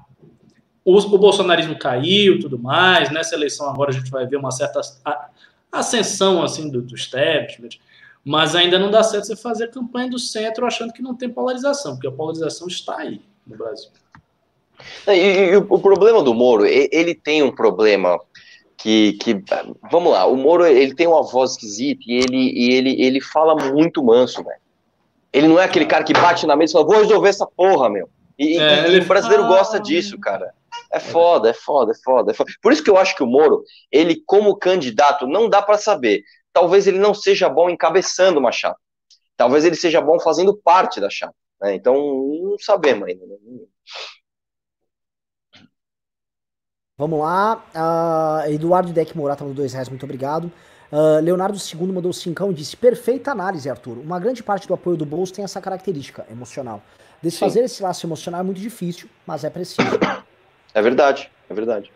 [0.85, 3.11] o, o, bolsonarismo caiu, tudo mais.
[3.11, 4.79] Nessa eleição agora a gente vai ver uma certa
[5.71, 7.79] ascensão assim do, do establishment,
[8.23, 11.93] mas ainda não dá certo você fazer campanha do centro achando que não tem polarização,
[11.93, 13.89] porque a polarização está aí no Brasil.
[15.07, 18.19] E, e, o problema do Moro, ele tem um problema
[18.77, 19.43] que, que,
[19.91, 23.55] vamos lá, o Moro ele tem uma voz esquisita e ele, e ele, ele fala
[23.71, 24.61] muito manso, velho.
[25.31, 27.89] Ele não é aquele cara que bate na mesa e fala, vou resolver essa porra,
[27.89, 28.09] meu.
[28.37, 29.57] E, é, e o brasileiro fala...
[29.57, 30.53] gosta disso, cara.
[30.91, 32.51] É foda, é foda, é foda, é foda.
[32.61, 36.23] Por isso que eu acho que o Moro, ele como candidato, não dá para saber.
[36.51, 38.77] Talvez ele não seja bom encabeçando uma chapa.
[39.35, 41.33] Talvez ele seja bom fazendo parte da chapa.
[41.61, 41.73] Né?
[41.73, 43.25] Então, não sabemos ainda.
[43.25, 43.35] Né?
[47.03, 47.61] Vamos lá.
[47.75, 50.49] Uh, Eduardo Deck Morata mandou dois reais, muito obrigado.
[50.89, 53.97] Uh, Leonardo II mandou cincão e disse: perfeita análise, Arthur.
[53.97, 56.81] Uma grande parte do apoio do bolso tem essa característica emocional.
[57.21, 57.65] Desfazer Sim.
[57.65, 59.81] esse laço emocional é muito difícil, mas é preciso.
[60.73, 61.91] É verdade, é verdade.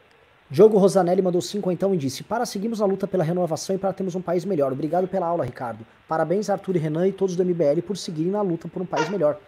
[0.52, 3.94] Diogo Rosanelli mandou cinco então e disse: Para seguirmos a luta pela renovação e para
[3.94, 4.74] termos um país melhor.
[4.74, 5.86] Obrigado pela aula, Ricardo.
[6.06, 9.08] Parabéns, Arthur e Renan e todos do MBL por seguirem na luta por um país
[9.08, 9.40] melhor.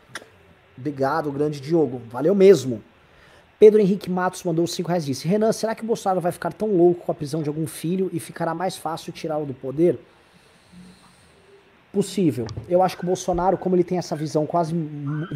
[0.77, 2.01] Obrigado, grande Diogo.
[2.09, 2.81] Valeu mesmo.
[3.59, 6.53] Pedro Henrique Matos mandou 5 reais e disse: Renan, será que o Bolsonaro vai ficar
[6.53, 9.99] tão louco com a prisão de algum filho e ficará mais fácil tirá-lo do poder?
[11.91, 12.47] Possível.
[12.69, 14.73] Eu acho que o Bolsonaro, como ele tem essa visão quase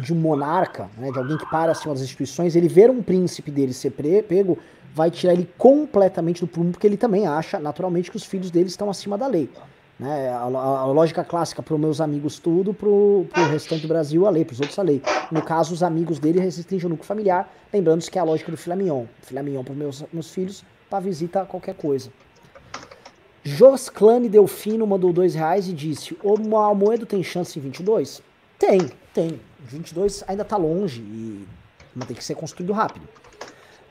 [0.00, 3.50] de um monarca, né, de alguém que para acima das instituições, ele ver um príncipe
[3.50, 4.56] dele ser pego,
[4.94, 8.68] vai tirar ele completamente do prumo, porque ele também acha, naturalmente, que os filhos dele
[8.68, 9.50] estão acima da lei.
[9.98, 10.28] Né?
[10.28, 14.26] A, a, a lógica clássica para os meus amigos tudo, para o restante do Brasil
[14.26, 15.02] a lei, para os outros a lei.
[15.30, 18.56] No caso, os amigos dele restringem o núcleo familiar, lembrando que é a lógica do
[18.56, 19.06] filé mignon.
[19.26, 22.10] Para meus, meus filhos, para visita qualquer coisa.
[23.42, 28.22] Josclane Delfino mandou dois reais e disse, o Almoedo tem chance em 22?
[28.58, 29.38] Tem, tem.
[29.60, 31.46] 22 ainda está longe e
[31.94, 33.06] mas tem que ser construído rápido.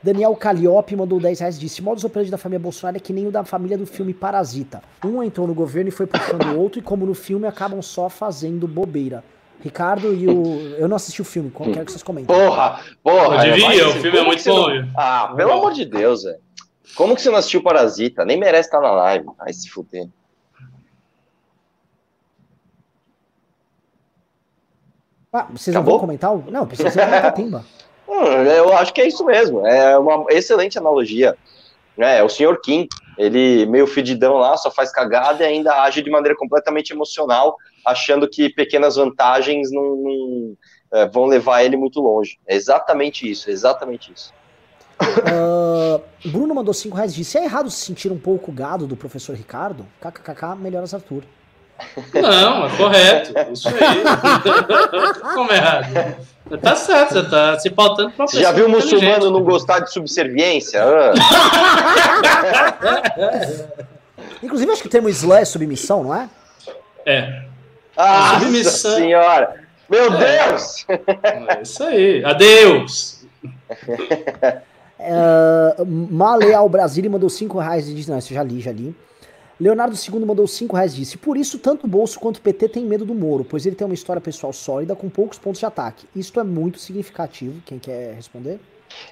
[0.04, 3.26] Daniel Calliope mandou 10 reais e disse: modus operandi da família Bolsonaro é que nem
[3.26, 4.82] o da família do filme Parasita.
[5.02, 8.10] Um entrou no governo e foi puxando o outro, e como no filme acabam só
[8.10, 9.24] fazendo bobeira.
[9.62, 10.76] Ricardo e o.
[10.76, 12.36] Eu não assisti o filme, quero que vocês comentem.
[12.36, 13.46] Porra, porra.
[13.46, 14.68] Eu devia, o filme é muito bom.
[14.68, 14.90] Não...
[14.94, 16.36] Ah, pelo amor de Deus, velho.
[16.94, 18.26] Como que você não assistiu Parasita?
[18.26, 19.26] Nem merece estar na live.
[19.38, 20.06] Ai, se fuder.
[25.32, 25.94] Ah, vocês Acabou?
[25.94, 26.52] não vão comentar?
[26.52, 27.64] Não, precisa comentar Timba.
[28.08, 29.66] Hum, eu acho que é isso mesmo.
[29.66, 31.36] É uma excelente analogia.
[31.96, 36.10] É, o senhor Kim, ele meio fedidão lá, só faz cagada e ainda age de
[36.10, 37.56] maneira completamente emocional,
[37.86, 40.56] achando que pequenas vantagens não, não
[40.92, 42.38] é, vão levar ele muito longe.
[42.46, 44.32] É exatamente isso, exatamente isso.
[45.00, 46.00] Uh,
[46.30, 49.34] Bruno mandou 5 reais e disse: é errado se sentir um pouco gado do professor
[49.34, 49.86] Ricardo?
[50.00, 51.24] KKKK, melhoras Arthur.
[52.14, 53.34] Não, é correto.
[53.52, 53.74] Isso aí.
[55.34, 56.26] Como é errado?
[56.60, 59.90] Tá certo, você tá se pautando pra Você já viu o muçulmano não gostar de
[59.90, 60.82] subserviência?
[60.84, 61.14] Ah.
[64.42, 66.28] Inclusive, acho que o termo Islã é submissão, não é?
[67.06, 67.44] É.
[67.96, 68.96] Ah, submissão.
[68.96, 69.64] senhora!
[69.88, 70.48] Meu é.
[70.48, 70.86] Deus!
[70.88, 72.22] É isso aí.
[72.24, 73.24] Adeus!
[75.00, 78.94] uh, Maleal Brasil mandou 5 reais e disse: Não, isso já li, já li.
[79.60, 82.68] Leonardo II mandou 5 reais e disse: Por isso, tanto o Bolso quanto o PT
[82.68, 85.66] tem medo do Moro, pois ele tem uma história pessoal sólida com poucos pontos de
[85.66, 86.06] ataque.
[86.14, 87.62] Isto é muito significativo.
[87.64, 88.58] Quem quer responder?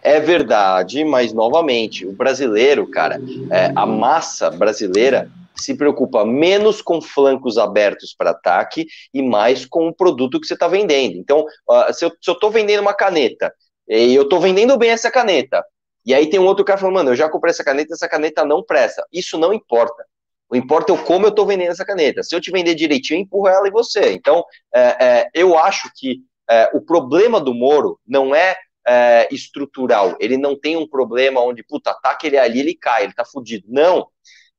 [0.03, 3.21] É verdade, mas novamente, o brasileiro, cara,
[3.51, 9.89] é, a massa brasileira se preocupa menos com flancos abertos para ataque e mais com
[9.89, 11.17] o produto que você está vendendo.
[11.17, 11.45] Então,
[11.93, 13.53] se eu estou vendendo uma caneta
[13.89, 15.65] e eu estou vendendo bem essa caneta,
[16.05, 18.45] e aí tem um outro cara falando, mano, eu já comprei essa caneta, essa caneta
[18.45, 19.07] não presta.
[19.13, 20.05] Isso não importa.
[20.53, 22.23] O importa é o como eu estou vendendo essa caneta.
[22.23, 24.13] Se eu te vender direitinho, eu empurro ela em você.
[24.13, 26.21] Então, é, é, eu acho que
[26.51, 28.55] é, o problema do Moro não é,
[28.87, 30.15] é, estrutural.
[30.21, 33.65] Ele não tem um problema onde, puta, ataca ele ali, ele cai, ele tá fudido.
[33.67, 34.09] Não.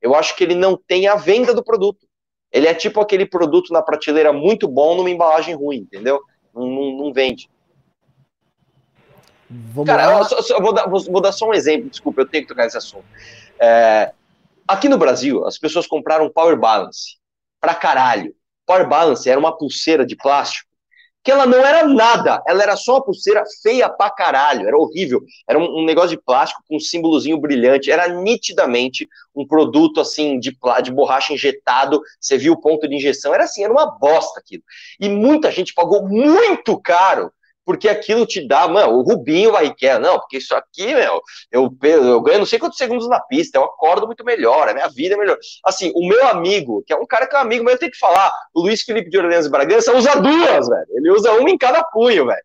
[0.02, 2.08] Eu acho que ele não tem a venda do produto.
[2.52, 6.20] Ele é tipo aquele produto na prateleira muito bom numa embalagem ruim, entendeu?
[6.56, 7.48] Não, não, não vende.
[9.48, 12.44] Vamos Cara, eu, eu vou, dar, vou, vou, dar, só um exemplo, desculpa, eu tenho
[12.44, 13.06] que tocar nesse assunto.
[13.60, 14.12] É,
[14.68, 17.18] aqui no Brasil, as pessoas compraram Power Balance
[17.60, 18.36] pra caralho.
[18.66, 20.74] Power Balance era uma pulseira de plástico
[21.24, 25.22] que ela não era nada, ela era só uma pulseira feia pra caralho, era horrível,
[25.48, 30.38] era um, um negócio de plástico com um símbolozinho brilhante, era nitidamente um produto assim
[30.38, 34.42] de, de borracha injetado, você viu o ponto de injeção, era assim, era uma bosta
[34.42, 34.64] aquilo.
[35.00, 37.32] E muita gente pagou muito caro
[37.66, 41.22] porque aquilo te dá, mano, o Rubinho vai quer, não, porque isso aqui, meu,
[41.52, 44.88] eu, eu ganho não sei quantos segundos na pista, eu acordo muito melhor, a minha
[44.90, 45.38] vida é melhor.
[45.66, 47.92] Assim, o meu amigo, que é um cara que é um amigo, mas eu tenho
[47.92, 51.58] que falar, o Luiz Felipe de Orleans Bragança usa duas, velho, ele usa uma em
[51.58, 52.44] cada punho, velho.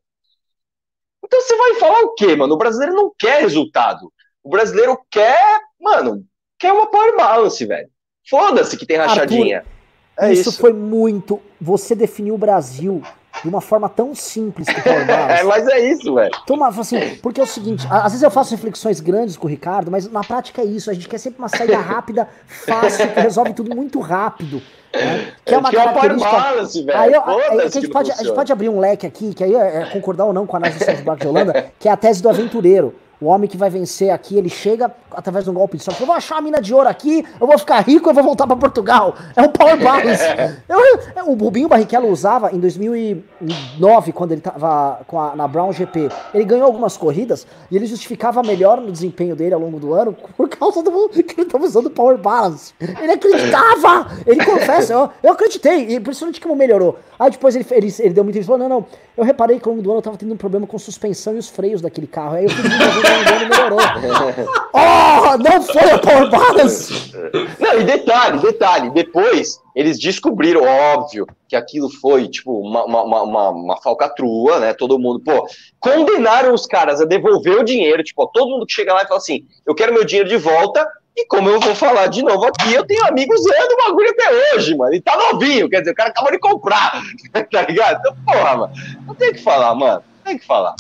[1.25, 2.55] Então você vai falar o quê, mano?
[2.55, 4.11] O brasileiro não quer resultado.
[4.43, 6.25] O brasileiro quer, mano,
[6.59, 7.89] quer uma power balance, velho.
[8.31, 9.59] Foda-se que tem rachadinha.
[9.59, 9.71] Arthur,
[10.19, 11.43] é isso, isso foi muito.
[11.61, 13.03] Você definiu o Brasil
[13.43, 16.31] de uma forma tão simples que É, mas é isso, velho.
[16.47, 19.91] Toma, assim, porque é o seguinte, às vezes eu faço reflexões grandes com o Ricardo,
[19.91, 23.53] mas na prática é isso, a gente quer sempre uma saída rápida, fácil, que resolve
[23.55, 24.63] tudo muito rápido.
[24.95, 25.33] Né?
[25.45, 26.31] Que é uma que característica.
[26.31, 29.45] Balance, aí, eu, aí, a, gente pode, a gente pode abrir um leque aqui, que
[29.45, 31.89] aí é, é concordar ou não com a análise do Sérgio Buarque de Holanda, que
[31.89, 32.95] é a tese do aventureiro.
[33.21, 36.01] O homem que vai vencer aqui, ele chega através de um golpe de sorte.
[36.01, 38.47] Eu vou achar a mina de ouro aqui, eu vou ficar rico, eu vou voltar
[38.47, 39.15] para Portugal.
[39.35, 40.23] É o Power Balance.
[40.69, 40.79] eu,
[41.17, 45.01] eu, o Rubinho Barrichello usava em 2009, quando ele estava
[45.35, 46.09] na Brown GP.
[46.33, 50.17] Ele ganhou algumas corridas e ele justificava melhor no desempenho dele ao longo do ano
[50.37, 52.73] por causa do que ele estava usando o Power Balance.
[52.81, 54.13] Ele acreditava!
[54.27, 56.99] Ele confessa, eu, eu acreditei, impressionante como melhorou.
[57.19, 58.87] Aí depois ele, ele, ele deu muito e falou: não, não,
[59.19, 61.39] eu reparei que ao longo do ano eu estava tendo um problema com suspensão e
[61.39, 62.37] os freios daquele carro.
[62.37, 63.81] Aí eu fui e melhorou.
[64.73, 67.13] oh, não foi a Power Balance!
[67.59, 73.51] Não, e detalhe, detalhe, depois eles descobriram, óbvio, que aquilo foi, tipo, uma, uma, uma,
[73.51, 74.73] uma falcatrua, né?
[74.73, 75.49] Todo mundo, pô,
[75.81, 79.19] condenaram os caras a devolver o dinheiro, tipo, todo mundo que chega lá e fala
[79.19, 80.89] assim, eu quero meu dinheiro de volta,
[81.21, 84.55] e como eu vou falar de novo aqui, eu tenho amigos usando o bagulho até
[84.55, 84.95] hoje, mano.
[84.95, 87.03] E tá novinho, quer dizer, o cara acabou de comprar,
[87.51, 87.99] tá ligado?
[87.99, 88.73] Então, porra, mano,
[89.05, 90.77] não tem que falar, mano, não tem que falar.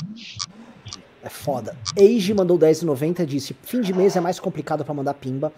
[1.25, 1.77] É foda.
[1.97, 5.53] Eiji mandou 10,90 e disse: fim de mês é mais complicado para mandar pimba.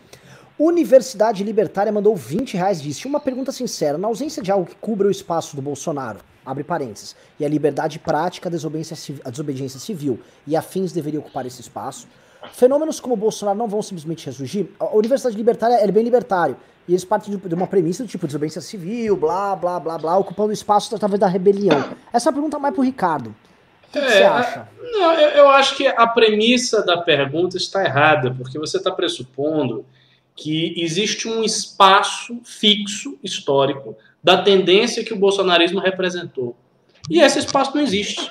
[0.58, 5.08] Universidade Libertária mandou 20 reais disse: uma pergunta sincera, na ausência de algo que cubra
[5.08, 10.20] o espaço do Bolsonaro, abre parênteses, e a liberdade prática, a desobediência, a desobediência civil
[10.46, 12.08] e afins deveriam ocupar esse espaço,
[12.52, 14.68] fenômenos como o Bolsonaro não vão simplesmente ressurgir.
[14.78, 16.56] A Universidade Libertária é bem libertário.
[16.88, 20.48] E eles partem de uma premissa do tipo desobediência civil, blá, blá, blá, blá, ocupando
[20.48, 21.90] o espaço talvez da rebelião.
[22.12, 23.34] Essa é pergunta mais pro Ricardo.
[23.88, 24.68] O que, é, que você acha?
[24.80, 29.84] Não, eu, eu, acho que a premissa da pergunta está errada, porque você está pressupondo
[30.34, 36.56] que existe um espaço fixo, histórico, da tendência que o bolsonarismo representou.
[37.08, 38.30] E esse espaço não existe.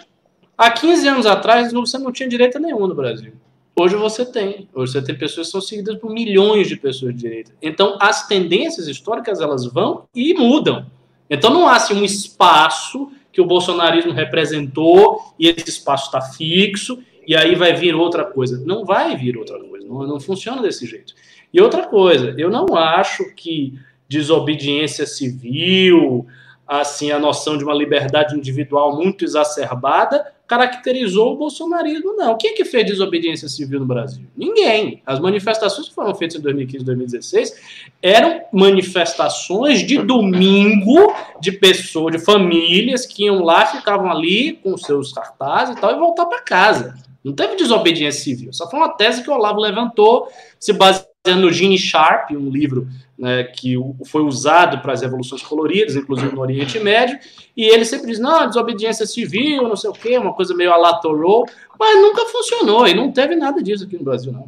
[0.58, 3.34] Há 15 anos atrás, você não tinha direita nenhuma no Brasil.
[3.80, 4.68] Hoje você tem.
[4.74, 7.54] Hoje você tem pessoas que são seguidas por milhões de pessoas de direita.
[7.62, 10.86] Então, as tendências históricas, elas vão e mudam.
[11.30, 17.00] Então, não há assim, um espaço que o bolsonarismo representou e esse espaço está fixo
[17.26, 18.62] e aí vai vir outra coisa.
[18.66, 21.14] Não vai vir outra coisa, não, não funciona desse jeito.
[21.54, 23.80] E outra coisa, eu não acho que
[24.10, 26.28] desobediência civil,
[26.68, 32.36] assim, a noção de uma liberdade individual muito exacerbada caracterizou o bolsonarismo, não.
[32.36, 34.26] Quem é que fez desobediência civil no Brasil?
[34.36, 35.00] Ninguém.
[35.06, 37.62] As manifestações que foram feitas em 2015 e 2016
[38.02, 45.14] eram manifestações de domingo de pessoas, de famílias que iam lá, ficavam ali com seus
[45.14, 46.96] cartazes e tal, e voltar para casa.
[47.24, 48.52] Não teve desobediência civil.
[48.52, 51.10] Só foi uma tese que o Olavo levantou, se baseando
[51.42, 52.88] no Gene Sharp, um livro
[53.20, 53.76] né, que
[54.06, 57.20] foi usado para as revoluções coloridas, inclusive no Oriente Médio,
[57.56, 61.46] e ele sempre diz, não, desobediência civil, não sei o quê, uma coisa meio alatorou,
[61.78, 64.48] mas nunca funcionou, e não teve nada disso aqui no Brasil, não.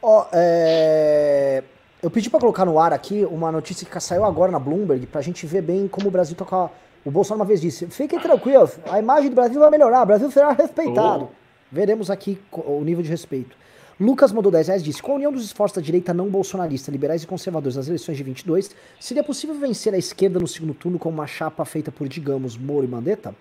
[0.00, 1.64] Oh, é...
[2.00, 5.22] Eu pedi para colocar no ar aqui uma notícia que saiu agora na Bloomberg pra
[5.22, 6.70] gente ver bem como o Brasil tá com a...
[7.02, 10.30] O Bolsonaro uma vez disse: fiquem tranquilos, a imagem do Brasil vai melhorar, o Brasil
[10.30, 11.30] será respeitado.
[11.30, 11.34] Oh.
[11.72, 13.56] Veremos aqui o nível de respeito.
[13.98, 17.22] Lucas mandou 10 reais disse: Com a união dos esforços da direita não bolsonarista, liberais
[17.22, 21.08] e conservadores nas eleições de 22, seria possível vencer a esquerda no segundo turno com
[21.08, 23.34] uma chapa feita por, digamos, Moro e Mandetta?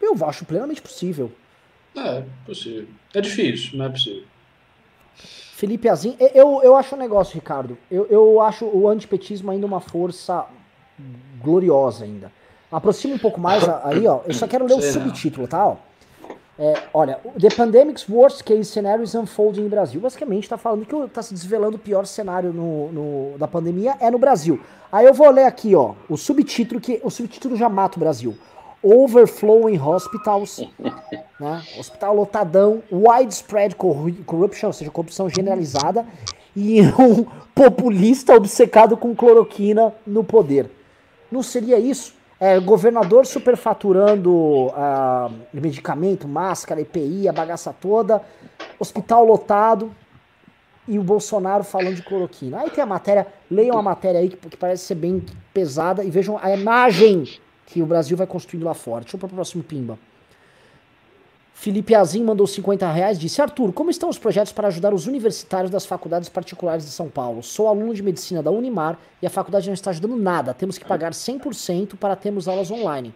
[0.00, 1.32] Eu acho plenamente possível.
[1.96, 2.86] É, possível.
[3.12, 4.22] É difícil, não é possível.
[5.16, 7.76] Felipe Azim, eu, eu acho um negócio, Ricardo.
[7.90, 10.46] Eu, eu acho o antipetismo ainda uma força
[11.42, 12.30] gloriosa ainda.
[12.70, 14.20] Aproxima um pouco mais aí, ó.
[14.24, 15.66] Eu só quero ler o subtítulo, tá?
[15.66, 15.76] Ó.
[16.58, 20.00] É, olha, The Pandemic's Worst Case Scenario is Unfolding em Brasil.
[20.00, 24.10] Basicamente está falando que está se desvelando o pior cenário no, no, da pandemia é
[24.10, 24.58] no Brasil.
[24.90, 28.36] Aí eu vou ler aqui, ó, o subtítulo, que o subtítulo já mata o Brasil.
[28.82, 30.68] Overflow in hospitals,
[31.38, 31.62] né?
[31.78, 36.04] Hospital lotadão, widespread corruption, ou seja, corrupção generalizada,
[36.56, 37.24] e um
[37.54, 40.68] populista obcecado com cloroquina no poder.
[41.30, 42.17] Não seria isso?
[42.40, 48.22] É, governador superfaturando uh, medicamento, máscara, EPI, a bagaça toda,
[48.78, 49.92] hospital lotado
[50.86, 52.60] e o Bolsonaro falando de cloroquina.
[52.60, 56.10] Aí tem a matéria, leiam a matéria aí que, que parece ser bem pesada e
[56.10, 57.24] vejam a imagem
[57.66, 59.02] que o Brasil vai construindo lá fora.
[59.02, 59.98] Deixa eu para o próximo pimba.
[61.58, 65.72] Felipe Azim mandou 50 reais disse: Arthur, como estão os projetos para ajudar os universitários
[65.72, 67.42] das faculdades particulares de São Paulo?
[67.42, 70.54] Sou aluno de medicina da Unimar e a faculdade não está ajudando nada.
[70.54, 73.12] Temos que pagar 100% para termos aulas online.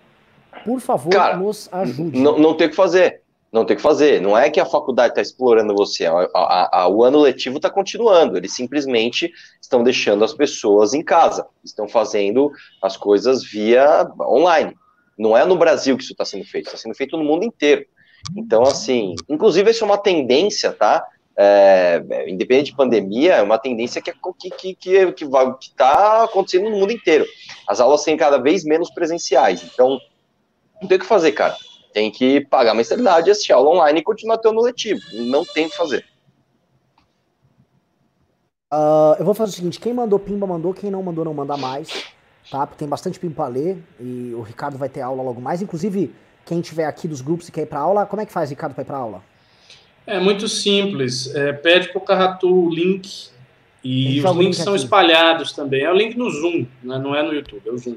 [0.64, 2.18] Por favor, Cara, nos ajude.
[2.18, 3.22] Não, não tem o que fazer.
[3.52, 4.20] Não tem o que fazer.
[4.20, 6.06] Não é que a faculdade está explorando você.
[6.06, 8.36] A, a, a, o ano letivo está continuando.
[8.36, 11.46] Eles simplesmente estão deixando as pessoas em casa.
[11.64, 12.50] Estão fazendo
[12.82, 14.74] as coisas via online.
[15.16, 16.66] Não é no Brasil que isso está sendo feito.
[16.66, 17.86] Está sendo feito no mundo inteiro.
[18.36, 21.06] Então, assim, inclusive isso é uma tendência, tá?
[21.36, 26.24] É, independente de pandemia, é uma tendência que que que, que, que, vai, que tá
[26.24, 27.24] acontecendo no mundo inteiro.
[27.66, 29.98] As aulas têm cada vez menos presenciais, então
[30.80, 31.56] não tem o que fazer, cara.
[31.92, 35.00] Tem que pagar mensalidade, assistir aula online e continuar tendo letivo.
[35.12, 36.04] Não tem o que fazer.
[38.72, 41.56] Uh, eu vou fazer o seguinte: quem mandou pimba mandou, quem não mandou não manda
[41.58, 42.06] mais,
[42.50, 42.66] tá?
[42.66, 45.60] Porque tem bastante pimba pra ler e o Ricardo vai ter aula logo mais.
[45.60, 46.14] Inclusive,
[46.44, 48.74] quem tiver aqui dos grupos e quer ir para aula, como é que faz, Ricardo,
[48.74, 49.22] para ir para aula?
[50.06, 51.32] É muito simples.
[51.34, 53.28] É, pede para o Carratu o link
[53.84, 54.84] e os links são aqui.
[54.84, 55.82] espalhados também.
[55.82, 56.98] É o link no Zoom, né?
[56.98, 57.96] não é no YouTube, é o Zoom.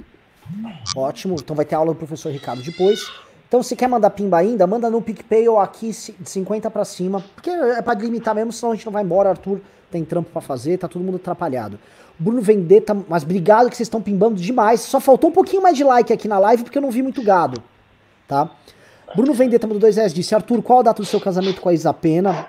[0.95, 1.35] Ótimo.
[1.39, 3.09] Então vai ter aula do professor Ricardo depois.
[3.47, 7.23] Então, se quer mandar pimba ainda, manda no PicPay ou aqui de 50 para cima.
[7.33, 9.29] Porque é para limitar mesmo, senão a gente não vai embora.
[9.29, 9.61] Arthur
[9.91, 11.79] tem trampo para fazer, tá todo mundo atrapalhado.
[12.17, 14.81] Bruno Vendetta, mas obrigado que vocês estão pimbando demais.
[14.81, 17.21] Só faltou um pouquinho mais de like aqui na live porque eu não vi muito
[17.21, 17.61] gado
[18.27, 18.49] tá?
[19.15, 22.47] Bruno Vendetta do 2S disse, Arthur, qual a data do seu casamento com a Isapena?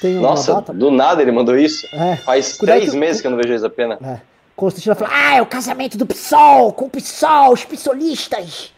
[0.00, 0.72] Tem Nossa, data?
[0.72, 1.86] do nada ele mandou isso.
[1.94, 2.16] É.
[2.16, 2.98] Faz Cuidado três que...
[2.98, 3.98] meses que eu não vejo a Isapena.
[4.02, 4.20] É.
[4.56, 8.72] Constantino fala, ah, é o casamento do PSOL, com o PSOL, os psolistas.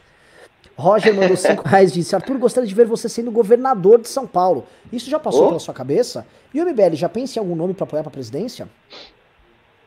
[0.76, 4.66] Roger mandou 5 reais disse, Arthur, gostaria de ver você sendo governador de São Paulo.
[4.92, 5.48] Isso já passou oh.
[5.48, 6.26] pela sua cabeça?
[6.52, 8.68] E o MBL, já pensa em algum nome para apoiar para a presidência?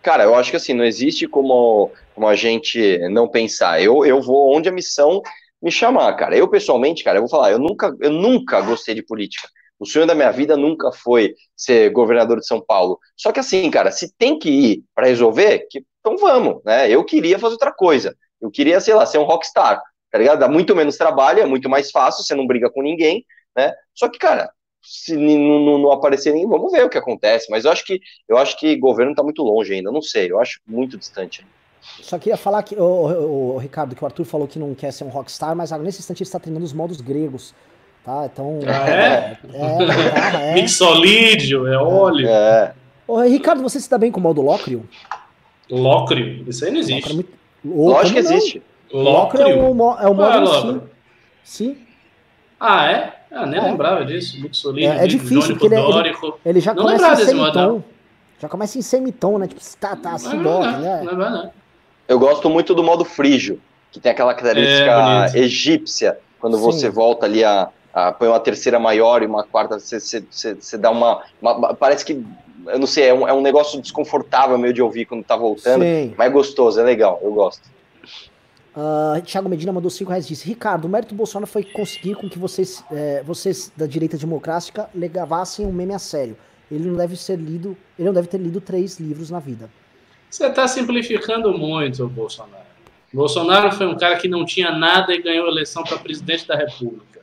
[0.02, 3.82] Cara, eu acho que assim, não existe como, como a gente não pensar.
[3.82, 5.22] Eu, eu vou onde a missão
[5.62, 6.36] me chamar, cara.
[6.36, 9.48] Eu, pessoalmente, cara, eu vou falar, eu nunca, eu nunca gostei de política.
[9.80, 13.00] O sonho da minha vida nunca foi ser governador de São Paulo.
[13.16, 16.92] Só que assim, cara, se tem que ir para resolver, que, então vamos, né?
[16.92, 18.14] Eu queria fazer outra coisa.
[18.42, 19.82] Eu queria, sei lá, ser um rockstar,
[20.12, 20.40] tá ligado?
[20.40, 23.26] Dá muito menos trabalho, é muito mais fácil, você não briga com ninguém,
[23.56, 23.74] né?
[23.96, 24.52] Só que, cara,
[24.84, 27.50] se não, não, não aparecer ninguém, vamos ver o que acontece.
[27.50, 30.38] Mas eu acho que eu acho que governo está muito longe ainda, não sei, eu
[30.38, 31.46] acho muito distante.
[32.02, 34.92] Só queria falar que, o, o, o, Ricardo, que o Arthur falou que não quer
[34.92, 37.54] ser um rockstar, mas nesse instante ele está treinando os modos gregos.
[38.04, 38.26] Tá?
[38.32, 38.60] Então.
[38.66, 39.38] Ah, é?
[39.54, 40.54] É, é, é.
[40.62, 42.28] Mixolídio, é óleo.
[42.28, 42.74] É.
[43.08, 44.88] Ô, Ricardo, você se dá bem com o modo Lócrio?
[45.70, 46.46] Lócrio?
[46.48, 47.14] Isso aí não existe.
[47.14, 48.64] Lócrio, Lógico que existe.
[48.92, 50.82] Lócrio é o, é o modo ah, sim.
[51.44, 51.78] sim.
[52.60, 53.20] Ah, é?
[53.32, 53.64] Ah, nem é.
[53.64, 54.42] lembrava disso.
[54.42, 57.84] Mixolino, é, é difícil, porque ele, é- ele, ele, já não começa em semitom.
[58.40, 59.48] Já começa em semitom, né?
[59.48, 61.02] Tipo, tá, tá, assim, não, não, né?
[61.04, 61.52] Não, não, não.
[62.10, 63.62] Eu gosto muito do modo frígio,
[63.92, 66.64] que tem aquela característica é, egípcia, quando Sim.
[66.64, 70.56] você volta ali a, a, põe uma terceira maior e uma quarta, você, você, você,
[70.56, 72.26] você dá uma, uma, Parece que,
[72.66, 75.84] eu não sei, é um, é um negócio desconfortável meio de ouvir quando tá voltando,
[75.84, 76.16] Sim.
[76.18, 77.62] mas é gostoso, é legal, eu gosto.
[78.76, 82.30] Uh, Thiago Medina mandou 5 reais disse: Ricardo, o mérito do Bolsonaro foi conseguir com
[82.30, 86.38] que vocês, é, vocês da direita democrática levassem um meme a sério.
[86.72, 89.70] Ele não deve ser lido, ele não deve ter lido três livros na vida.
[90.30, 92.70] Você está simplificando muito o Bolsonaro.
[93.12, 96.56] Bolsonaro foi um cara que não tinha nada e ganhou a eleição para presidente da
[96.56, 97.22] República.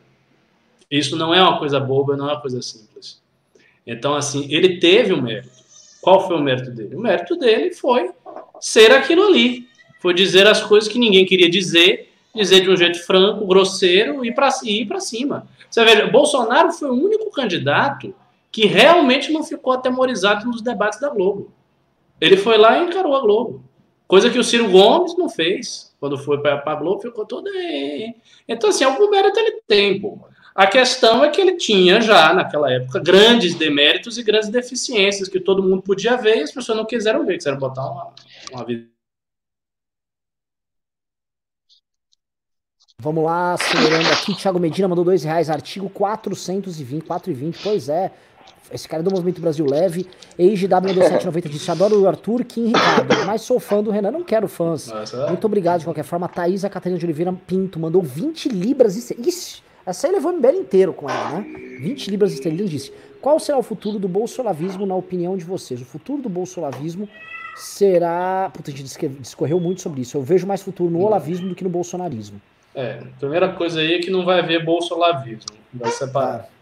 [0.91, 3.23] Isso não é uma coisa boba, não é uma coisa simples.
[3.87, 5.51] Então, assim, ele teve um mérito.
[6.01, 6.97] Qual foi o mérito dele?
[6.97, 8.11] O mérito dele foi
[8.61, 9.69] ser aquilo ali.
[10.01, 14.29] Foi dizer as coisas que ninguém queria dizer, dizer de um jeito franco, grosseiro e
[14.29, 14.35] ir
[14.85, 15.49] para cima.
[15.71, 18.15] Você vê, Bolsonaro foi o único candidato
[18.51, 21.53] que realmente não ficou atemorizado nos debates da Globo.
[22.21, 23.65] Ele foi lá e encarou a Globo.
[24.07, 25.95] Coisa que o Ciro Gomes não fez.
[25.99, 27.51] Quando foi para a Globo, ficou todo.
[28.47, 30.19] Então, assim, algum mérito ele tem, pô.
[30.55, 35.39] A questão é que ele tinha já, naquela época, grandes deméritos e grandes deficiências que
[35.39, 38.15] todo mundo podia ver e as pessoas não quiseram ver, quiseram botar uma,
[38.51, 38.89] uma vida.
[42.99, 44.35] Vamos lá, acelerando aqui.
[44.35, 47.63] Thiago Medina mandou dois reais, artigo 420, 420.
[47.63, 48.11] Pois é,
[48.73, 50.07] esse cara é do Movimento Brasil Leve.
[50.39, 54.11] EIGW mandou 790 disse: Adoro o Arthur, Kim Ricardo, mas sou fã do Renan.
[54.11, 54.89] Não quero fãs.
[54.89, 55.27] Nossa.
[55.29, 56.29] Muito obrigado de qualquer forma.
[56.29, 59.11] Thaisa Catarina de Oliveira Pinto mandou 20 libras.
[59.11, 59.29] E...
[59.29, 61.79] Ixi, essa aí levou o MBL inteiro com ela, né?
[61.81, 65.81] 20 libras esterlinas disse: Qual será o futuro do bolsolavismo na opinião de vocês?
[65.81, 67.09] O futuro do bolsolavismo
[67.55, 68.51] será.
[68.53, 70.17] Puta, a gente discorreu muito sobre isso.
[70.17, 72.41] Eu vejo mais futuro no olavismo do que no bolsonarismo.
[72.75, 75.47] É, primeira coisa aí é que não vai haver bolsolavismo.
[75.73, 76.56] Vai separar.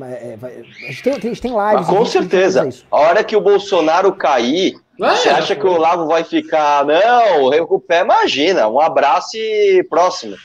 [0.00, 0.10] Ah.
[0.10, 1.86] É, vai, a, gente tem, a gente tem lives.
[1.86, 2.68] com certeza.
[2.90, 6.84] A hora que o Bolsonaro cair, é, você acha que o Olavo vai ficar?
[6.84, 8.68] Não, recupera, imagina.
[8.68, 10.36] Um abraço e próximo.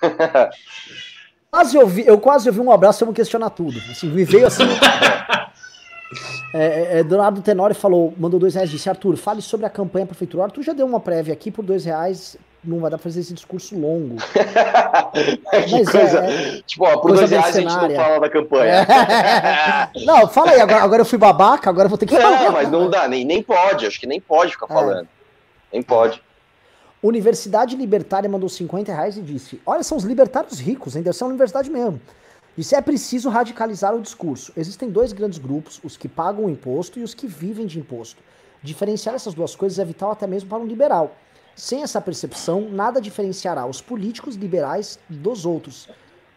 [1.50, 3.78] quase ouvi, eu quase ouvi um abraço, vamos questionar tudo.
[3.90, 4.64] Assim, me veio assim.
[6.54, 10.06] é, é, é Donado Tenório falou, mandou dois reais, disse, Arthur, fale sobre a campanha
[10.06, 10.44] prefeitura.
[10.44, 13.32] Arthur já deu uma prévia aqui por dois reais, não vai dar pra fazer esse
[13.32, 14.16] discurso longo.
[15.52, 18.86] Mas coisa, é, tipo, ó, por dois reais a gente não fala da campanha.
[20.04, 22.44] não, fala aí, agora, agora eu fui babaca, agora eu vou ter que falar.
[22.44, 24.68] Não, mas não dá, nem, nem pode, acho que nem pode ficar é.
[24.68, 25.08] falando.
[25.72, 26.22] Nem pode.
[27.02, 31.70] Universidade Libertária mandou 50 reais e disse: Olha, são os libertários ricos, ser uma universidade
[31.70, 32.00] mesmo.
[32.56, 34.52] Disse: é preciso radicalizar o discurso.
[34.56, 38.20] Existem dois grandes grupos, os que pagam o imposto e os que vivem de imposto.
[38.60, 41.14] Diferenciar essas duas coisas é vital até mesmo para um liberal.
[41.58, 45.88] Sem essa percepção, nada diferenciará os políticos liberais dos outros.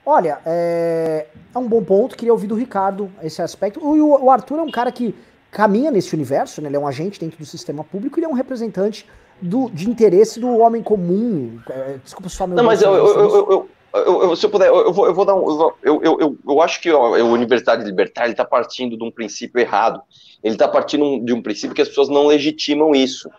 [0.04, 3.80] Olha, é, é um bom ponto, queria ouvir do Ricardo esse aspecto.
[3.80, 5.14] O, o Arthur é um cara que
[5.52, 6.70] caminha nesse universo, né?
[6.70, 9.06] ele é um agente dentro do sistema público, ele é um representante
[9.40, 11.60] do, de interesse do homem comum.
[11.70, 12.58] É, desculpa só meu.
[12.58, 15.48] Não, mas eu, eu, eu, eu, se eu puder, eu vou, eu vou dar um.
[15.84, 20.02] Eu, eu, eu, eu acho que a Universidade Libertar está partindo de um princípio errado.
[20.44, 23.30] Ele está partindo de um princípio que as pessoas não legitimam isso.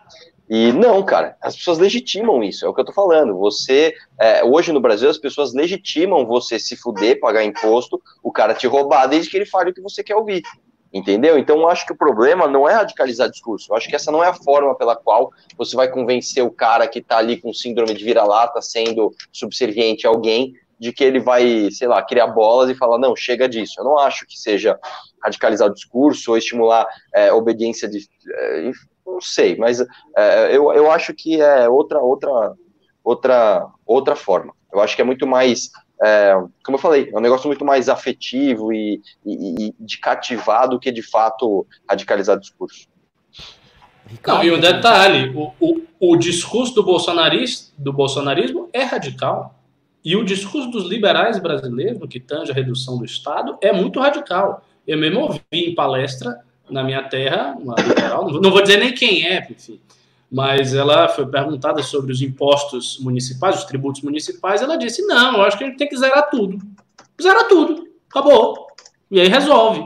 [0.54, 3.38] E não, cara, as pessoas legitimam isso, é o que eu tô falando.
[3.38, 8.52] Você, é, hoje no Brasil, as pessoas legitimam você se fuder, pagar imposto, o cara
[8.52, 10.42] te roubar, desde que ele fale o que você quer ouvir.
[10.92, 11.38] Entendeu?
[11.38, 13.72] Então, acho que o problema não é radicalizar discurso.
[13.72, 16.86] Eu acho que essa não é a forma pela qual você vai convencer o cara
[16.86, 21.70] que está ali com síndrome de vira-lata, sendo subserviente a alguém, de que ele vai,
[21.70, 23.80] sei lá, criar bolas e falar, não, chega disso.
[23.80, 24.78] Eu não acho que seja
[25.22, 28.06] radicalizar o discurso ou estimular é, obediência de.
[28.28, 28.70] É,
[29.06, 29.80] não sei, mas
[30.16, 32.54] é, eu, eu acho que é outra, outra,
[33.02, 34.52] outra, outra forma.
[34.72, 35.70] Eu acho que é muito mais
[36.04, 36.34] é,
[36.64, 40.80] como eu falei, é um negócio muito mais afetivo e, e, e de cativar do
[40.80, 42.88] que de fato radicalizar discurso.
[44.26, 49.58] Não, e um detalhe, o, o, o discurso do, bolsonarismo, do bolsonarismo é radical.
[50.04, 54.00] E o discurso dos liberais brasileiros, no que tange a redução do Estado, é muito
[54.00, 54.66] radical.
[54.84, 56.40] Eu mesmo ouvi em palestra
[56.70, 59.80] na minha terra, não vou dizer nem quem é, enfim,
[60.30, 65.42] mas ela foi perguntada sobre os impostos municipais, os tributos municipais, ela disse: não, eu
[65.42, 66.58] acho que a gente tem que zerar tudo.
[67.22, 68.66] Zera tudo, acabou.
[69.10, 69.84] E aí resolve.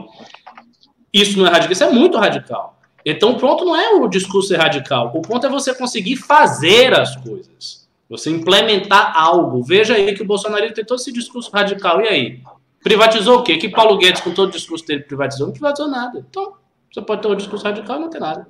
[1.11, 2.79] Isso não é radical, isso é muito radical.
[3.05, 6.93] Então, o ponto não é o discurso ser radical, o ponto é você conseguir fazer
[6.97, 7.87] as coisas.
[8.09, 9.61] Você implementar algo.
[9.63, 12.01] Veja aí que o Bolsonaro tem todo esse discurso radical.
[12.01, 12.41] E aí?
[12.81, 13.57] Privatizou o quê?
[13.57, 15.47] Que Paulo Guedes, com todo o discurso dele, privatizou?
[15.47, 16.25] Não privatizou nada.
[16.29, 16.53] Então,
[16.97, 18.47] você pode ter um discurso radical e não ter nada.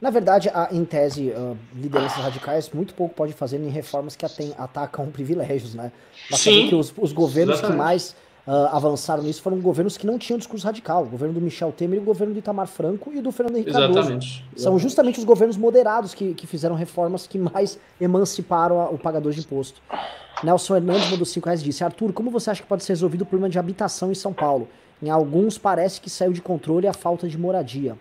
[0.00, 4.26] Na verdade, a, em tese, uh, lideranças radicais muito pouco pode fazer em reformas que
[4.26, 5.92] atem, atacam privilégios, né?
[6.30, 7.78] Basta Sim, que os, os governos exatamente.
[7.78, 8.16] que mais
[8.46, 11.04] uh, avançaram nisso foram governos que não tinham discurso radical.
[11.04, 14.40] O governo do Michel Temer, o governo do Itamar Franco e do Fernando Henrique exatamente.
[14.40, 14.42] Cardoso.
[14.56, 19.32] São justamente os governos moderados que, que fizeram reformas que mais emanciparam a, o pagador
[19.32, 19.80] de imposto.
[20.42, 23.26] Nelson Hernandes mandou 5 reais disse, Arthur, como você acha que pode ser resolvido o
[23.26, 24.68] problema de habitação em São Paulo?
[25.04, 27.94] Em alguns parece que saiu de controle a falta de moradia.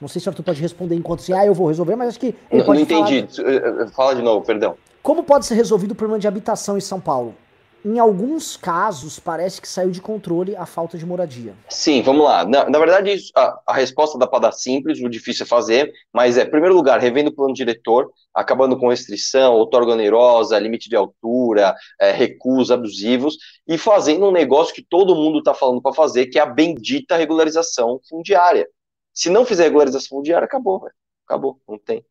[0.00, 2.20] Não sei se o Arthur pode responder enquanto assim, ah, eu vou resolver, mas acho
[2.20, 3.26] que ele não, pode Não entendi.
[3.36, 3.50] Falar...
[3.50, 4.76] Eh, eh, fala de novo, perdão.
[5.02, 7.34] Como pode ser resolvido o problema de habitação em São Paulo?
[7.82, 11.54] Em alguns casos, parece que saiu de controle a falta de moradia.
[11.68, 12.44] Sim, vamos lá.
[12.44, 16.36] Na, na verdade, a, a, resposta dá para dar simples, o difícil é fazer, mas
[16.36, 20.96] é, em primeiro lugar, revendo o plano diretor, acabando com restrição, outorga onerosa, limite de
[20.96, 22.10] altura, é,
[22.70, 26.46] abusivos, e fazendo um negócio que todo mundo está falando para fazer, que é a
[26.46, 28.68] bendita regularização fundiária
[29.14, 30.94] Se não fizer regularização fundiária, acabou, velho.
[31.26, 32.04] Acabou, não tem.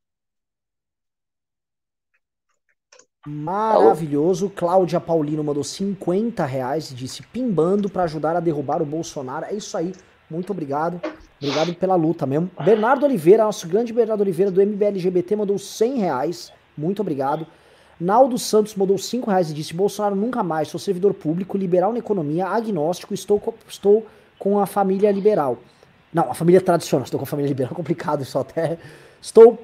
[3.28, 4.50] Maravilhoso.
[4.50, 9.46] Cláudia Paulino mandou 50 reais e disse pimbando para ajudar a derrubar o Bolsonaro.
[9.46, 9.94] É isso aí.
[10.30, 11.02] Muito obrigado.
[11.42, 12.50] Obrigado pela luta mesmo.
[12.64, 16.54] Bernardo Oliveira, nosso grande Bernardo Oliveira do MBLGBT, mandou 100 reais.
[16.78, 17.46] Muito obrigado.
[18.00, 22.00] Naldo Santos mandou 5 reais e disse: Bolsonaro nunca mais, sou servidor público, liberal na
[22.00, 24.06] economia, agnóstico, estou, estou
[24.38, 25.58] com a família liberal.
[26.14, 28.78] Não, a família tradicional, estou com a família liberal, complicado isso até.
[29.22, 29.60] Estou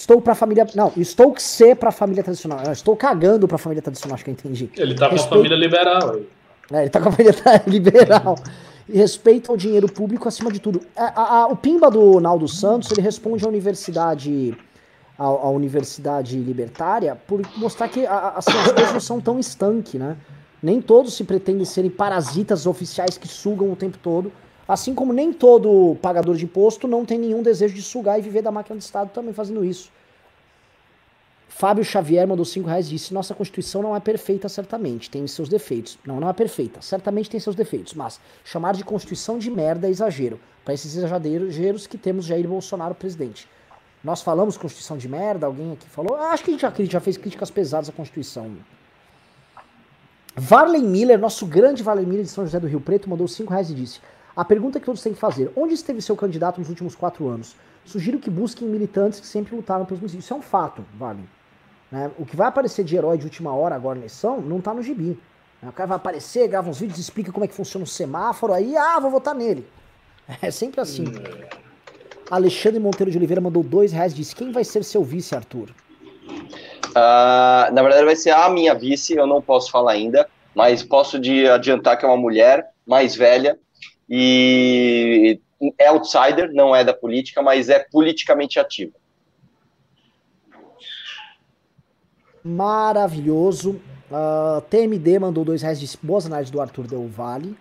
[0.00, 0.66] Estou pra família.
[0.74, 2.60] Não, estou que ser pra família tradicional.
[2.64, 4.70] Eu estou cagando pra família tradicional, acho que eu entendi.
[4.74, 5.28] Ele tá Respeito...
[5.28, 6.16] com a família liberal.
[6.72, 7.34] É, ele tá com a família
[7.68, 8.34] liberal.
[8.88, 10.80] E respeito ao dinheiro público acima de tudo.
[10.96, 14.56] A, a, a, o Pimba do Naldo Santos, ele responde à universidade.
[15.18, 20.16] À, à universidade libertária por mostrar que assim, as coisas não são tão estanque, né?
[20.62, 24.32] Nem todos se pretendem serem parasitas oficiais que sugam o tempo todo.
[24.70, 28.40] Assim como nem todo pagador de imposto não tem nenhum desejo de sugar e viver
[28.40, 29.90] da máquina do Estado também fazendo isso.
[31.48, 35.48] Fábio Xavier mandou 5 reais e disse: Nossa Constituição não é perfeita, certamente, tem seus
[35.48, 35.98] defeitos.
[36.06, 39.90] Não, não é perfeita, certamente tem seus defeitos, mas chamar de Constituição de merda é
[39.90, 40.38] exagero.
[40.64, 43.48] Para esses exageros que temos Jair Bolsonaro presidente.
[44.04, 45.46] Nós falamos Constituição de merda?
[45.46, 46.14] Alguém aqui falou?
[46.14, 48.52] Ah, acho que a gente já, já fez críticas pesadas à Constituição.
[50.36, 53.68] Varley Miller, nosso grande Varley Miller de São José do Rio Preto, mandou 5 reais
[53.68, 54.00] e disse:
[54.40, 57.54] a pergunta que todos têm que fazer: onde esteve seu candidato nos últimos quatro anos?
[57.84, 60.24] Sugiro que busquem militantes que sempre lutaram pelos municípios.
[60.24, 61.20] Isso é um fato, vale.
[61.92, 62.10] Né?
[62.18, 64.82] O que vai aparecer de herói de última hora agora na eleição não tá no
[64.82, 65.18] gibi.
[65.60, 65.68] Né?
[65.68, 68.74] O cara vai aparecer, grava uns vídeos, explica como é que funciona o semáforo, aí,
[68.76, 69.66] ah, vou votar nele.
[70.40, 71.04] É sempre assim.
[72.30, 75.68] Alexandre Monteiro de Oliveira mandou dois reais disse: quem vai ser seu vice, Arthur?
[76.30, 81.18] Uh, na verdade, vai ser a minha vice, eu não posso falar ainda, mas posso
[81.18, 83.58] de adiantar que é uma mulher mais velha,
[84.10, 85.40] e
[85.78, 88.92] é outsider, não é da política, mas é politicamente ativa.
[92.42, 93.80] Maravilhoso.
[94.10, 97.56] Uh, ah, TMD mandou dois reais de boas análises do Arthur Del Valle.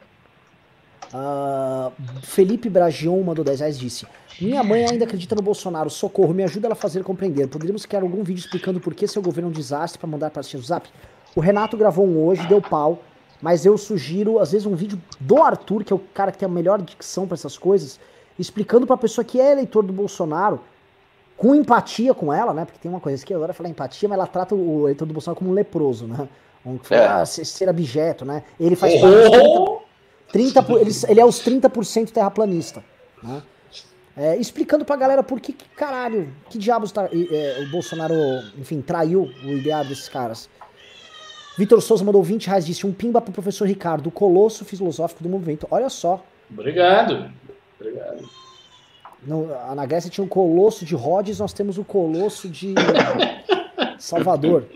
[1.13, 4.05] Uh, Felipe Bragion mandou 10 reais disse:
[4.39, 5.89] Minha mãe ainda acredita no Bolsonaro.
[5.89, 7.47] Socorro, me ajuda ela a fazer compreender.
[7.47, 10.41] Poderíamos criar algum vídeo explicando por que seu governo é um desastre para mandar para
[10.41, 10.87] o zap?
[11.35, 13.03] O Renato gravou um hoje, deu pau.
[13.41, 16.45] Mas eu sugiro, às vezes, um vídeo do Arthur, que é o cara que tem
[16.45, 17.99] a melhor dicção para essas coisas,
[18.37, 20.59] explicando pra pessoa que é eleitor do Bolsonaro,
[21.37, 22.65] com empatia com ela, né?
[22.65, 25.37] Porque tem uma coisa que agora falar empatia, mas ela trata o eleitor do Bolsonaro
[25.37, 26.27] como um leproso, né?
[26.65, 27.07] Um, é.
[27.07, 28.43] ah, ser abjeto, né?
[28.59, 28.99] Ele faz oh!
[28.99, 29.89] parte
[30.31, 32.83] 30, 30 ele, ele é os 30% terraplanista,
[33.23, 33.41] né?
[34.17, 38.13] É, explicando pra galera por que, que caralho, que diabos tá, é, o Bolsonaro,
[38.57, 40.49] enfim, traiu o ideal desses caras.
[41.59, 45.27] Vitor Souza mandou 20 reais, disse um pimba pro professor Ricardo, o colosso filosófico do
[45.27, 45.67] movimento.
[45.69, 46.23] Olha só.
[46.49, 47.29] Obrigado.
[47.77, 48.29] Obrigado.
[49.21, 52.73] No, na Grécia tinha um colosso de Rhodes, nós temos o colosso de
[53.99, 54.67] Salvador.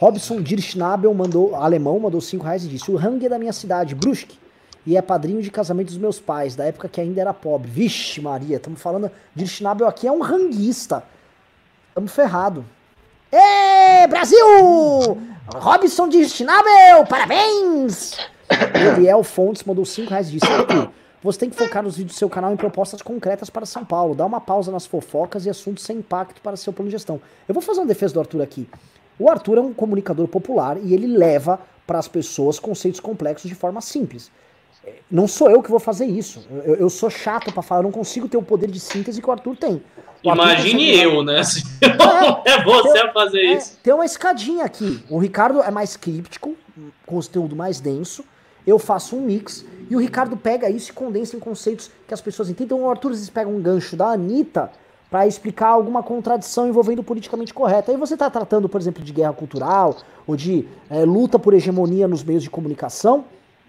[0.00, 3.94] Robson Dirschnabel mandou, alemão, mandou 5 reais e disse: O Hang é da minha cidade,
[3.94, 4.36] Brusque.
[4.84, 7.70] E é padrinho de casamento dos meus pais, da época que ainda era pobre.
[7.70, 9.08] Vixe, Maria, estamos falando.
[9.36, 11.04] Dirschnabel aqui é um ranguista.
[11.90, 12.64] Estamos ferrado.
[13.36, 14.38] Ê, Brasil!
[15.56, 18.16] Robson de Schnabel, parabéns!
[18.96, 22.30] Eliel Fontes mandou 5 reais de Arthur, você tem que focar nos vídeos do seu
[22.30, 24.14] canal em propostas concretas para São Paulo.
[24.14, 27.20] Dá uma pausa nas fofocas e assuntos sem impacto para seu plano de gestão.
[27.48, 28.68] Eu vou fazer uma defesa do Arthur aqui.
[29.18, 33.56] O Arthur é um comunicador popular e ele leva para as pessoas conceitos complexos de
[33.56, 34.30] forma simples.
[35.10, 36.46] Não sou eu que vou fazer isso.
[36.64, 39.28] Eu, eu sou chato para falar, eu não consigo ter o poder de síntese que
[39.28, 39.82] o Arthur tem.
[40.24, 41.42] Imagine eu, né?
[42.46, 43.78] É, é você tem, a fazer é, isso.
[43.82, 45.02] Tem uma escadinha aqui.
[45.10, 48.24] O Ricardo é mais críptico, com conteúdo mais denso.
[48.66, 49.64] Eu faço um mix.
[49.90, 52.76] E o Ricardo pega isso e condensa em conceitos que as pessoas entendem.
[52.76, 54.70] Então o Arthur vezes pega um gancho da Anitta
[55.10, 57.90] para explicar alguma contradição envolvendo o politicamente correto.
[57.90, 59.96] Aí você está tratando, por exemplo, de guerra cultural
[60.26, 63.26] ou de é, luta por hegemonia nos meios de comunicação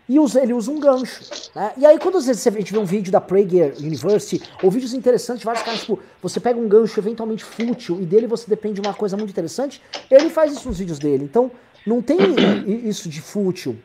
[0.08, 1.22] e usa, ele usa um gancho.
[1.56, 1.74] Né?
[1.78, 4.94] E aí, quando às vezes a gente vê um vídeo da Prager University, ou vídeos
[4.94, 8.88] interessantes, vários caras, tipo, você pega um gancho eventualmente fútil e dele você depende de
[8.88, 11.24] uma coisa muito interessante, ele faz isso nos vídeos dele.
[11.24, 11.52] Então,
[11.86, 12.18] não tem
[12.84, 13.78] isso de fútil.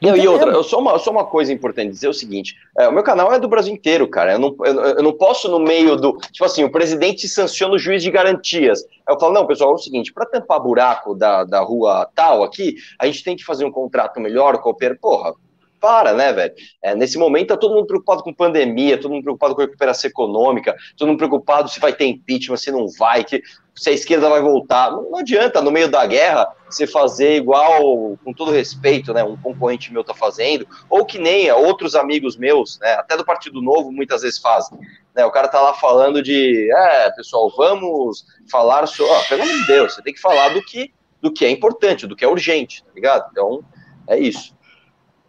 [0.00, 2.92] Não, e outra, eu só, uma, só uma coisa importante dizer o seguinte: é, o
[2.92, 4.32] meu canal é do Brasil inteiro, cara.
[4.32, 6.18] Eu não, eu, eu, não posso, no meio do.
[6.30, 8.84] Tipo assim, o presidente sanciona o juiz de garantias.
[9.08, 12.76] Eu falo, não, pessoal, é o seguinte: para tampar buraco da, da rua tal aqui,
[12.98, 14.98] a gente tem que fazer um contrato melhor, cooperar.
[15.00, 15.34] Porra,
[15.80, 16.54] para, né, velho?
[16.82, 20.74] É, nesse momento tá todo mundo preocupado com pandemia, todo mundo preocupado com recuperação econômica,
[20.96, 23.42] todo mundo preocupado se vai ter impeachment, se não vai, que,
[23.74, 24.90] se a esquerda vai voltar.
[24.90, 29.36] Não, não adianta, no meio da guerra, você fazer igual, com todo respeito, né, um
[29.36, 33.92] concorrente meu tá fazendo, ou que nem outros amigos meus, né, até do Partido Novo,
[33.92, 34.78] muitas vezes fazem.
[35.14, 39.54] Né, o cara tá lá falando de, é, pessoal, vamos falar sobre, oh, pelo amor
[39.54, 42.28] de Deus, você tem que falar do que, do que é importante, do que é
[42.28, 43.28] urgente, tá ligado?
[43.30, 43.62] Então,
[44.08, 44.55] é isso.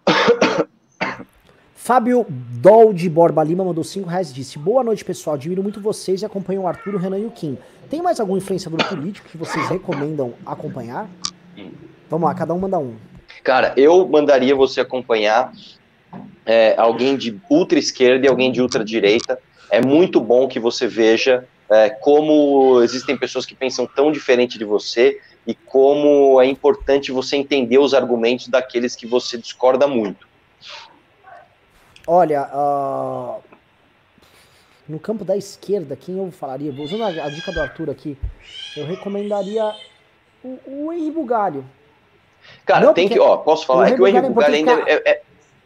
[1.76, 5.36] Fábio Dol de Borba Lima mandou 5 reais disse: Boa noite, pessoal.
[5.36, 7.58] Admiro muito vocês e acompanho o Arthur, o Renan e o Kim.
[7.90, 11.10] Tem mais algum influenciador político que vocês recomendam acompanhar?
[12.10, 12.96] Vamos lá, cada um manda um.
[13.44, 15.54] Cara, eu mandaria você acompanhar
[16.46, 19.40] é, alguém de ultra esquerda e alguém de ultra direita.
[19.70, 24.66] É muito bom que você veja é, como existem pessoas que pensam tão diferente de
[24.66, 30.28] você e como é importante você entender os argumentos daqueles que você discorda muito.
[32.06, 33.42] Olha, uh,
[34.88, 36.72] no campo da esquerda, quem eu falaria?
[36.72, 38.18] Usando a, dica do Arthur aqui,
[38.76, 39.74] eu recomendaria
[40.44, 41.66] o, o Henri Bugalho.
[42.66, 43.90] Cara, Não, tem que, ó, posso falar?
[43.90, 45.22] É que o Henri Bugalho ainda é, é,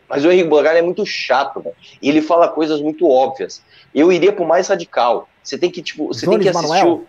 [0.07, 1.75] Mas o Henri Bugalho é muito chato, velho.
[1.99, 3.63] E ele fala coisas muito óbvias.
[3.93, 5.27] Eu iria pro mais radical.
[5.43, 6.85] Você tem que, tipo, você Jones tem que assistir.
[6.85, 7.05] O...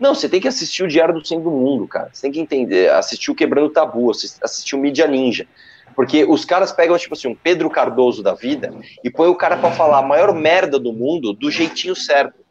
[0.00, 2.08] Não, você tem que assistir o Diário do Centro do Mundo, cara.
[2.10, 5.46] Você tem que entender, assistir o Quebrando o Tabu, assistir o Mídia Ninja.
[5.94, 8.72] Porque os caras pegam, tipo assim, um Pedro Cardoso da vida
[9.04, 12.42] e põe o cara para falar a maior merda do mundo do jeitinho certo.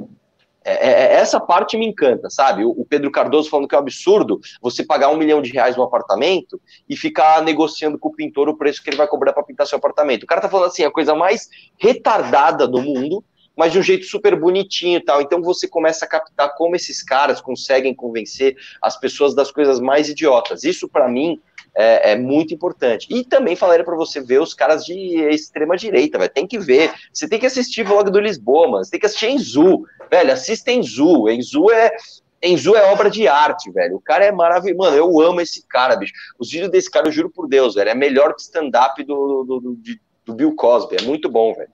[0.63, 2.63] É, é, é, essa parte me encanta, sabe?
[2.63, 5.75] O, o, Pedro Cardoso falando que é um absurdo você pagar um milhão de reais
[5.75, 9.41] no apartamento e ficar negociando com o pintor o preço que ele vai cobrar para
[9.41, 10.23] pintar seu apartamento.
[10.23, 13.23] O cara tá falando assim, a coisa mais retardada do mundo,
[13.59, 15.21] mas de um jeito super bonitinho e tal.
[15.21, 20.07] Então você começa a captar como esses caras conseguem convencer as pessoas das coisas mais
[20.07, 20.63] idiotas.
[20.63, 21.41] Isso, para mim,
[21.75, 23.05] é, é, muito importante.
[23.09, 24.93] E também falaria para você ver os caras de
[25.29, 26.31] extrema direita, velho.
[26.31, 26.93] Tem que ver.
[27.11, 28.85] Você tem que assistir vlog do Lisboa, mano.
[28.85, 29.83] Você tem que assistir Enzu.
[30.09, 31.27] Velho, assista Enzu.
[31.27, 31.91] Enzu é.
[32.41, 33.97] Enzu é obra de arte, velho.
[33.97, 34.77] O cara é maravilhoso.
[34.77, 36.13] Mano, eu amo esse cara, bicho.
[36.39, 37.89] Os vídeos desse cara, eu juro por Deus, velho.
[37.89, 39.77] É melhor que stand-up do, do, do,
[40.23, 40.95] do Bill Cosby.
[40.95, 41.69] É muito bom, velho.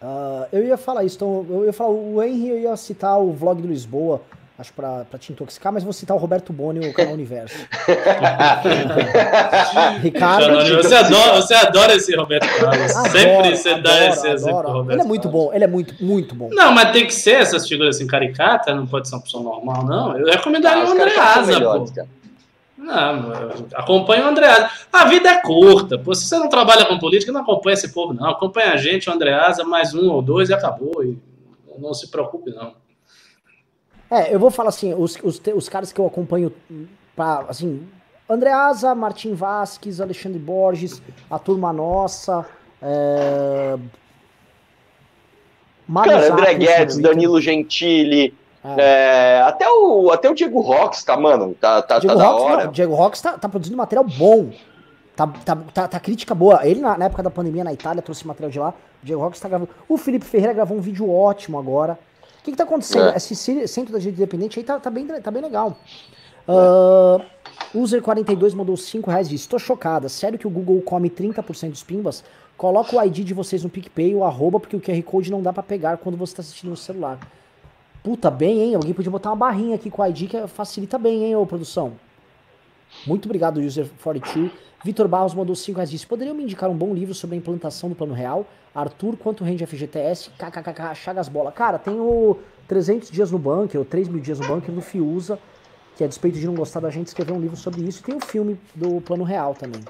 [0.00, 3.32] Uh, eu ia falar isso, então eu ia falar, o Henry eu ia citar o
[3.32, 4.22] vlog do Lisboa,
[4.56, 7.56] acho pra, pra te intoxicar, mas vou citar o Roberto Boni o canal Universo.
[10.00, 10.76] Ricardo.
[10.82, 12.96] Você adora, você adora esse Roberto Carlos.
[12.96, 15.44] Adoro, Sempre você adoro, dá esse exemplo Roberto Ele é muito Carlos.
[15.44, 16.48] bom, ele é muito, muito bom.
[16.52, 19.84] Não, mas tem que ser essas figuras assim caricatas, não pode ser uma pessoa normal,
[19.84, 20.18] não.
[20.18, 21.86] Eu recomendaria ah, o André Asa, pô.
[22.78, 23.32] Não,
[23.74, 24.46] acompanha o André
[24.92, 25.98] A vida é curta.
[25.98, 28.30] Pô, se você não trabalha com política, não acompanha esse povo, não.
[28.30, 31.04] Acompanha a gente, o Andreasa, mais um ou dois e acabou.
[31.04, 31.18] E
[31.76, 32.74] não se preocupe, não.
[34.10, 36.52] É, eu vou falar assim, os, os, os caras que eu acompanho,
[37.14, 37.86] pra, assim,
[38.30, 42.46] Andreasa, Martim Vasques, Alexandre Borges, a turma nossa,
[42.80, 43.76] é...
[46.04, 48.34] Cara, André Guedes, Danilo Gentili,
[48.76, 49.38] é.
[49.38, 52.44] É, até, o, até o Diego Rox tá, mano, tá, tá, Diego tá Rox, da
[52.44, 52.64] hora.
[52.64, 54.50] Não, o Diego Rox tá, tá produzindo material bom.
[55.14, 56.66] Tá, tá, tá, tá, crítica boa.
[56.66, 58.74] Ele, na, na, época da pandemia na Itália, trouxe material de lá.
[59.02, 59.70] O Diego Rox tá gravando.
[59.88, 61.98] O Felipe Ferreira gravou um vídeo ótimo agora.
[62.40, 63.10] O que, que tá acontecendo?
[63.10, 63.16] É.
[63.16, 63.34] Esse
[63.66, 65.76] centro da gente independente aí tá, tá, bem, tá bem legal.
[66.48, 67.20] Uh,
[67.74, 70.08] User42 mandou 5 reais e disse: Tô chocada.
[70.08, 72.24] Sério que o Google come 30% dos pimbas?
[72.56, 75.52] Coloca o ID de vocês no PicPay, o arroba, porque o QR Code não dá
[75.52, 77.18] para pegar quando você tá assistindo no celular.
[78.08, 78.74] Puta, bem, hein?
[78.74, 81.92] Alguém podia botar uma barrinha aqui com o ID que facilita bem, hein, ô produção?
[83.06, 84.50] Muito obrigado, User42.
[84.82, 87.94] Vitor Barros mandou 5 reais Poderiam me indicar um bom livro sobre a implantação do
[87.94, 88.46] plano real?
[88.74, 90.30] Arthur, quanto rende FGTS?
[90.38, 91.52] KKKK, Chagas Bola.
[91.52, 95.38] Cara, tem o 300 dias no bunker, ou 3 mil dias no bunker do Fiuza,
[95.94, 98.00] que a despeito de não gostar da gente, escreveu um livro sobre isso.
[98.00, 99.82] E tem o filme do plano real também.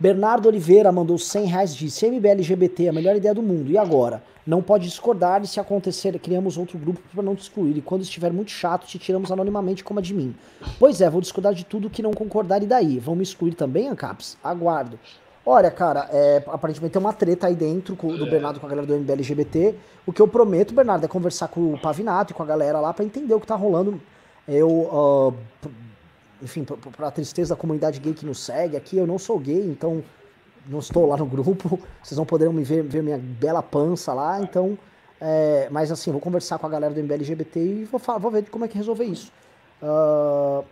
[0.00, 3.70] Bernardo Oliveira mandou 100 reais disse: MBL LGBT, a melhor ideia do mundo.
[3.70, 4.22] E agora?
[4.46, 7.76] Não pode discordar e se acontecer, criamos outro grupo para não te excluir.
[7.76, 10.34] E quando estiver muito chato, te tiramos anonimamente como a de mim.
[10.78, 12.98] Pois é, vou discordar de tudo que não concordar e daí?
[12.98, 14.38] Vão me excluir também, Ancaps?
[14.42, 14.98] Aguardo.
[15.44, 18.30] Olha, cara, é, aparentemente tem uma treta aí dentro com, do é.
[18.30, 19.74] Bernardo com a galera do MBL LGBT.
[20.06, 22.94] O que eu prometo, Bernardo, é conversar com o Pavinato e com a galera lá
[22.94, 24.00] para entender o que tá rolando.
[24.48, 25.34] Eu, uh,
[26.42, 29.60] enfim, pra, a tristeza da comunidade gay que nos segue aqui, eu não sou gay,
[29.60, 30.02] então
[30.66, 34.40] não estou lá no grupo, vocês não poderão me ver, ver minha bela pança lá,
[34.40, 34.78] então.
[35.20, 38.48] É, mas assim, vou conversar com a galera do MBL LGBT e vou, vou ver
[38.48, 39.30] como é que resolver isso.
[39.82, 40.64] Uh,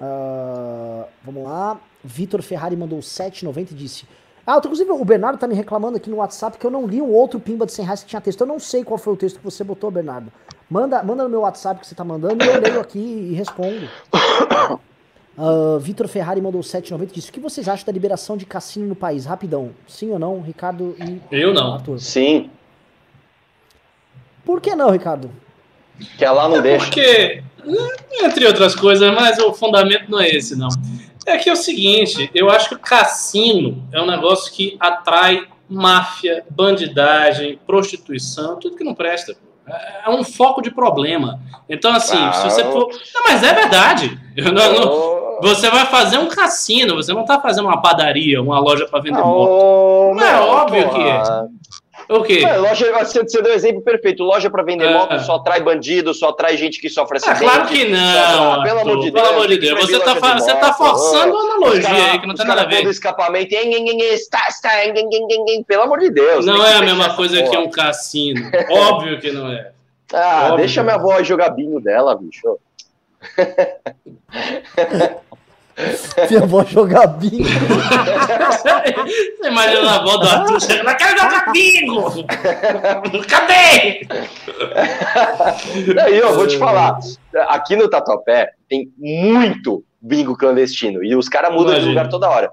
[0.00, 1.80] uh, vamos lá.
[2.02, 4.06] Vitor Ferrari mandou 7,90 e disse.
[4.46, 7.10] Ah, inclusive o Bernardo tá me reclamando aqui no WhatsApp que eu não li um
[7.10, 8.42] outro pimba de 100 reais que tinha texto.
[8.42, 10.30] Eu não sei qual foi o texto que você botou, Bernardo.
[10.68, 13.88] Manda, manda no meu WhatsApp que você tá mandando e eu leio aqui e respondo.
[15.36, 18.94] Uh, Vitor Ferrari mandou 7,90 disse: O que vocês acham da liberação de cassino no
[18.94, 19.24] país?
[19.24, 19.70] Rapidão.
[19.88, 21.74] Sim ou não, Ricardo e Eu não.
[21.74, 21.98] Arthur?
[21.98, 22.50] Sim,
[24.44, 25.30] Por que não, Ricardo?
[26.18, 26.86] que lá não deixa.
[26.86, 27.42] Porque,
[28.22, 30.68] entre outras coisas, mas o fundamento não é esse, não.
[31.26, 35.46] É que é o seguinte, eu acho que o cassino é um negócio que atrai
[35.68, 39.34] máfia, bandidagem, prostituição, tudo que não presta.
[39.66, 41.40] É um foco de problema.
[41.68, 42.32] Então, assim, Ah.
[42.32, 42.88] se você for.
[43.14, 44.18] Não, mas é verdade.
[44.36, 48.86] Não- não- Você vai fazer um cassino, você não está fazendo uma padaria, uma loja
[48.86, 50.14] para vender moto.
[50.14, 51.48] Não é óbvio que porra.
[52.08, 52.42] O quê?
[52.58, 54.22] Loja, você, você deu o exemplo perfeito.
[54.22, 54.92] Loja pra vender É.
[54.92, 57.50] moto só atrai bandido, só atrai gente que sofre Ah, acidente.
[57.50, 58.52] claro que não.
[58.52, 59.80] Ah, pelo amor de Pelo Deus, amor de Deus.
[59.80, 62.66] Você tá, fa- você tá forçando uma analogia cara- aí que não tem nada a
[62.66, 62.84] ver.
[62.84, 63.54] escapamento.
[65.66, 66.44] Pelo amor de Deus.
[66.44, 68.50] Não é a mesma coisa que um cassino.
[68.70, 69.70] Óbvio que não é.
[70.12, 70.56] Ah, Óbvio.
[70.58, 72.58] deixa minha avó jogar bingo dela, bicho.
[76.30, 77.44] Minha avó jogar bingo.
[79.04, 82.24] Você imagina a avó do Arthur chegando lá, quero jogar bingo!
[83.28, 84.06] Cadê?
[86.00, 86.98] Aí eu vou te falar,
[87.48, 92.50] aqui no Tatuapé tem muito bingo clandestino e os caras mudam de lugar toda hora.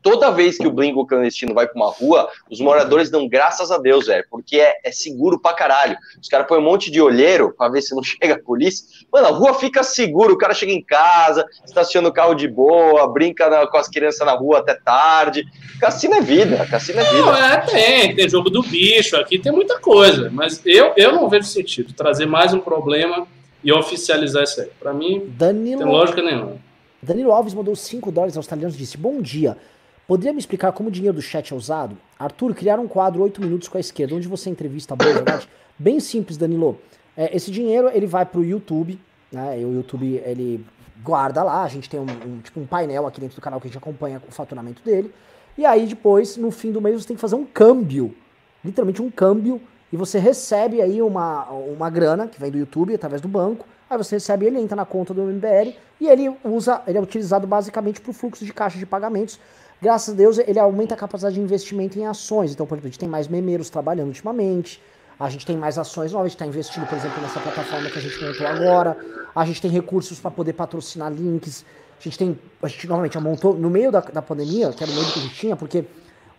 [0.00, 3.78] Toda vez que o bingo clandestino vai pra uma rua, os moradores dão graças a
[3.78, 5.96] Deus, velho, porque é, é seguro pra caralho.
[6.22, 8.86] Os caras põem um monte de olheiro pra ver se não chega a polícia.
[9.12, 13.12] Mano, a rua fica segura, o cara chega em casa, estaciona o carro de boa,
[13.12, 15.44] brinca na- com as crianças na rua até tarde.
[15.80, 17.38] Cassino é vida, cassino é Não, vida.
[17.38, 21.46] é, tem, tem jogo do bicho, aqui tem muita coisa, mas eu, eu não vejo
[21.48, 23.26] sentido trazer mais um problema
[23.64, 24.68] e oficializar isso aí.
[24.78, 26.56] Pra mim, não Danilo, tem lógica nenhuma.
[27.02, 29.56] Danilo Alves mandou 5 dólares australianos e disse: Bom dia.
[30.08, 31.94] Poderia me explicar como o dinheiro do chat é usado?
[32.18, 35.46] Arthur, criar um quadro 8 minutos com a esquerda, onde você entrevista a boa verdade.
[35.78, 36.80] Bem simples, Danilo.
[37.14, 38.98] É, esse dinheiro ele vai pro YouTube,
[39.30, 39.56] né?
[39.58, 40.64] O YouTube ele
[41.04, 41.62] guarda lá.
[41.62, 43.76] A gente tem um, um- tipo um painel aqui dentro do canal que a gente
[43.76, 45.12] acompanha o faturamento dele.
[45.58, 48.14] E aí depois, no fim do mês, você tem que fazer um câmbio,
[48.64, 49.60] literalmente um câmbio,
[49.92, 53.66] e você recebe aí uma, uma grana que vem do YouTube através do banco.
[53.90, 57.46] Aí você recebe ele, entra na conta do MBL e ele usa, ele é utilizado
[57.46, 59.38] basicamente para o fluxo de caixa de pagamentos.
[59.80, 62.52] Graças a Deus, ele aumenta a capacidade de investimento em ações.
[62.52, 64.82] Então, por exemplo, a gente tem mais memeiros trabalhando ultimamente.
[65.18, 67.98] A gente tem mais ações novas, a gente está investindo, por exemplo, nessa plataforma que
[67.98, 68.96] a gente montou agora.
[69.34, 71.64] A gente tem recursos para poder patrocinar links.
[71.98, 74.94] A gente tem, a gente normalmente montou no meio da, da pandemia, que era o
[74.94, 75.84] meio que a gente tinha, porque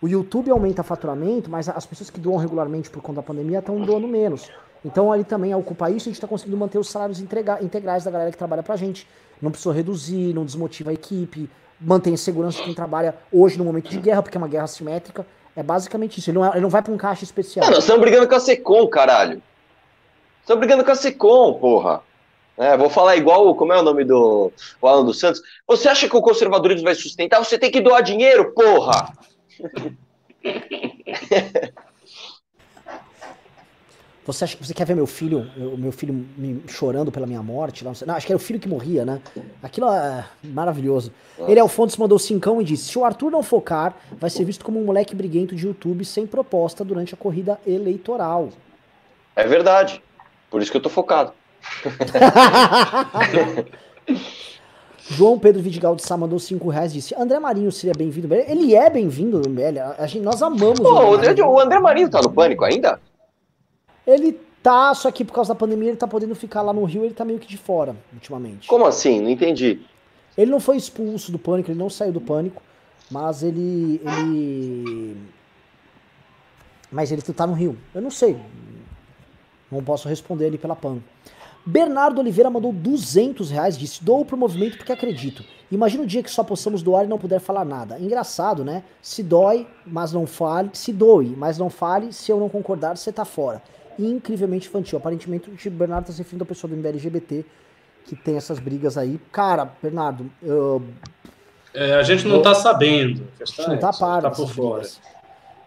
[0.00, 3.78] o YouTube aumenta faturamento, mas as pessoas que doam regularmente por conta da pandemia estão
[3.82, 4.50] doando menos.
[4.82, 8.04] Então ali também, ao ocupar isso, a gente está conseguindo manter os salários integra- integrais
[8.04, 9.06] da galera que trabalha pra gente.
[9.42, 11.50] Não precisou reduzir, não desmotiva a equipe,
[11.80, 15.24] mantém segurança de quem trabalha hoje no momento de guerra, porque é uma guerra assimétrica.
[15.56, 16.30] É basicamente isso.
[16.30, 17.64] Ele não, é- ele não vai pra um caixa especial.
[17.64, 19.42] Mano, nós estamos brigando com a Secom, caralho.
[20.40, 22.02] Estamos brigando com a Secom, porra.
[22.56, 24.52] É, vou falar igual, como é o nome do
[24.82, 25.40] o Alan dos Santos?
[25.66, 27.42] Você acha que o conservadorismo vai sustentar?
[27.42, 29.12] Você tem que doar dinheiro, porra!
[34.32, 37.84] Você, acha, você quer ver meu filho, o meu filho me chorando pela minha morte?
[37.84, 39.20] Não, sei- não, acho que era o filho que morria, né?
[39.62, 41.12] Aquilo é maravilhoso.
[41.48, 44.80] Ele, Alfonso, mandou cincão e disse: Se o Arthur não focar, vai ser visto como
[44.80, 48.50] um moleque briguento de YouTube sem proposta durante a corrida eleitoral.
[49.34, 50.02] É verdade.
[50.50, 51.32] Por isso que eu tô focado.
[55.10, 58.32] João Pedro Vidigal de Sá mandou 5 reais e disse: André Marinho seria bem-vindo.
[58.32, 60.06] Ele é bem-vindo, MBL.
[60.06, 63.00] Gente, nós amamos Pô, o André o André Marinho tá no pânico ainda?
[64.10, 67.04] Ele tá, só que por causa da pandemia ele tá podendo ficar lá no Rio,
[67.04, 68.68] ele tá meio que de fora, ultimamente.
[68.68, 69.20] Como assim?
[69.20, 69.80] Não entendi.
[70.36, 72.62] Ele não foi expulso do pânico, ele não saiu do pânico,
[73.10, 74.00] mas ele.
[74.04, 75.16] ele.
[76.90, 77.78] Mas ele tá no Rio.
[77.94, 78.36] Eu não sei.
[79.70, 80.98] Não posso responder ele pela PAN.
[81.64, 85.44] Bernardo Oliveira mandou 200 reais, disse: Dou pro movimento porque acredito.
[85.70, 87.98] Imagina o dia que só possamos doar e não puder falar nada.
[88.00, 88.82] Engraçado, né?
[89.00, 90.70] Se dói, mas não fale.
[90.72, 92.12] Se doe, mas não fale.
[92.12, 93.62] Se eu não concordar, você tá fora.
[93.98, 94.98] Incrivelmente infantil.
[94.98, 97.44] Aparentemente o Bernardo tá se referindo à pessoa do LGBT
[98.04, 99.20] que tem essas brigas aí.
[99.30, 100.82] Cara, Bernardo, eu,
[101.74, 103.26] É, a gente não tá sabendo.
[103.40, 104.74] A gente não é tá essa, par tá dessas por fora.
[104.80, 105.00] brigas.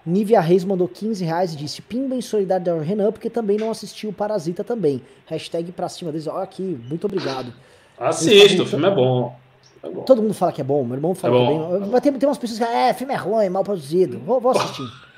[0.05, 3.71] Nívia Reis mandou 15 reais e disse: Pimba em solidariedade ao Renan, porque também não
[3.71, 5.01] assistiu o Parasita também.
[5.27, 6.27] Hashtag pra cima deles.
[6.27, 7.53] Olha aqui, muito obrigado.
[7.97, 9.33] Assista, o filme é bom.
[9.81, 10.01] É bom.
[10.01, 11.79] Todo mundo fala que é bom, meu irmão fala É que é bom.
[11.79, 11.89] bem.
[11.89, 14.19] Mas tem, tem umas pessoas que falam, é, filme é ruim, mal produzido.
[14.19, 14.83] Vou, vou assistir.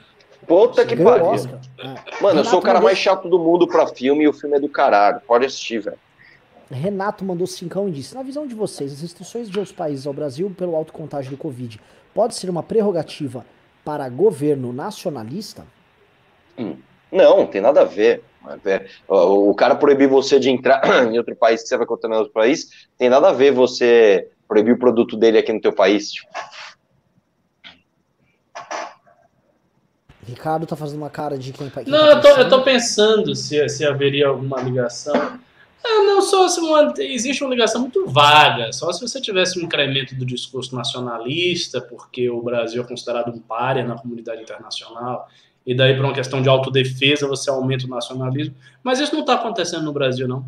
[0.48, 1.26] Puta que pariu.
[1.80, 2.22] É.
[2.22, 4.58] Mano, eu sou o cara mandou- mais chato do mundo pra filme e o filme
[4.58, 5.20] é do caralho.
[5.28, 5.98] Pode assistir, velho.
[6.72, 10.14] Renato mandou cincão e disse: Na visão de vocês, as restrições de outros países ao
[10.14, 11.80] Brasil pelo alto contágio do Covid
[12.14, 13.46] pode ser uma prerrogativa
[13.84, 15.64] para governo nacionalista?
[17.12, 18.24] Não, tem nada a ver.
[18.66, 20.82] É, O o cara proibir você de entrar
[21.12, 24.74] em outro país que você vai contaminar outro país, tem nada a ver você proibir
[24.74, 26.12] o produto dele aqui no teu país?
[26.12, 26.28] Tipo,
[30.28, 32.42] Ricardo tá fazendo uma cara de quem, quem Não, tá eu tô, pensando.
[32.42, 35.16] eu tô pensando se, se haveria alguma ligação.
[35.16, 38.74] Ah, não, só se uma, existe uma ligação muito vaga.
[38.74, 43.40] Só se você tivesse um incremento do discurso nacionalista, porque o Brasil é considerado um
[43.40, 45.30] párea na comunidade internacional,
[45.66, 48.56] e daí, por uma questão de autodefesa, você aumenta o nacionalismo.
[48.84, 50.46] Mas isso não está acontecendo no Brasil, não.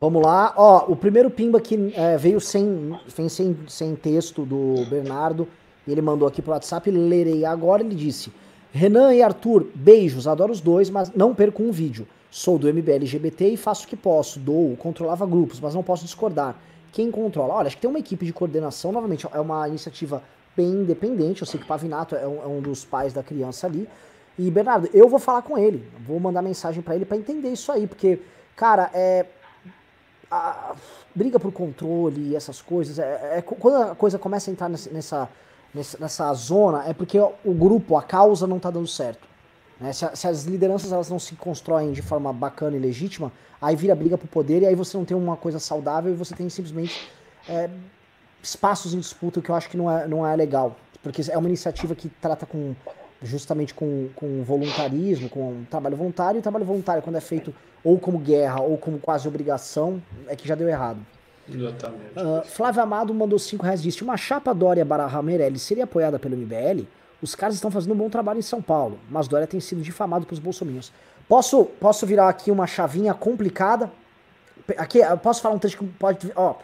[0.00, 0.52] Vamos lá.
[0.56, 2.98] Ó, o primeiro pimba que é, veio sem,
[3.28, 5.48] sem, sem texto do Bernardo.
[5.86, 7.82] Ele mandou aqui pro WhatsApp, lerei agora.
[7.82, 8.32] Ele disse:
[8.72, 12.06] Renan e Arthur, beijos, adoro os dois, mas não perco um vídeo.
[12.30, 14.40] Sou do MBL LGBT e faço o que posso.
[14.40, 16.56] Dou, controlava grupos, mas não posso discordar.
[16.90, 17.54] Quem controla?
[17.54, 20.22] Olha, acho que tem uma equipe de coordenação, novamente, é uma iniciativa
[20.56, 21.42] bem independente.
[21.42, 23.88] Eu sei que Pavinato é um, é um dos pais da criança ali.
[24.38, 25.88] E, Bernardo, eu vou falar com ele.
[26.06, 28.20] Vou mandar mensagem para ele para entender isso aí, porque,
[28.56, 29.26] cara, é.
[30.30, 30.74] A
[31.14, 35.28] briga por controle e essas coisas, é, é, quando a coisa começa a entrar nessa,
[35.74, 39.26] nessa, zona, é porque o grupo, a causa não tá dando certo.
[39.80, 39.92] Né?
[39.92, 43.74] Se, a, se, as lideranças elas não se constroem de forma bacana e legítima, aí
[43.74, 46.48] vira briga por poder e aí você não tem uma coisa saudável e você tem
[46.48, 47.08] simplesmente
[47.48, 47.68] é,
[48.42, 50.76] espaços em disputa que eu acho que não é, não é legal.
[51.02, 52.74] Porque é uma iniciativa que trata com
[53.22, 58.18] justamente com, com voluntarismo, com trabalho voluntário, e trabalho voluntário, quando é feito ou como
[58.18, 61.04] guerra ou como quase obrigação, é que já deu errado.
[61.48, 62.12] Exatamente.
[62.16, 66.36] Uh, Flávio Amado mandou 5 reais disse: Uma chapa Dória barra Meirelles seria apoiada pelo
[66.36, 66.86] MBL?
[67.20, 70.26] Os caras estão fazendo um bom trabalho em São Paulo, mas Dória tem sido difamado
[70.26, 70.92] pelos bolsominions.
[71.28, 73.90] Posso, posso virar aqui uma chavinha complicada?
[74.76, 76.30] Aqui, posso falar um trecho que pode.
[76.36, 76.56] Ó,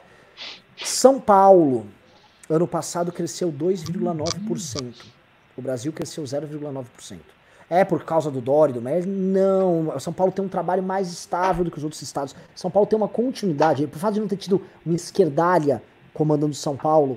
[0.77, 1.87] São Paulo,
[2.49, 4.95] ano passado cresceu 2,9%.
[5.57, 7.19] O Brasil cresceu 0,9%.
[7.73, 9.07] É por causa do Dória, do Meirelles?
[9.07, 9.99] Não.
[10.01, 12.35] São Paulo tem um trabalho mais estável do que os outros estados.
[12.53, 13.87] São Paulo tem uma continuidade.
[13.87, 15.81] Por fato de não ter tido uma esquerdalha
[16.13, 17.17] comandando São Paulo,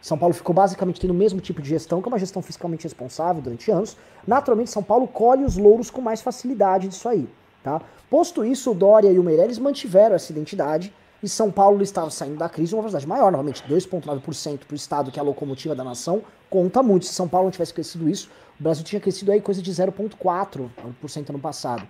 [0.00, 2.84] São Paulo ficou basicamente tendo o mesmo tipo de gestão, que é uma gestão fiscalmente
[2.84, 3.94] responsável durante anos.
[4.26, 7.28] Naturalmente, São Paulo colhe os louros com mais facilidade disso aí.
[7.62, 7.82] Tá?
[8.08, 10.92] Posto isso, o Dória e o Meirelles mantiveram essa identidade
[11.22, 15.12] e São Paulo estava saindo da crise uma velocidade maior, novamente 2,9% para o estado
[15.12, 17.06] que é a locomotiva da nação, conta muito.
[17.06, 18.28] Se São Paulo não tivesse crescido isso,
[18.62, 21.82] o Brasil tinha crescido aí coisa de 0,4% ano passado.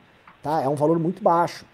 [0.43, 0.63] Tá?
[0.63, 1.67] É um valor muito baixo.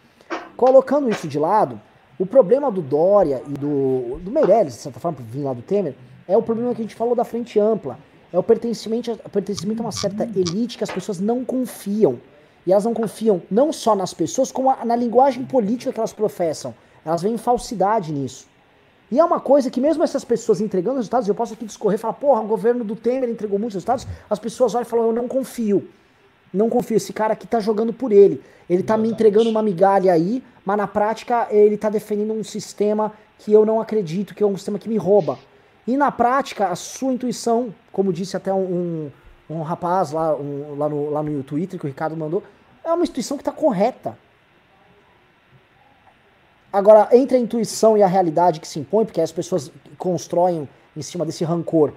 [0.56, 1.80] Colocando isso de lado,
[2.18, 5.94] o problema do Dória e do, do Meirelles, de certa forma, vir lá do Temer,
[6.26, 7.96] é o problema que a gente falou da frente ampla.
[8.32, 12.18] É o pertencimento, o pertencimento a uma certa elite que as pessoas não confiam.
[12.66, 16.74] E elas não confiam não só nas pessoas, como na linguagem política que elas professam.
[17.04, 18.48] Elas veem falsidade nisso.
[19.10, 22.01] E é uma coisa que mesmo essas pessoas entregando resultados, eu posso aqui discorrer e
[22.01, 25.12] falar, porra, o governo do Temer entregou muitos resultados, as pessoas olham e falam, eu
[25.12, 25.89] não confio.
[26.52, 28.43] Não confio, esse cara aqui tá jogando por ele.
[28.68, 33.12] Ele tá me entregando uma migalha aí, mas na prática ele tá defendendo um sistema
[33.39, 35.39] que eu não acredito, que é um sistema que me rouba.
[35.86, 39.10] E na prática, a sua intuição, como disse até um,
[39.48, 42.43] um, um rapaz lá, um, lá, no, lá no Twitter que o Ricardo mandou,
[42.85, 44.18] é uma intuição que tá correta.
[46.72, 51.02] Agora, entre a intuição e a realidade que se impõe, porque as pessoas constroem em
[51.02, 51.92] cima desse rancor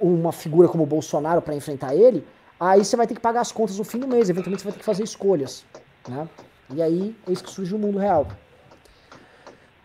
[0.00, 2.24] uma figura como o Bolsonaro para enfrentar ele,
[2.58, 4.72] aí você vai ter que pagar as contas no fim do mês, eventualmente você vai
[4.72, 5.64] ter que fazer escolhas.
[6.06, 6.28] Né?
[6.74, 8.26] E aí é isso que surge o mundo real.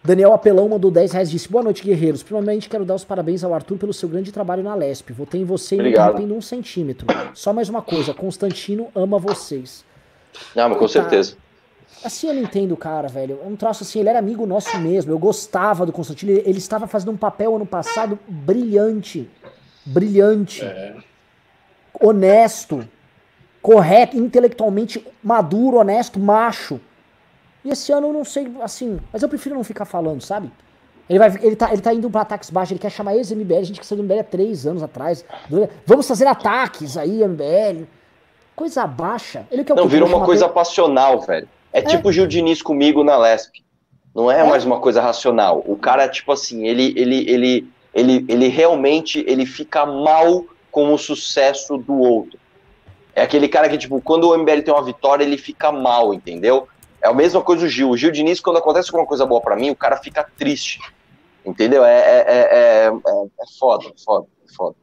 [0.03, 2.21] Daniel Apelão mandou 10 reais e disse: Boa noite, guerreiros.
[2.21, 5.11] Primeiramente, quero dar os parabéns ao Arthur pelo seu grande trabalho na Lesp.
[5.13, 7.07] Votei em você e não um centímetro.
[7.33, 9.85] Só mais uma coisa: Constantino ama vocês.
[10.53, 11.37] Não, mas com certeza.
[12.03, 13.39] Assim eu não entendo o cara, velho.
[13.43, 15.11] É um troço assim, ele era amigo nosso mesmo.
[15.11, 16.31] Eu gostava do Constantino.
[16.31, 19.29] Ele, ele estava fazendo um papel ano passado brilhante.
[19.85, 20.63] Brilhante.
[20.63, 20.95] É.
[21.99, 22.87] Honesto.
[23.61, 26.81] Correto, intelectualmente maduro, honesto, macho.
[27.63, 30.51] E esse ano eu não sei, assim, mas eu prefiro não ficar falando, sabe?
[31.09, 33.63] Ele, vai, ele, tá, ele tá indo pra ataques baixos, ele quer chamar ex-MBL, a
[33.63, 35.23] gente que saiu do MBL há três anos atrás.
[35.85, 37.85] Vamos fazer ataques aí, MBL.
[38.55, 39.45] Coisa baixa.
[39.49, 41.47] Ele quer não, virou uma coisa passional, velho.
[41.73, 43.63] É, é, tipo o Gil Diniz comigo na Lesp.
[44.13, 45.63] Não é, é, mais uma coisa racional.
[45.65, 50.97] O cara, tipo assim, ele, ele, ele, ele, ele realmente ele fica mal com o
[50.97, 52.39] sucesso do outro.
[53.15, 56.67] É aquele cara que, tipo, quando o MBL tem uma vitória, ele fica mal, entendeu?
[57.01, 57.89] É a mesma coisa o Gil.
[57.89, 60.79] O Gil Diniz, quando acontece alguma coisa boa para mim, o cara fica triste.
[61.45, 61.83] Entendeu?
[61.83, 64.75] É, é, é, é, foda, foda, foda.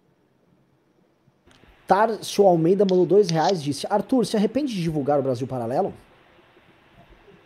[1.86, 5.92] Tarcio Almeida mandou dois reais disse: Arthur, se arrepende de divulgar o Brasil Paralelo?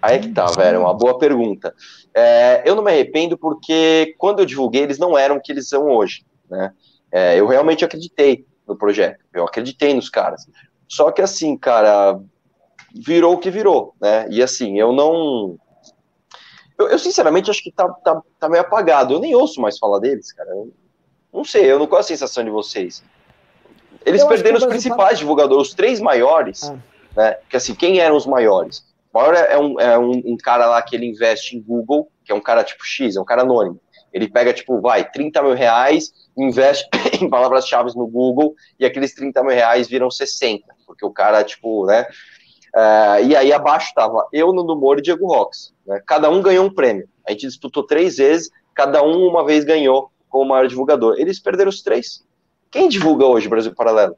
[0.05, 1.75] Aí é que tá, velho, uma boa pergunta.
[2.15, 5.67] É, eu não me arrependo porque quando eu divulguei, eles não eram o que eles
[5.67, 6.75] são hoje, né?
[7.11, 10.47] É, eu realmente acreditei no projeto, eu acreditei nos caras.
[10.87, 12.21] Só que assim, cara,
[12.95, 14.27] virou o que virou, né?
[14.29, 15.57] E assim, eu não.
[16.79, 19.15] Eu, eu, sinceramente acho que tá, tá, tá meio apagado.
[19.15, 20.51] Eu nem ouço mais falar deles, cara.
[20.51, 20.71] Eu,
[21.33, 23.03] não sei, eu não qual a sensação de vocês.
[24.05, 26.77] Eles eu perderam os principais divulgadores, os três maiores, ah.
[27.17, 27.39] né?
[27.49, 28.85] Que assim, quem eram os maiores?
[29.15, 32.33] O maior é, um, é um, um, cara lá que ele investe em Google, que
[32.33, 33.81] é um cara tipo X, é um cara anônimo.
[34.13, 36.89] Ele pega, tipo, vai, 30 mil reais, investe
[37.23, 41.87] em palavras-chave no Google, e aqueles 30 mil reais viram 60, porque o cara, tipo,
[41.87, 42.07] né?
[42.75, 45.73] Uh, e aí abaixo tava eu, Nando Moro e Diego Rox.
[45.87, 46.03] Né?
[46.05, 47.09] Cada um ganhou um prêmio.
[47.25, 51.15] A gente disputou três vezes, cada um uma vez ganhou como maior divulgador.
[51.19, 52.27] Eles perderam os três.
[52.69, 54.17] Quem divulga hoje o Brasil Paralelo?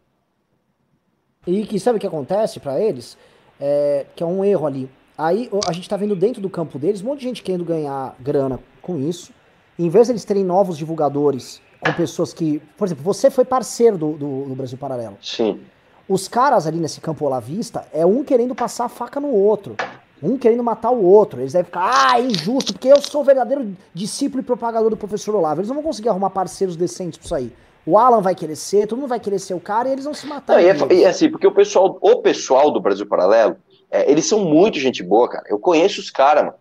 [1.46, 3.18] E que sabe o que acontece para eles?
[3.60, 4.90] É, que é um erro ali.
[5.16, 8.14] Aí a gente tá vendo dentro do campo deles um monte de gente querendo ganhar
[8.20, 9.32] grana com isso.
[9.78, 12.60] Em vez de eles terem novos divulgadores com pessoas que.
[12.76, 15.16] Por exemplo, você foi parceiro do, do, do Brasil Paralelo.
[15.22, 15.60] Sim.
[16.08, 19.74] Os caras ali nesse campo olavista é um querendo passar a faca no outro.
[20.22, 21.40] Um querendo matar o outro.
[21.40, 24.96] Eles devem ficar, ah, é injusto, porque eu sou o verdadeiro discípulo e propagador do
[24.96, 25.60] professor Olavo.
[25.60, 27.52] Eles não vão conseguir arrumar parceiros decentes pra isso aí.
[27.86, 30.12] O Alan vai querer ser, todo mundo vai querer ser o cara e eles vão
[30.12, 30.54] se matar.
[30.54, 33.56] Não, e, é, e é assim, porque o pessoal, o pessoal do Brasil Paralelo,
[33.90, 35.44] é, eles são muito gente boa, cara.
[35.48, 36.56] Eu conheço os caras, mano.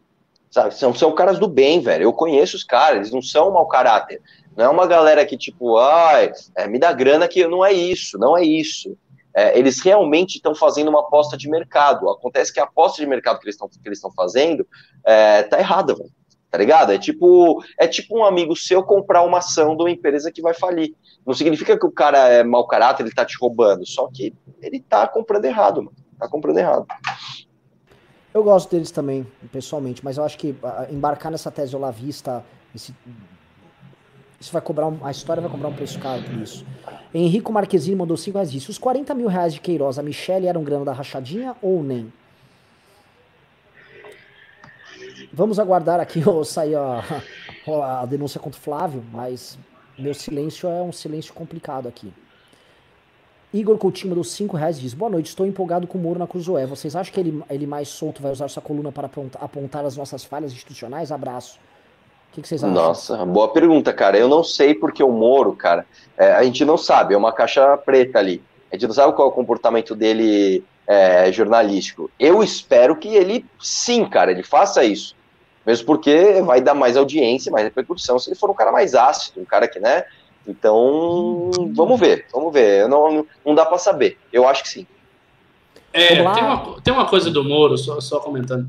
[0.51, 0.75] Sabe?
[0.75, 2.03] São, são caras do bem, velho.
[2.03, 4.21] Eu conheço os caras, eles não são mau caráter.
[4.55, 8.17] Não é uma galera que, tipo, ai, é, me dá grana que não é isso,
[8.17, 8.95] não é isso
[9.35, 12.09] é, eles realmente estão fazendo uma aposta de mercado.
[12.09, 14.65] Acontece que a aposta de mercado que eles estão que eles estão fazendo
[15.05, 16.09] é, tá errada, velho.
[16.49, 16.93] Tá ligado?
[16.93, 20.53] É tipo, é tipo um amigo seu comprar uma ação de uma empresa que vai
[20.53, 20.95] falir.
[21.25, 24.79] Não significa que o cara é mau caráter, ele tá te roubando, só que ele
[24.79, 25.97] tá comprando errado, mano.
[26.19, 26.85] Tá comprando errado.
[28.33, 30.55] Eu gosto deles também, pessoalmente, mas eu acho que
[30.89, 32.43] embarcar nessa tese olavista,
[32.73, 32.93] esse
[34.39, 36.65] isso vai cobrar um, a história vai cobrar um preço caro por isso.
[37.13, 40.63] Henrico Marquezine mandou 5 reais disse: Os 40 mil reais de Queiroz, a Michelle eram
[40.63, 42.13] grana da rachadinha ou nem?
[45.33, 47.03] Vamos aguardar aqui ou sair a,
[48.01, 49.57] a denúncia contra o Flávio, mas
[49.97, 52.11] meu silêncio é um silêncio complicado aqui.
[53.53, 56.65] Igor Coutinho mandou 5 reais diz: Boa noite, estou empolgado com o Moro na Cruzoé.
[56.65, 59.09] Vocês acham que ele, ele mais solto vai usar sua coluna para
[59.39, 61.11] apontar as nossas falhas institucionais?
[61.11, 61.59] Abraço
[62.35, 62.73] que, que vocês acham?
[62.73, 64.17] Nossa, boa pergunta, cara.
[64.17, 65.85] Eu não sei porque o Moro, cara,
[66.17, 68.43] é, a gente não sabe, é uma caixa preta ali.
[68.71, 72.09] A gente não sabe qual é o comportamento dele é, jornalístico.
[72.19, 75.14] Eu espero que ele, sim, cara, ele faça isso.
[75.65, 79.41] Mesmo porque vai dar mais audiência, mais repercussão, se ele for um cara mais ácido,
[79.41, 80.03] um cara que, né?
[80.47, 82.87] Então, vamos ver, vamos ver.
[82.87, 84.17] Não, não dá para saber.
[84.31, 84.87] Eu acho que sim.
[85.91, 88.67] É, tem uma, tem uma coisa do Moro, só, só comentando.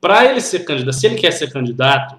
[0.00, 2.16] Para ele ser candidato, se ele quer ser candidato,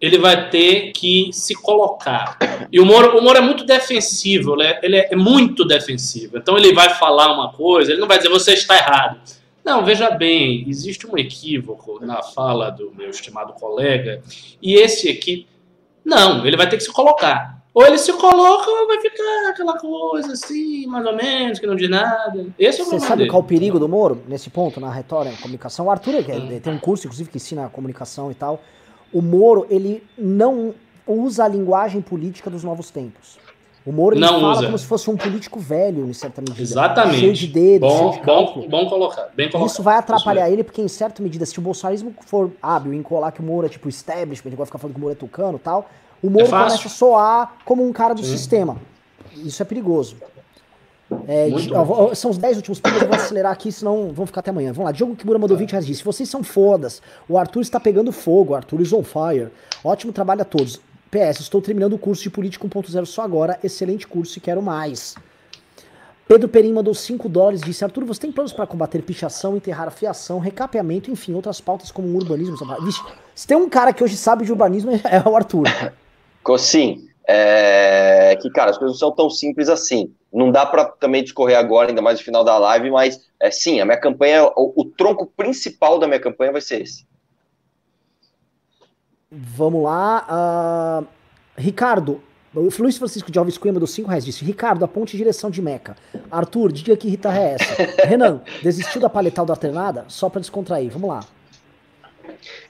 [0.00, 2.36] ele vai ter que se colocar.
[2.72, 4.80] E o Moro, o Moro é muito defensivo, né?
[4.82, 6.38] ele é, é, muito defensivo.
[6.38, 9.20] Então ele vai falar uma coisa, ele não vai dizer você está errado.
[9.64, 14.22] Não, veja bem, existe um equívoco na fala do meu estimado colega,
[14.60, 15.46] e esse aqui,
[16.04, 17.62] não, ele vai ter que se colocar.
[17.74, 21.74] Ou ele se coloca ou vai ficar aquela coisa assim, mais ou menos, que não
[21.74, 22.46] diz nada.
[22.58, 23.30] Esse é o Você sabe dele.
[23.30, 25.86] qual é o perigo do Moro nesse ponto, na retórica, na comunicação?
[25.86, 26.60] O Arthur hum.
[26.60, 28.60] tem um curso, inclusive, que ensina comunicação e tal
[29.12, 30.74] o Moro, ele não
[31.06, 33.38] usa a linguagem política dos novos tempos.
[33.84, 34.66] O Moro ele não fala usa.
[34.66, 36.62] como se fosse um político velho, em certa medida.
[36.62, 37.18] Exatamente.
[37.18, 39.28] Cheio de dedos, bom, cheio de bom, bom colocar.
[39.34, 39.70] Bem colocado.
[39.70, 43.32] Isso vai atrapalhar ele, porque em certa medida, se o bolsonarismo for hábil em colar
[43.32, 45.60] que o Moro é tipo establishment, igual ficar falando que o Moro é tucano e
[45.60, 45.88] tal,
[46.22, 48.30] o Moro é começa a soar como um cara do Sim.
[48.36, 48.76] sistema.
[49.34, 50.16] Isso é perigoso.
[51.26, 54.40] É, de, ó, são os 10 últimos pontos, eu vou acelerar aqui, senão vão ficar
[54.40, 54.72] até amanhã.
[54.72, 57.02] Vamos lá, Diogo Kimura mandou 20 reais disse: Vocês são fodas.
[57.28, 59.48] O Arthur está pegando fogo, o Arthur is on fire.
[59.84, 60.80] Ótimo trabalho a todos.
[61.12, 63.60] PS, estou terminando o curso de Política 1.0 só agora.
[63.62, 65.14] Excelente curso e quero mais.
[66.26, 69.90] Pedro Perim mandou 5 dólares disse: Arthur, você tem planos para combater pichação, enterrar a
[69.90, 72.56] fiação, recapeamento, enfim, outras pautas como urbanismo?
[72.82, 73.02] Vixe,
[73.34, 75.66] se tem um cara que hoje sabe de urbanismo é o Arthur.
[76.58, 80.14] Sim, é que, cara, as coisas não são tão simples assim.
[80.32, 83.82] Não dá para também discorrer agora, ainda mais no final da live, mas é sim,
[83.82, 87.04] a minha campanha, o, o tronco principal da minha campanha vai ser esse.
[89.34, 91.00] Vamos lá.
[91.00, 91.06] Uh,
[91.56, 92.20] Ricardo,
[92.54, 95.50] o Luiz Francisco de Alves Cunha do 5 reais disse: Ricardo, a ponte em direção
[95.50, 95.96] de Meca.
[96.30, 97.82] Arthur, diga que Rita é essa.
[98.06, 100.04] Renan, desistiu da paletal da alternada?
[100.08, 100.90] Só para descontrair.
[100.90, 101.24] Vamos lá.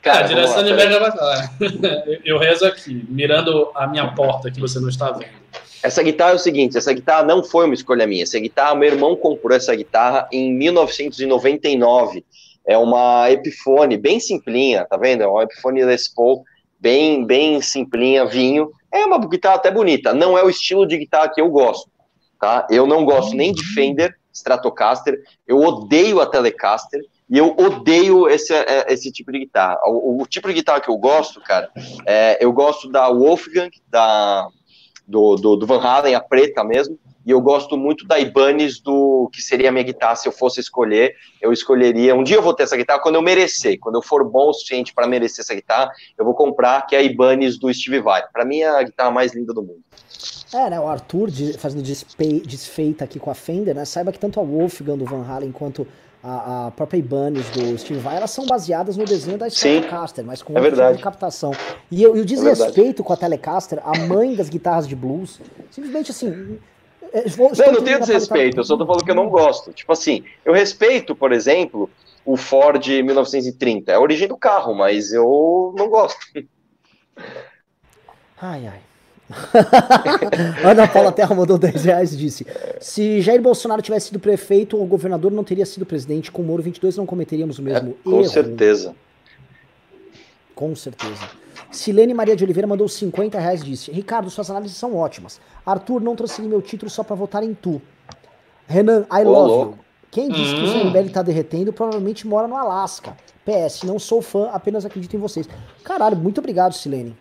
[0.00, 1.52] Cara, a direção de Meca vai falar.
[2.24, 5.42] Eu rezo aqui, mirando a minha porta que você não está vendo.
[5.82, 8.22] Essa guitarra é o seguinte, essa guitarra não foi uma escolha minha.
[8.22, 12.24] Essa guitarra, meu irmão comprou essa guitarra em 1999.
[12.64, 15.24] É uma Epiphone bem simplinha, tá vendo?
[15.24, 16.44] É uma Epiphone Les Paul
[16.82, 18.72] bem, bem simplinha, vinho.
[18.92, 20.12] É uma guitarra até bonita.
[20.12, 21.88] Não é o estilo de guitarra que eu gosto,
[22.40, 22.66] tá?
[22.68, 25.22] Eu não gosto nem de Fender Stratocaster.
[25.46, 27.00] Eu odeio a Telecaster.
[27.30, 29.78] E eu odeio esse, é, esse tipo de guitarra.
[29.86, 31.70] O, o tipo de guitarra que eu gosto, cara,
[32.04, 34.46] é, eu gosto da Wolfgang, da,
[35.06, 39.28] do, do, do Van Halen, a preta mesmo, e eu gosto muito da Ibanez do
[39.32, 42.54] que seria a minha guitarra se eu fosse escolher, eu escolheria, um dia eu vou
[42.54, 45.54] ter essa guitarra quando eu merecer, quando eu for bom o suficiente para merecer essa
[45.54, 48.22] guitarra, eu vou comprar, que é a Ibanez do Steve Vai.
[48.32, 49.82] Para mim é a guitarra mais linda do mundo.
[50.54, 54.42] É, né, o Arthur fazendo desfeita aqui com a Fender, né, saiba que tanto a
[54.42, 55.86] Wolfgang do Van Halen quanto
[56.22, 60.42] a, a própria Ibanez do Steve Vai, elas são baseadas no desenho da Telecaster, mas
[60.42, 61.52] com é outro tipo de captação.
[61.90, 65.40] E, e o é desrespeito é com a Telecaster, a mãe das guitarras de blues,
[65.70, 66.58] simplesmente assim,
[67.36, 69.72] não, não tenho desrespeito, eu só tô falando que eu não gosto.
[69.72, 71.90] Tipo assim, eu respeito, por exemplo,
[72.24, 73.92] o Ford 1930.
[73.92, 76.18] É a origem do carro, mas eu não gosto.
[78.40, 78.80] Ai, ai.
[80.64, 82.46] Ana Paula Terra mandou 10 reais e disse:
[82.80, 86.30] Se Jair Bolsonaro tivesse sido prefeito ou governador, não teria sido presidente.
[86.30, 88.22] Com o Moro 22, não cometeríamos o mesmo é, com erro.
[88.22, 88.94] Com certeza.
[90.54, 91.41] Com certeza.
[91.72, 95.40] Silene Maria de Oliveira mandou 50 reais e disse: Ricardo, suas análises são ótimas.
[95.64, 97.80] Arthur, não trouxe meu título só pra votar em tu.
[98.66, 99.78] Renan, I love you.
[100.10, 100.92] Quem disse que o hum.
[100.92, 103.16] CMBL tá derretendo provavelmente mora no Alasca.
[103.44, 105.48] PS, não sou fã, apenas acredito em vocês.
[105.82, 107.16] Caralho, muito obrigado, Silene.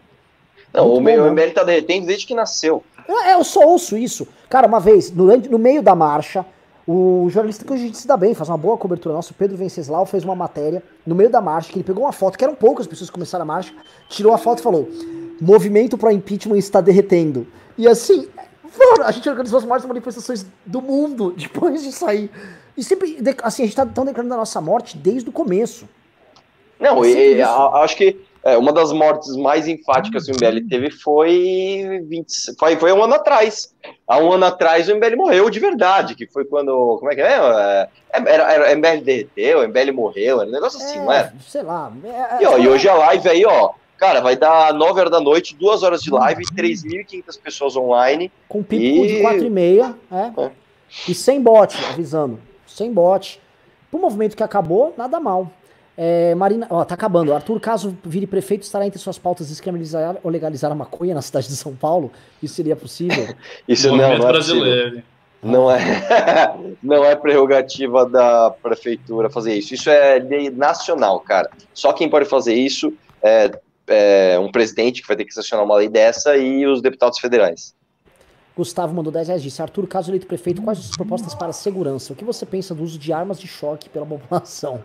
[0.73, 2.83] Não, muito o meu MBL tá derretendo desde que nasceu.
[3.07, 4.27] É, eu só ouço isso.
[4.49, 6.45] Cara, uma vez, no, no meio da marcha,
[6.87, 10.05] o jornalista que a gente se dá bem, faz uma boa cobertura nosso, Pedro Venceslau,
[10.05, 12.87] fez uma matéria no meio da marcha, que ele pegou uma foto, que eram poucas
[12.87, 13.73] pessoas que começaram a marcha,
[14.09, 14.89] tirou a foto e falou:
[15.39, 17.47] movimento para impeachment está derretendo.
[17.77, 18.27] E assim,
[19.03, 22.29] a gente organizou as maiores manifestações do mundo depois de sair.
[22.75, 25.87] E sempre, assim, a gente tá tão declarando a nossa morte desde o começo.
[26.79, 30.89] Não, e, e acho que é, uma das mortes mais enfáticas que o MBL teve
[30.89, 33.73] foi, 20, foi, foi um ano atrás.
[34.07, 36.97] Há um ano atrás o MBL morreu de verdade, que foi quando.
[36.97, 37.33] Como é que é?
[37.33, 41.33] é era, era, MBL derreteu, o MBL morreu, era um negócio assim, é, não é?
[41.47, 41.91] Sei lá.
[42.03, 43.71] É, e, ó, e hoje a live aí, ó.
[43.95, 48.31] Cara, vai dar 9 horas da noite, 2 horas de live, 3.500 pessoas online.
[48.49, 49.07] Com pico e...
[49.07, 50.41] de 4 e meia, é.
[50.41, 50.51] é.
[51.07, 52.39] E sem bot, avisando.
[52.65, 53.39] Sem bot.
[53.91, 55.51] Pro movimento que acabou, nada mal.
[55.97, 57.33] É, Marina, ó, tá acabando.
[57.33, 61.47] Arthur, caso vire prefeito, estará entre suas pautas descriminalizar ou legalizar a maconha na cidade
[61.47, 62.11] de São Paulo?
[62.41, 63.35] Isso seria possível?
[63.67, 65.03] Isso não, não é brasileiro.
[65.43, 65.79] Não é,
[66.83, 69.73] não é prerrogativa da prefeitura fazer isso.
[69.73, 71.49] Isso é lei nacional, cara.
[71.73, 72.93] Só quem pode fazer isso
[73.23, 73.51] é,
[73.87, 77.73] é um presidente que vai ter que sancionar uma lei dessa e os deputados federais.
[78.55, 81.53] Gustavo mandou 10 reais disse: Arthur, caso eleito prefeito, quais as suas propostas para a
[81.53, 82.13] segurança?
[82.13, 84.83] O que você pensa do uso de armas de choque pela população?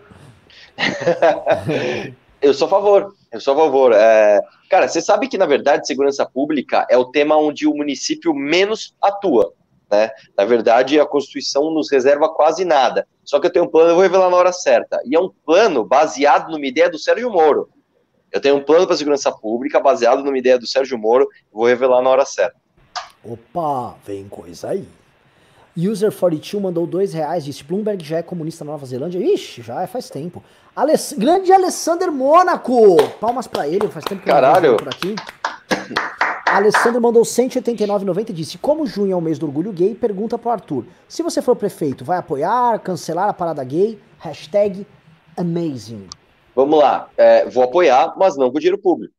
[2.41, 3.93] eu sou a favor, eu sou a favor.
[3.93, 4.39] É,
[4.69, 8.95] cara, você sabe que, na verdade, segurança pública é o tema onde o município menos
[9.01, 9.53] atua.
[9.89, 10.09] Né?
[10.37, 13.07] Na verdade, a Constituição nos reserva quase nada.
[13.23, 15.01] Só que eu tenho um plano, eu vou revelar na hora certa.
[15.05, 17.69] E é um plano baseado numa ideia do Sérgio Moro.
[18.31, 22.01] Eu tenho um plano para segurança pública baseado numa ideia do Sérgio Moro, vou revelar
[22.01, 22.55] na hora certa.
[23.23, 24.87] Opa, vem coisa aí.
[25.77, 29.19] User42 mandou dois reais, disse Bloomberg já é comunista na Nova Zelândia.
[29.19, 30.43] Ixi, já é faz tempo.
[30.77, 32.97] Aless grande Alessandro Mônaco!
[33.19, 34.67] Palmas para ele, faz tempo que Caralho.
[34.67, 35.15] eu por aqui.
[36.45, 40.51] Alessandro mandou 189,90 e disse: Como junho é o mês do orgulho gay, pergunta pro
[40.51, 43.99] Arthur: Se você for prefeito, vai apoiar, cancelar a parada gay?
[44.19, 44.85] Hashtag
[45.35, 46.07] amazing.
[46.55, 49.11] Vamos lá, é, vou apoiar, mas não com dinheiro público.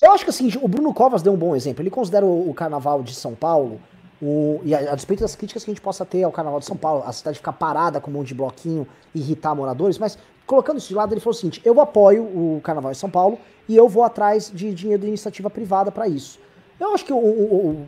[0.00, 1.82] Eu acho que assim, o Bruno Covas deu um bom exemplo.
[1.82, 3.80] Ele considera o, o carnaval de São Paulo
[4.20, 6.66] o, e a, a, despeito das críticas que a gente possa ter ao Carnaval de
[6.66, 10.18] São Paulo, a cidade ficar parada com um monte de bloquinho e irritar moradores, mas
[10.46, 13.38] colocando isso de lado, ele falou o seguinte: eu apoio o Carnaval de São Paulo
[13.68, 16.38] e eu vou atrás de dinheiro de iniciativa privada para isso.
[16.78, 17.86] Eu acho que o, o, o,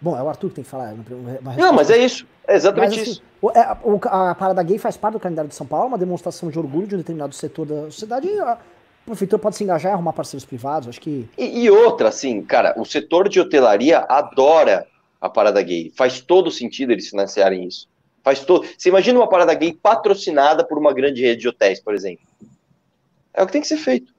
[0.00, 0.94] Bom, é o Arthur que tem que falar.
[1.56, 2.26] Não, mas é isso.
[2.46, 3.22] É exatamente mas, assim, isso.
[3.54, 6.58] É, a, a parada gay faz parte do calendário de São Paulo, uma demonstração de
[6.58, 8.28] orgulho de um determinado setor da sociedade.
[8.28, 11.28] E a, o prefeitura pode se engajar e arrumar parceiros privados, acho que.
[11.38, 14.86] E, e outra, assim, cara, o setor de hotelaria adora
[15.20, 15.92] a parada gay.
[15.96, 17.88] Faz todo sentido eles financiarem isso.
[18.22, 18.66] Faz todo.
[18.76, 22.26] Você imagina uma parada gay patrocinada por uma grande rede de hotéis, por exemplo.
[23.32, 24.14] É o que tem que ser feito.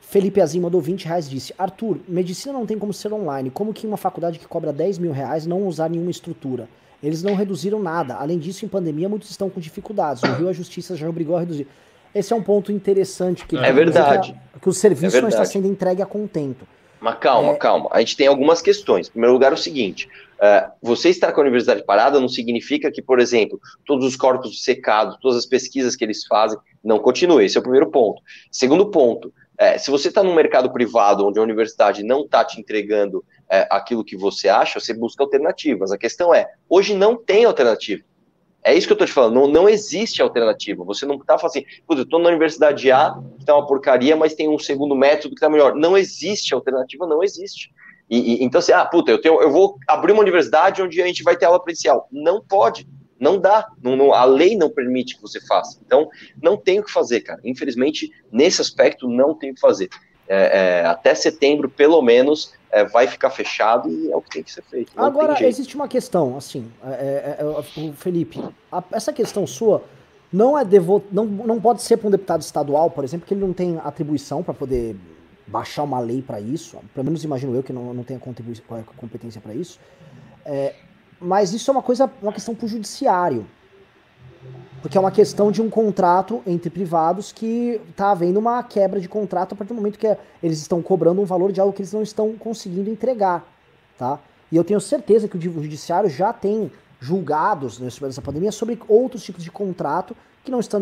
[0.00, 3.50] Felipe Azim mandou 20 reais disse: Arthur, medicina não tem como ser online.
[3.50, 6.68] Como que uma faculdade que cobra 10 mil reais não usar nenhuma estrutura?
[7.02, 8.14] Eles não reduziram nada.
[8.16, 10.22] Além disso, em pandemia, muitos estão com dificuldades.
[10.22, 11.68] No Rio, a justiça já obrigou a reduzir.
[12.14, 13.46] Esse é um ponto interessante.
[13.46, 14.34] Que é verdade.
[14.54, 16.66] Que, que o serviço é não está sendo entregue a contento.
[17.00, 17.56] Mas calma, é...
[17.56, 17.88] calma.
[17.92, 19.08] A gente tem algumas questões.
[19.08, 22.90] Em primeiro lugar, é o seguinte: uh, você estar com a universidade parada não significa
[22.90, 27.46] que, por exemplo, todos os corpos secados, todas as pesquisas que eles fazem, não continuem.
[27.46, 28.22] Esse é o primeiro ponto.
[28.50, 32.60] Segundo ponto, uh, se você está num mercado privado onde a universidade não está te
[32.60, 35.92] entregando uh, aquilo que você acha, você busca alternativas.
[35.92, 38.02] A questão é: hoje não tem alternativa.
[38.62, 40.84] É isso que eu tô te falando, não, não existe alternativa.
[40.84, 44.34] Você não tá falando assim, eu tô na universidade A, que tá uma porcaria, mas
[44.34, 45.74] tem um segundo método que tá melhor.
[45.74, 47.70] Não existe alternativa, não existe.
[48.10, 51.06] E, e, então, assim, ah, puta, eu, tenho, eu vou abrir uma universidade onde a
[51.06, 52.08] gente vai ter aula presencial.
[52.10, 52.88] Não pode,
[53.20, 55.80] não dá, não, não, a lei não permite que você faça.
[55.84, 56.08] Então,
[56.42, 57.40] não tem o que fazer, cara.
[57.44, 59.88] Infelizmente, nesse aspecto, não tem o que fazer.
[60.26, 64.42] É, é, até setembro, pelo menos, é, vai ficar fechado e é o que tem
[64.42, 64.92] que ser feito.
[64.96, 69.82] Agora, existe uma questão, assim, é, é, é, o Felipe, a, essa questão sua
[70.32, 73.40] não é devo, não, não pode ser para um deputado estadual, por exemplo, que ele
[73.40, 74.94] não tem atribuição para poder
[75.46, 79.54] baixar uma lei para isso, pelo menos imagino eu que não, não tenha competência para
[79.54, 79.80] isso,
[80.44, 80.74] é,
[81.18, 83.46] mas isso é uma coisa, uma questão para o judiciário,
[84.80, 89.08] porque é uma questão de um contrato entre privados que está havendo uma quebra de
[89.08, 91.92] contrato a partir do momento que eles estão cobrando um valor de algo que eles
[91.92, 93.44] não estão conseguindo entregar,
[93.98, 94.18] tá?
[94.50, 99.22] E eu tenho certeza que o judiciário já tem julgados nesse dessa pandemia sobre outros
[99.22, 100.80] tipos de contrato que não estão,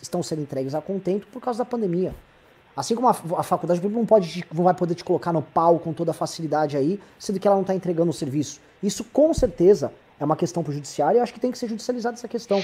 [0.00, 2.14] estão sendo entregues a contento por causa da pandemia.
[2.76, 5.92] Assim como a, a faculdade não, pode, não vai poder te colocar no pau com
[5.92, 8.60] toda a facilidade aí, sendo que ela não está entregando o serviço.
[8.82, 11.68] Isso com certeza é uma questão para o judiciário e acho que tem que ser
[11.68, 12.62] judicializada essa questão.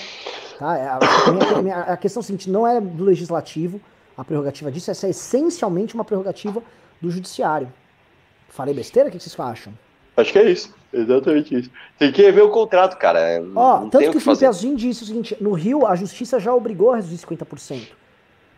[0.58, 0.78] Tá?
[0.78, 3.80] É, a, minha, a questão é seguinte, não é do legislativo
[4.16, 6.62] a prerrogativa disso, essa é essencialmente uma prerrogativa
[7.00, 7.72] do judiciário.
[8.48, 9.08] Falei besteira?
[9.08, 9.72] O que vocês acham?
[10.16, 10.74] Acho que é isso.
[10.92, 11.70] Exatamente isso.
[11.98, 13.20] Tem que rever o contrato, cara.
[13.54, 16.92] Ó, tanto que o Felipe Azim disse o seguinte: no Rio, a justiça já obrigou
[16.92, 17.88] a reduzir 50%.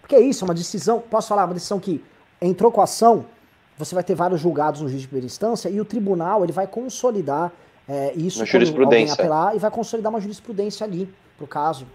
[0.00, 1.00] Porque é isso, é uma decisão.
[1.00, 2.02] Posso falar, uma decisão que
[2.40, 3.26] entrou com a ação,
[3.78, 6.66] você vai ter vários julgados no juiz de primeira instância, e o tribunal ele vai
[6.66, 7.52] consolidar
[7.92, 9.14] é, isso uma jurisprudência.
[9.14, 11.06] apelar e vai consolidar uma jurisprudência ali
[11.36, 11.86] pro caso.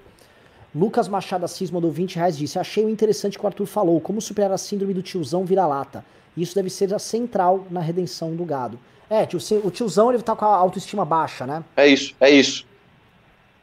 [0.75, 4.21] Lucas Machado Assis mandou 20 reais disse: Achei o interessante que o Arthur falou, como
[4.21, 6.05] superar a síndrome do tiozão vira-lata.
[6.35, 8.77] Isso deve ser a central na redenção do gado.
[9.09, 9.27] É,
[9.63, 11.63] o tiozão ele tá com a autoestima baixa, né?
[11.75, 12.67] É isso, é isso.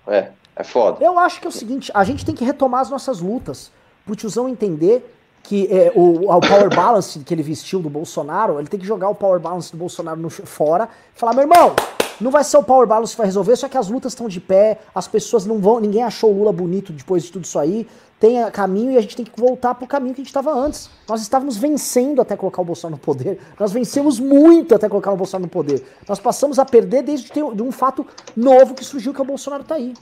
[0.09, 1.05] É, é foda.
[1.05, 3.71] Eu acho que é o seguinte: a gente tem que retomar as nossas lutas
[4.05, 5.09] pro tiozão entender
[5.45, 9.09] que é, o, o power balance que ele vestiu do Bolsonaro, ele tem que jogar
[9.11, 11.77] o power balance do Bolsonaro no, fora e falar: meu irmão,
[12.21, 14.41] não vai ser o Power Balance que vai resolver, só que as lutas estão de
[14.41, 15.81] pé, as pessoas não vão.
[15.81, 17.87] Ninguém achou o Lula bonito depois de tudo isso aí.
[18.21, 20.89] Tem caminho e a gente tem que voltar pro caminho que a gente estava antes.
[21.09, 23.39] Nós estávamos vencendo até colocar o Bolsonaro no poder.
[23.59, 25.85] Nós vencemos muito até colocar o Bolsonaro no poder.
[26.09, 29.75] Nós passamos a perder desde de um fato novo que surgiu, que o Bolsonaro tá
[29.75, 29.93] aí.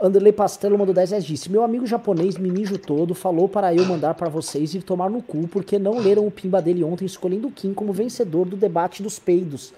[0.00, 3.84] Anderley Pastelo mandou 10 reais disse: Meu amigo japonês, me mijo todo, falou para eu
[3.84, 7.48] mandar para vocês ir tomar no cu porque não leram o pimba dele ontem escolhendo
[7.48, 9.72] o Kim como vencedor do debate dos peidos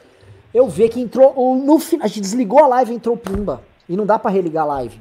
[0.54, 1.56] eu ver que entrou.
[1.56, 3.62] No a gente desligou a live e entrou Pimba.
[3.88, 5.00] E não dá para religar a live.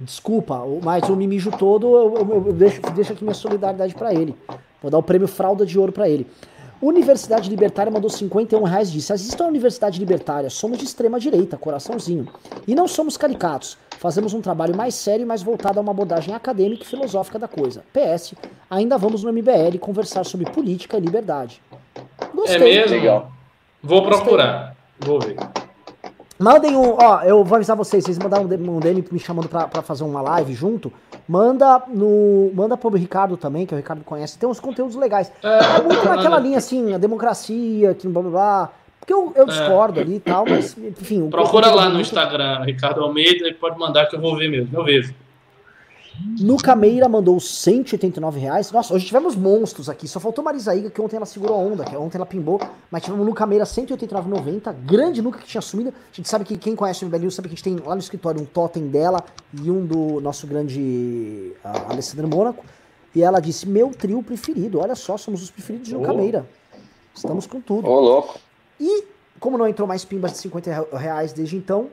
[0.00, 4.36] Desculpa, mas o mimijo todo eu, eu, eu deixo, deixo aqui minha solidariedade para ele.
[4.80, 6.26] Vou dar o prêmio Fralda de Ouro para ele.
[6.80, 12.26] Universidade Libertária mandou 51 reais disse: Assista a Universidade Libertária, somos de extrema direita, coraçãozinho.
[12.66, 13.78] E não somos caricatos.
[13.98, 17.46] Fazemos um trabalho mais sério e mais voltado a uma abordagem acadêmica e filosófica da
[17.46, 17.84] coisa.
[17.92, 18.34] PS,
[18.68, 21.62] ainda vamos no MBL conversar sobre política e liberdade.
[22.34, 22.56] Gostei.
[22.56, 22.96] É mesmo?
[22.96, 23.30] Legal.
[23.82, 24.76] Vou procurar.
[25.00, 25.36] Vou ver.
[26.38, 29.80] Mandem um, ó, eu vou avisar vocês, vocês mandaram um DM me chamando pra, pra
[29.80, 30.92] fazer uma live junto.
[31.28, 32.50] Manda no.
[32.52, 34.38] Manda pro Ricardo também, que o Ricardo conhece.
[34.38, 35.32] Tem uns conteúdos legais.
[35.42, 38.72] É, é muito naquela linha assim, a democracia, que blá blá blá.
[38.98, 39.46] Porque eu, eu é.
[39.46, 40.02] discordo é.
[40.02, 41.28] ali e tal, mas, enfim.
[41.28, 42.06] Procura lá no muito...
[42.06, 44.76] Instagram, Ricardo Almeida, e pode mandar que eu vou ver mesmo.
[44.76, 45.14] Eu vejo.
[46.40, 48.70] Nuca Meira mandou 189 reais.
[48.70, 50.06] Nossa, hoje tivemos monstros aqui.
[50.06, 52.60] Só faltou Marisaíga, que ontem ela segurou a onda, que ontem ela pimbou.
[52.90, 54.74] Mas tivemos Nuca Meira 189,90.
[54.84, 55.90] Grande Nuca que tinha sumido.
[55.90, 58.00] A gente sabe que quem conhece o MBL sabe que a gente tem lá no
[58.00, 59.24] escritório um totem dela
[59.54, 62.64] e um do nosso grande uh, Alessandro Mônaco.
[63.14, 64.80] E ela disse: Meu trio preferido.
[64.80, 66.16] Olha só, somos os preferidos de Nuca oh.
[66.16, 66.46] Meira.
[67.14, 67.88] Estamos com tudo.
[67.88, 68.38] Ô, oh, louco.
[68.78, 69.04] E,
[69.38, 71.88] como não entrou mais pimbas de 50 reais desde então,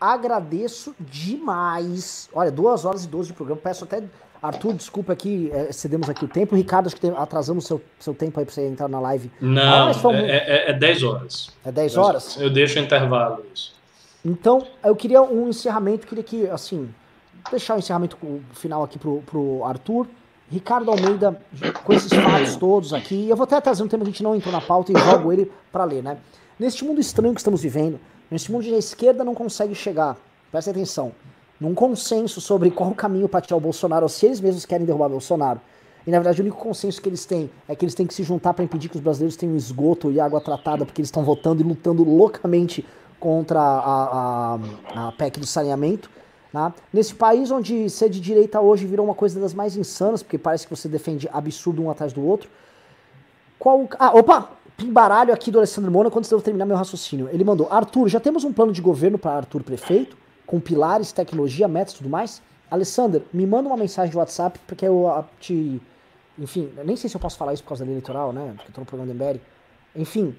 [0.00, 2.28] agradeço demais.
[2.32, 3.60] Olha, duas horas e 12 de programa.
[3.62, 4.02] Peço até.
[4.42, 6.56] Arthur, desculpa aqui, é, cedemos aqui o tempo.
[6.56, 9.30] Ricardo, acho que tem, atrasamos seu, seu tempo aí pra você entrar na live.
[9.38, 11.50] Não, ah, é, é, é 10 horas.
[11.62, 12.40] É 10 horas?
[12.40, 13.44] Eu deixo o intervalo.
[13.54, 13.74] Isso.
[14.24, 16.88] Então, eu queria um encerramento, queria que, assim,
[17.50, 18.16] deixar o encerramento
[18.54, 20.06] final aqui pro, pro Arthur.
[20.50, 21.40] Ricardo Almeida,
[21.84, 24.34] com esses fatos todos aqui, eu vou até trazer um tema que a gente não
[24.34, 26.18] entrou na pauta e jogo ele para ler, né?
[26.58, 30.16] Neste mundo estranho que estamos vivendo, Nesse mundo a esquerda não consegue chegar,
[30.52, 31.12] presta atenção,
[31.60, 34.86] num consenso sobre qual o caminho para tirar o Bolsonaro, ou se eles mesmos querem
[34.86, 35.60] derrubar o Bolsonaro.
[36.06, 38.22] E na verdade o único consenso que eles têm é que eles têm que se
[38.22, 41.60] juntar para impedir que os brasileiros tenham esgoto e água tratada, porque eles estão votando
[41.60, 42.86] e lutando loucamente
[43.18, 44.54] contra a,
[44.94, 46.10] a, a PEC do saneamento.
[46.52, 46.72] Né?
[46.92, 50.66] Nesse país onde ser de direita hoje virou uma coisa das mais insanas, porque parece
[50.66, 52.48] que você defende absurdo um atrás do outro.
[53.58, 53.86] Qual.
[53.98, 54.48] Ah, opa!
[54.80, 57.28] Pimbaralho aqui do Alessandro Mona, quando eu terminar meu raciocínio.
[57.30, 60.16] Ele mandou: Arthur, já temos um plano de governo para Arthur prefeito,
[60.46, 62.40] com pilares, tecnologia, metas e tudo mais?
[62.70, 65.82] Alessandro, me manda uma mensagem de WhatsApp, porque eu ah, te.
[66.38, 68.54] Enfim, nem sei se eu posso falar isso por causa da lei eleitoral, né?
[68.56, 69.38] Porque eu tô no programa do MBL.
[69.94, 70.34] Enfim,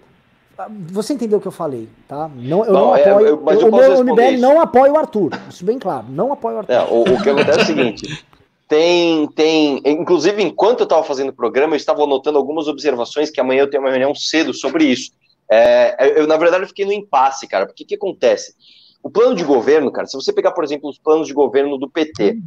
[0.57, 2.27] ah, você entendeu o que eu falei, tá?
[2.34, 3.35] Não, eu não, não é, apoio.
[3.35, 4.41] É, mas eu, o meu MBL isso.
[4.41, 5.31] não apoia o Arthur.
[5.49, 6.07] Isso bem claro.
[6.09, 6.73] Não apoia o Arthur.
[6.73, 8.26] É, o, o que acontece é o seguinte:
[8.72, 9.81] tem, tem.
[9.84, 13.69] Inclusive, enquanto eu estava fazendo o programa, eu estava anotando algumas observações que amanhã eu
[13.69, 15.11] tenho uma reunião cedo sobre isso.
[15.52, 17.65] É, eu, na verdade, eu fiquei no impasse, cara.
[17.65, 18.56] Porque o que acontece?
[19.03, 21.89] O plano de governo, cara, se você pegar, por exemplo, os planos de governo do
[21.89, 22.38] PT,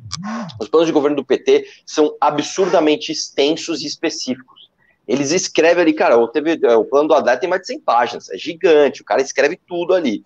[0.58, 4.70] os planos de governo do PT são absurdamente extensos e específicos.
[5.06, 7.80] Eles escrevem ali, cara, o, teve, é, o plano do Haddad tem mais de 100
[7.80, 10.22] páginas, é gigante, o cara escreve tudo ali.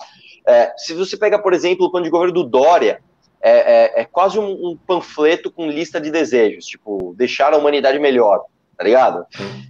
[0.46, 3.02] É, se você pegar, por exemplo, o plano de governo do Dória,
[3.40, 7.98] é, é, é quase um, um, panfleto com lista de desejos, tipo, deixar a humanidade
[7.98, 8.44] melhor,
[8.76, 9.26] tá ligado?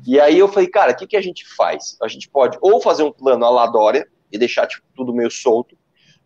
[0.07, 1.97] E aí eu falei, cara, o que, que a gente faz?
[2.03, 5.31] A gente pode ou fazer um plano à la Dória e deixar tipo, tudo meio
[5.31, 5.77] solto,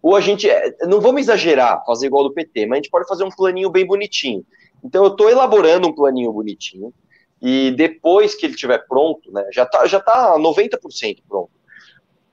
[0.00, 3.06] ou a gente, é, não vamos exagerar, fazer igual do PT, mas a gente pode
[3.06, 4.44] fazer um planinho bem bonitinho.
[4.82, 6.92] Então eu estou elaborando um planinho bonitinho,
[7.40, 11.50] e depois que ele estiver pronto, né, já está já tá 90% pronto.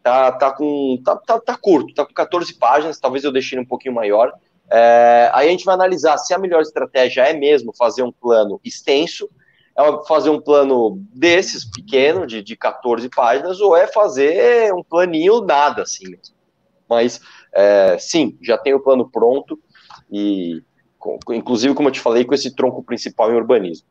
[0.01, 3.61] Tá, tá, com, tá, tá, tá curto, tá com 14 páginas, talvez eu deixe ele
[3.61, 4.33] um pouquinho maior,
[4.71, 8.59] é, aí a gente vai analisar se a melhor estratégia é mesmo fazer um plano
[8.63, 9.29] extenso,
[9.77, 15.41] é fazer um plano desses, pequeno, de, de 14 páginas, ou é fazer um planinho
[15.41, 16.35] nada, assim mesmo.
[16.87, 17.21] Mas,
[17.53, 19.59] é, sim, já tem o plano pronto,
[20.11, 20.61] e
[20.97, 23.87] com, inclusive, como eu te falei, com esse tronco principal em urbanismo.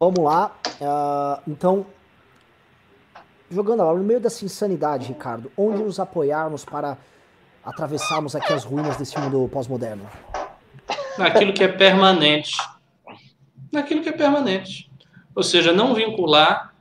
[0.00, 0.56] Vamos lá.
[0.80, 1.86] Uh, então,
[3.50, 6.98] jogando agora no meio dessa insanidade, Ricardo, onde nos apoiarmos para
[7.64, 10.08] atravessarmos aqui as ruínas desse mundo pós-moderno?
[11.18, 12.56] Naquilo que é permanente.
[13.72, 14.90] Naquilo que é permanente.
[15.34, 16.74] Ou seja, não vincular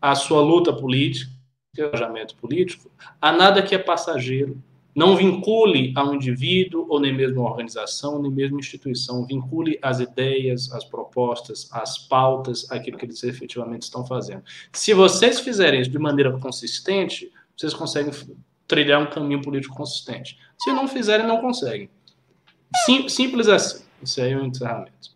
[0.00, 1.30] a sua luta política,
[1.76, 2.90] engajamento político,
[3.20, 4.60] a nada que é passageiro.
[4.92, 9.24] Não vincule a um indivíduo, ou nem mesmo a organização, nem mesmo a instituição.
[9.24, 14.42] Vincule as ideias, as propostas, as pautas, aquilo que eles efetivamente estão fazendo.
[14.72, 18.12] Se vocês fizerem isso de maneira consistente, vocês conseguem
[18.70, 20.38] trilhar um caminho político consistente.
[20.56, 21.90] Se não fizerem, não conseguem.
[22.86, 23.84] Sim, simples assim.
[24.00, 25.10] Isso aí é o um encerramento.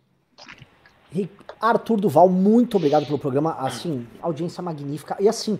[1.61, 3.55] Arthur Duval, muito obrigado pelo programa.
[3.61, 5.17] Assim, audiência magnífica.
[5.21, 5.57] E assim,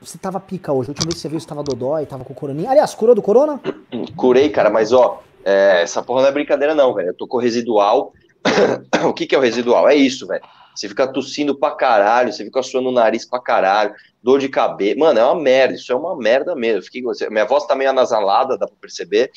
[0.00, 0.88] você tava pica hoje.
[0.88, 2.70] A última vez que você viu, você tava dodói, tava com coroninha.
[2.70, 3.60] Aliás, curou do corona?
[4.16, 7.08] Curei, cara, mas ó, é, essa porra não é brincadeira, não, velho.
[7.08, 8.14] Eu tô com residual.
[9.04, 9.86] o que, que é o residual?
[9.90, 10.42] É isso, velho.
[10.74, 14.98] Você fica tossindo pra caralho, você fica suando o nariz pra caralho, dor de cabeça.
[14.98, 16.82] Mano, é uma merda, isso é uma merda mesmo.
[16.82, 19.30] Fiquei, minha voz tá meio anasalada, dá pra perceber.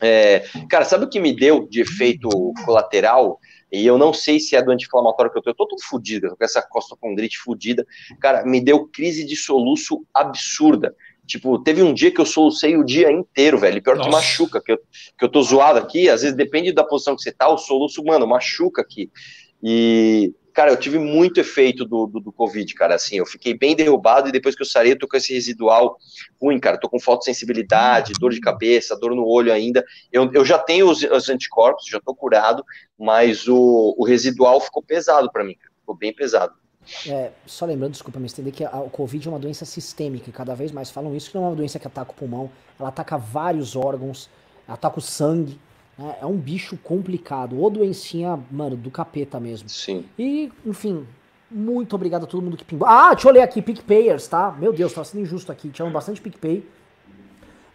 [0.00, 2.28] É, cara, sabe o que me deu de efeito
[2.64, 3.38] colateral?
[3.70, 6.36] E eu não sei se é do anti-inflamatório que eu tô, eu tô todo fodido,
[6.36, 7.86] com essa costocondrite fodida.
[8.20, 10.94] Cara, me deu crise de soluço absurda.
[11.26, 13.82] Tipo, teve um dia que eu solucei o dia inteiro, velho.
[13.82, 14.08] Pior Nossa.
[14.08, 14.78] que machuca, que eu,
[15.18, 16.08] que eu tô zoado aqui.
[16.08, 19.10] Às vezes, depende da posição que você tá, o soluço, mano, machuca aqui.
[19.62, 23.74] E, cara, eu tive muito efeito do, do, do, Covid, cara, assim, eu fiquei bem
[23.74, 25.98] derrubado e depois que eu sarei, eu tô com esse residual
[26.40, 30.56] ruim, cara, tô com fotossensibilidade, dor de cabeça, dor no olho ainda, eu, eu já
[30.56, 32.64] tenho os, os anticorpos, já tô curado,
[32.96, 36.54] mas o, o residual ficou pesado para mim, ficou bem pesado.
[37.06, 40.32] É, só lembrando, desculpa me estender, que a, o Covid é uma doença sistêmica, e
[40.32, 42.90] cada vez mais falam isso, que não é uma doença que ataca o pulmão, ela
[42.90, 44.30] ataca vários órgãos,
[44.68, 45.58] ataca o sangue,
[45.98, 46.16] né?
[46.20, 47.58] É um bicho complicado.
[47.58, 49.68] Ou doencinha, mano, do capeta mesmo.
[49.68, 50.04] Sim.
[50.18, 51.06] E, enfim,
[51.50, 52.86] muito obrigado a todo mundo que pingou.
[52.86, 54.54] Ah, deixa eu ler aqui, PicPayers, tá?
[54.58, 55.68] Meu Deus, tá sendo injusto aqui.
[55.68, 56.64] Tinha bastante PicPay.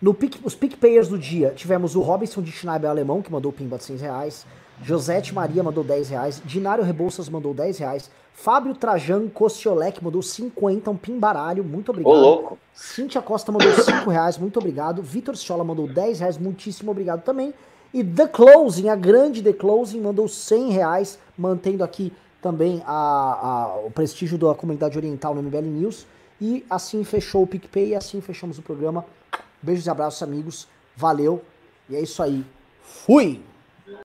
[0.01, 3.77] No Pic, os PicPayers do dia, tivemos o Robinson de Schneider Alemão, que mandou pimba
[3.77, 4.45] de 100 reais.
[4.81, 6.41] Josete Maria mandou 10 reais.
[6.45, 8.09] Dinário Rebouças mandou 10 reais.
[8.33, 12.13] Fábio Trajan Kociolek mandou 50, um pimbaralho, muito obrigado.
[12.13, 12.57] Ô, louco.
[12.73, 15.03] Cíntia Costa mandou 5 reais, muito obrigado.
[15.03, 17.53] Vitor Schola mandou 10 reais, muitíssimo obrigado também.
[17.93, 23.75] E The Closing, a grande The Closing, mandou 100 reais, mantendo aqui também a, a,
[23.85, 26.05] o prestígio da comunidade oriental no MBL News.
[26.41, 29.05] E assim fechou o PicPay e assim fechamos o programa.
[29.61, 30.67] Beijos e abraços, amigos.
[30.95, 31.41] Valeu.
[31.89, 32.45] E é isso aí.
[32.81, 33.41] Fui!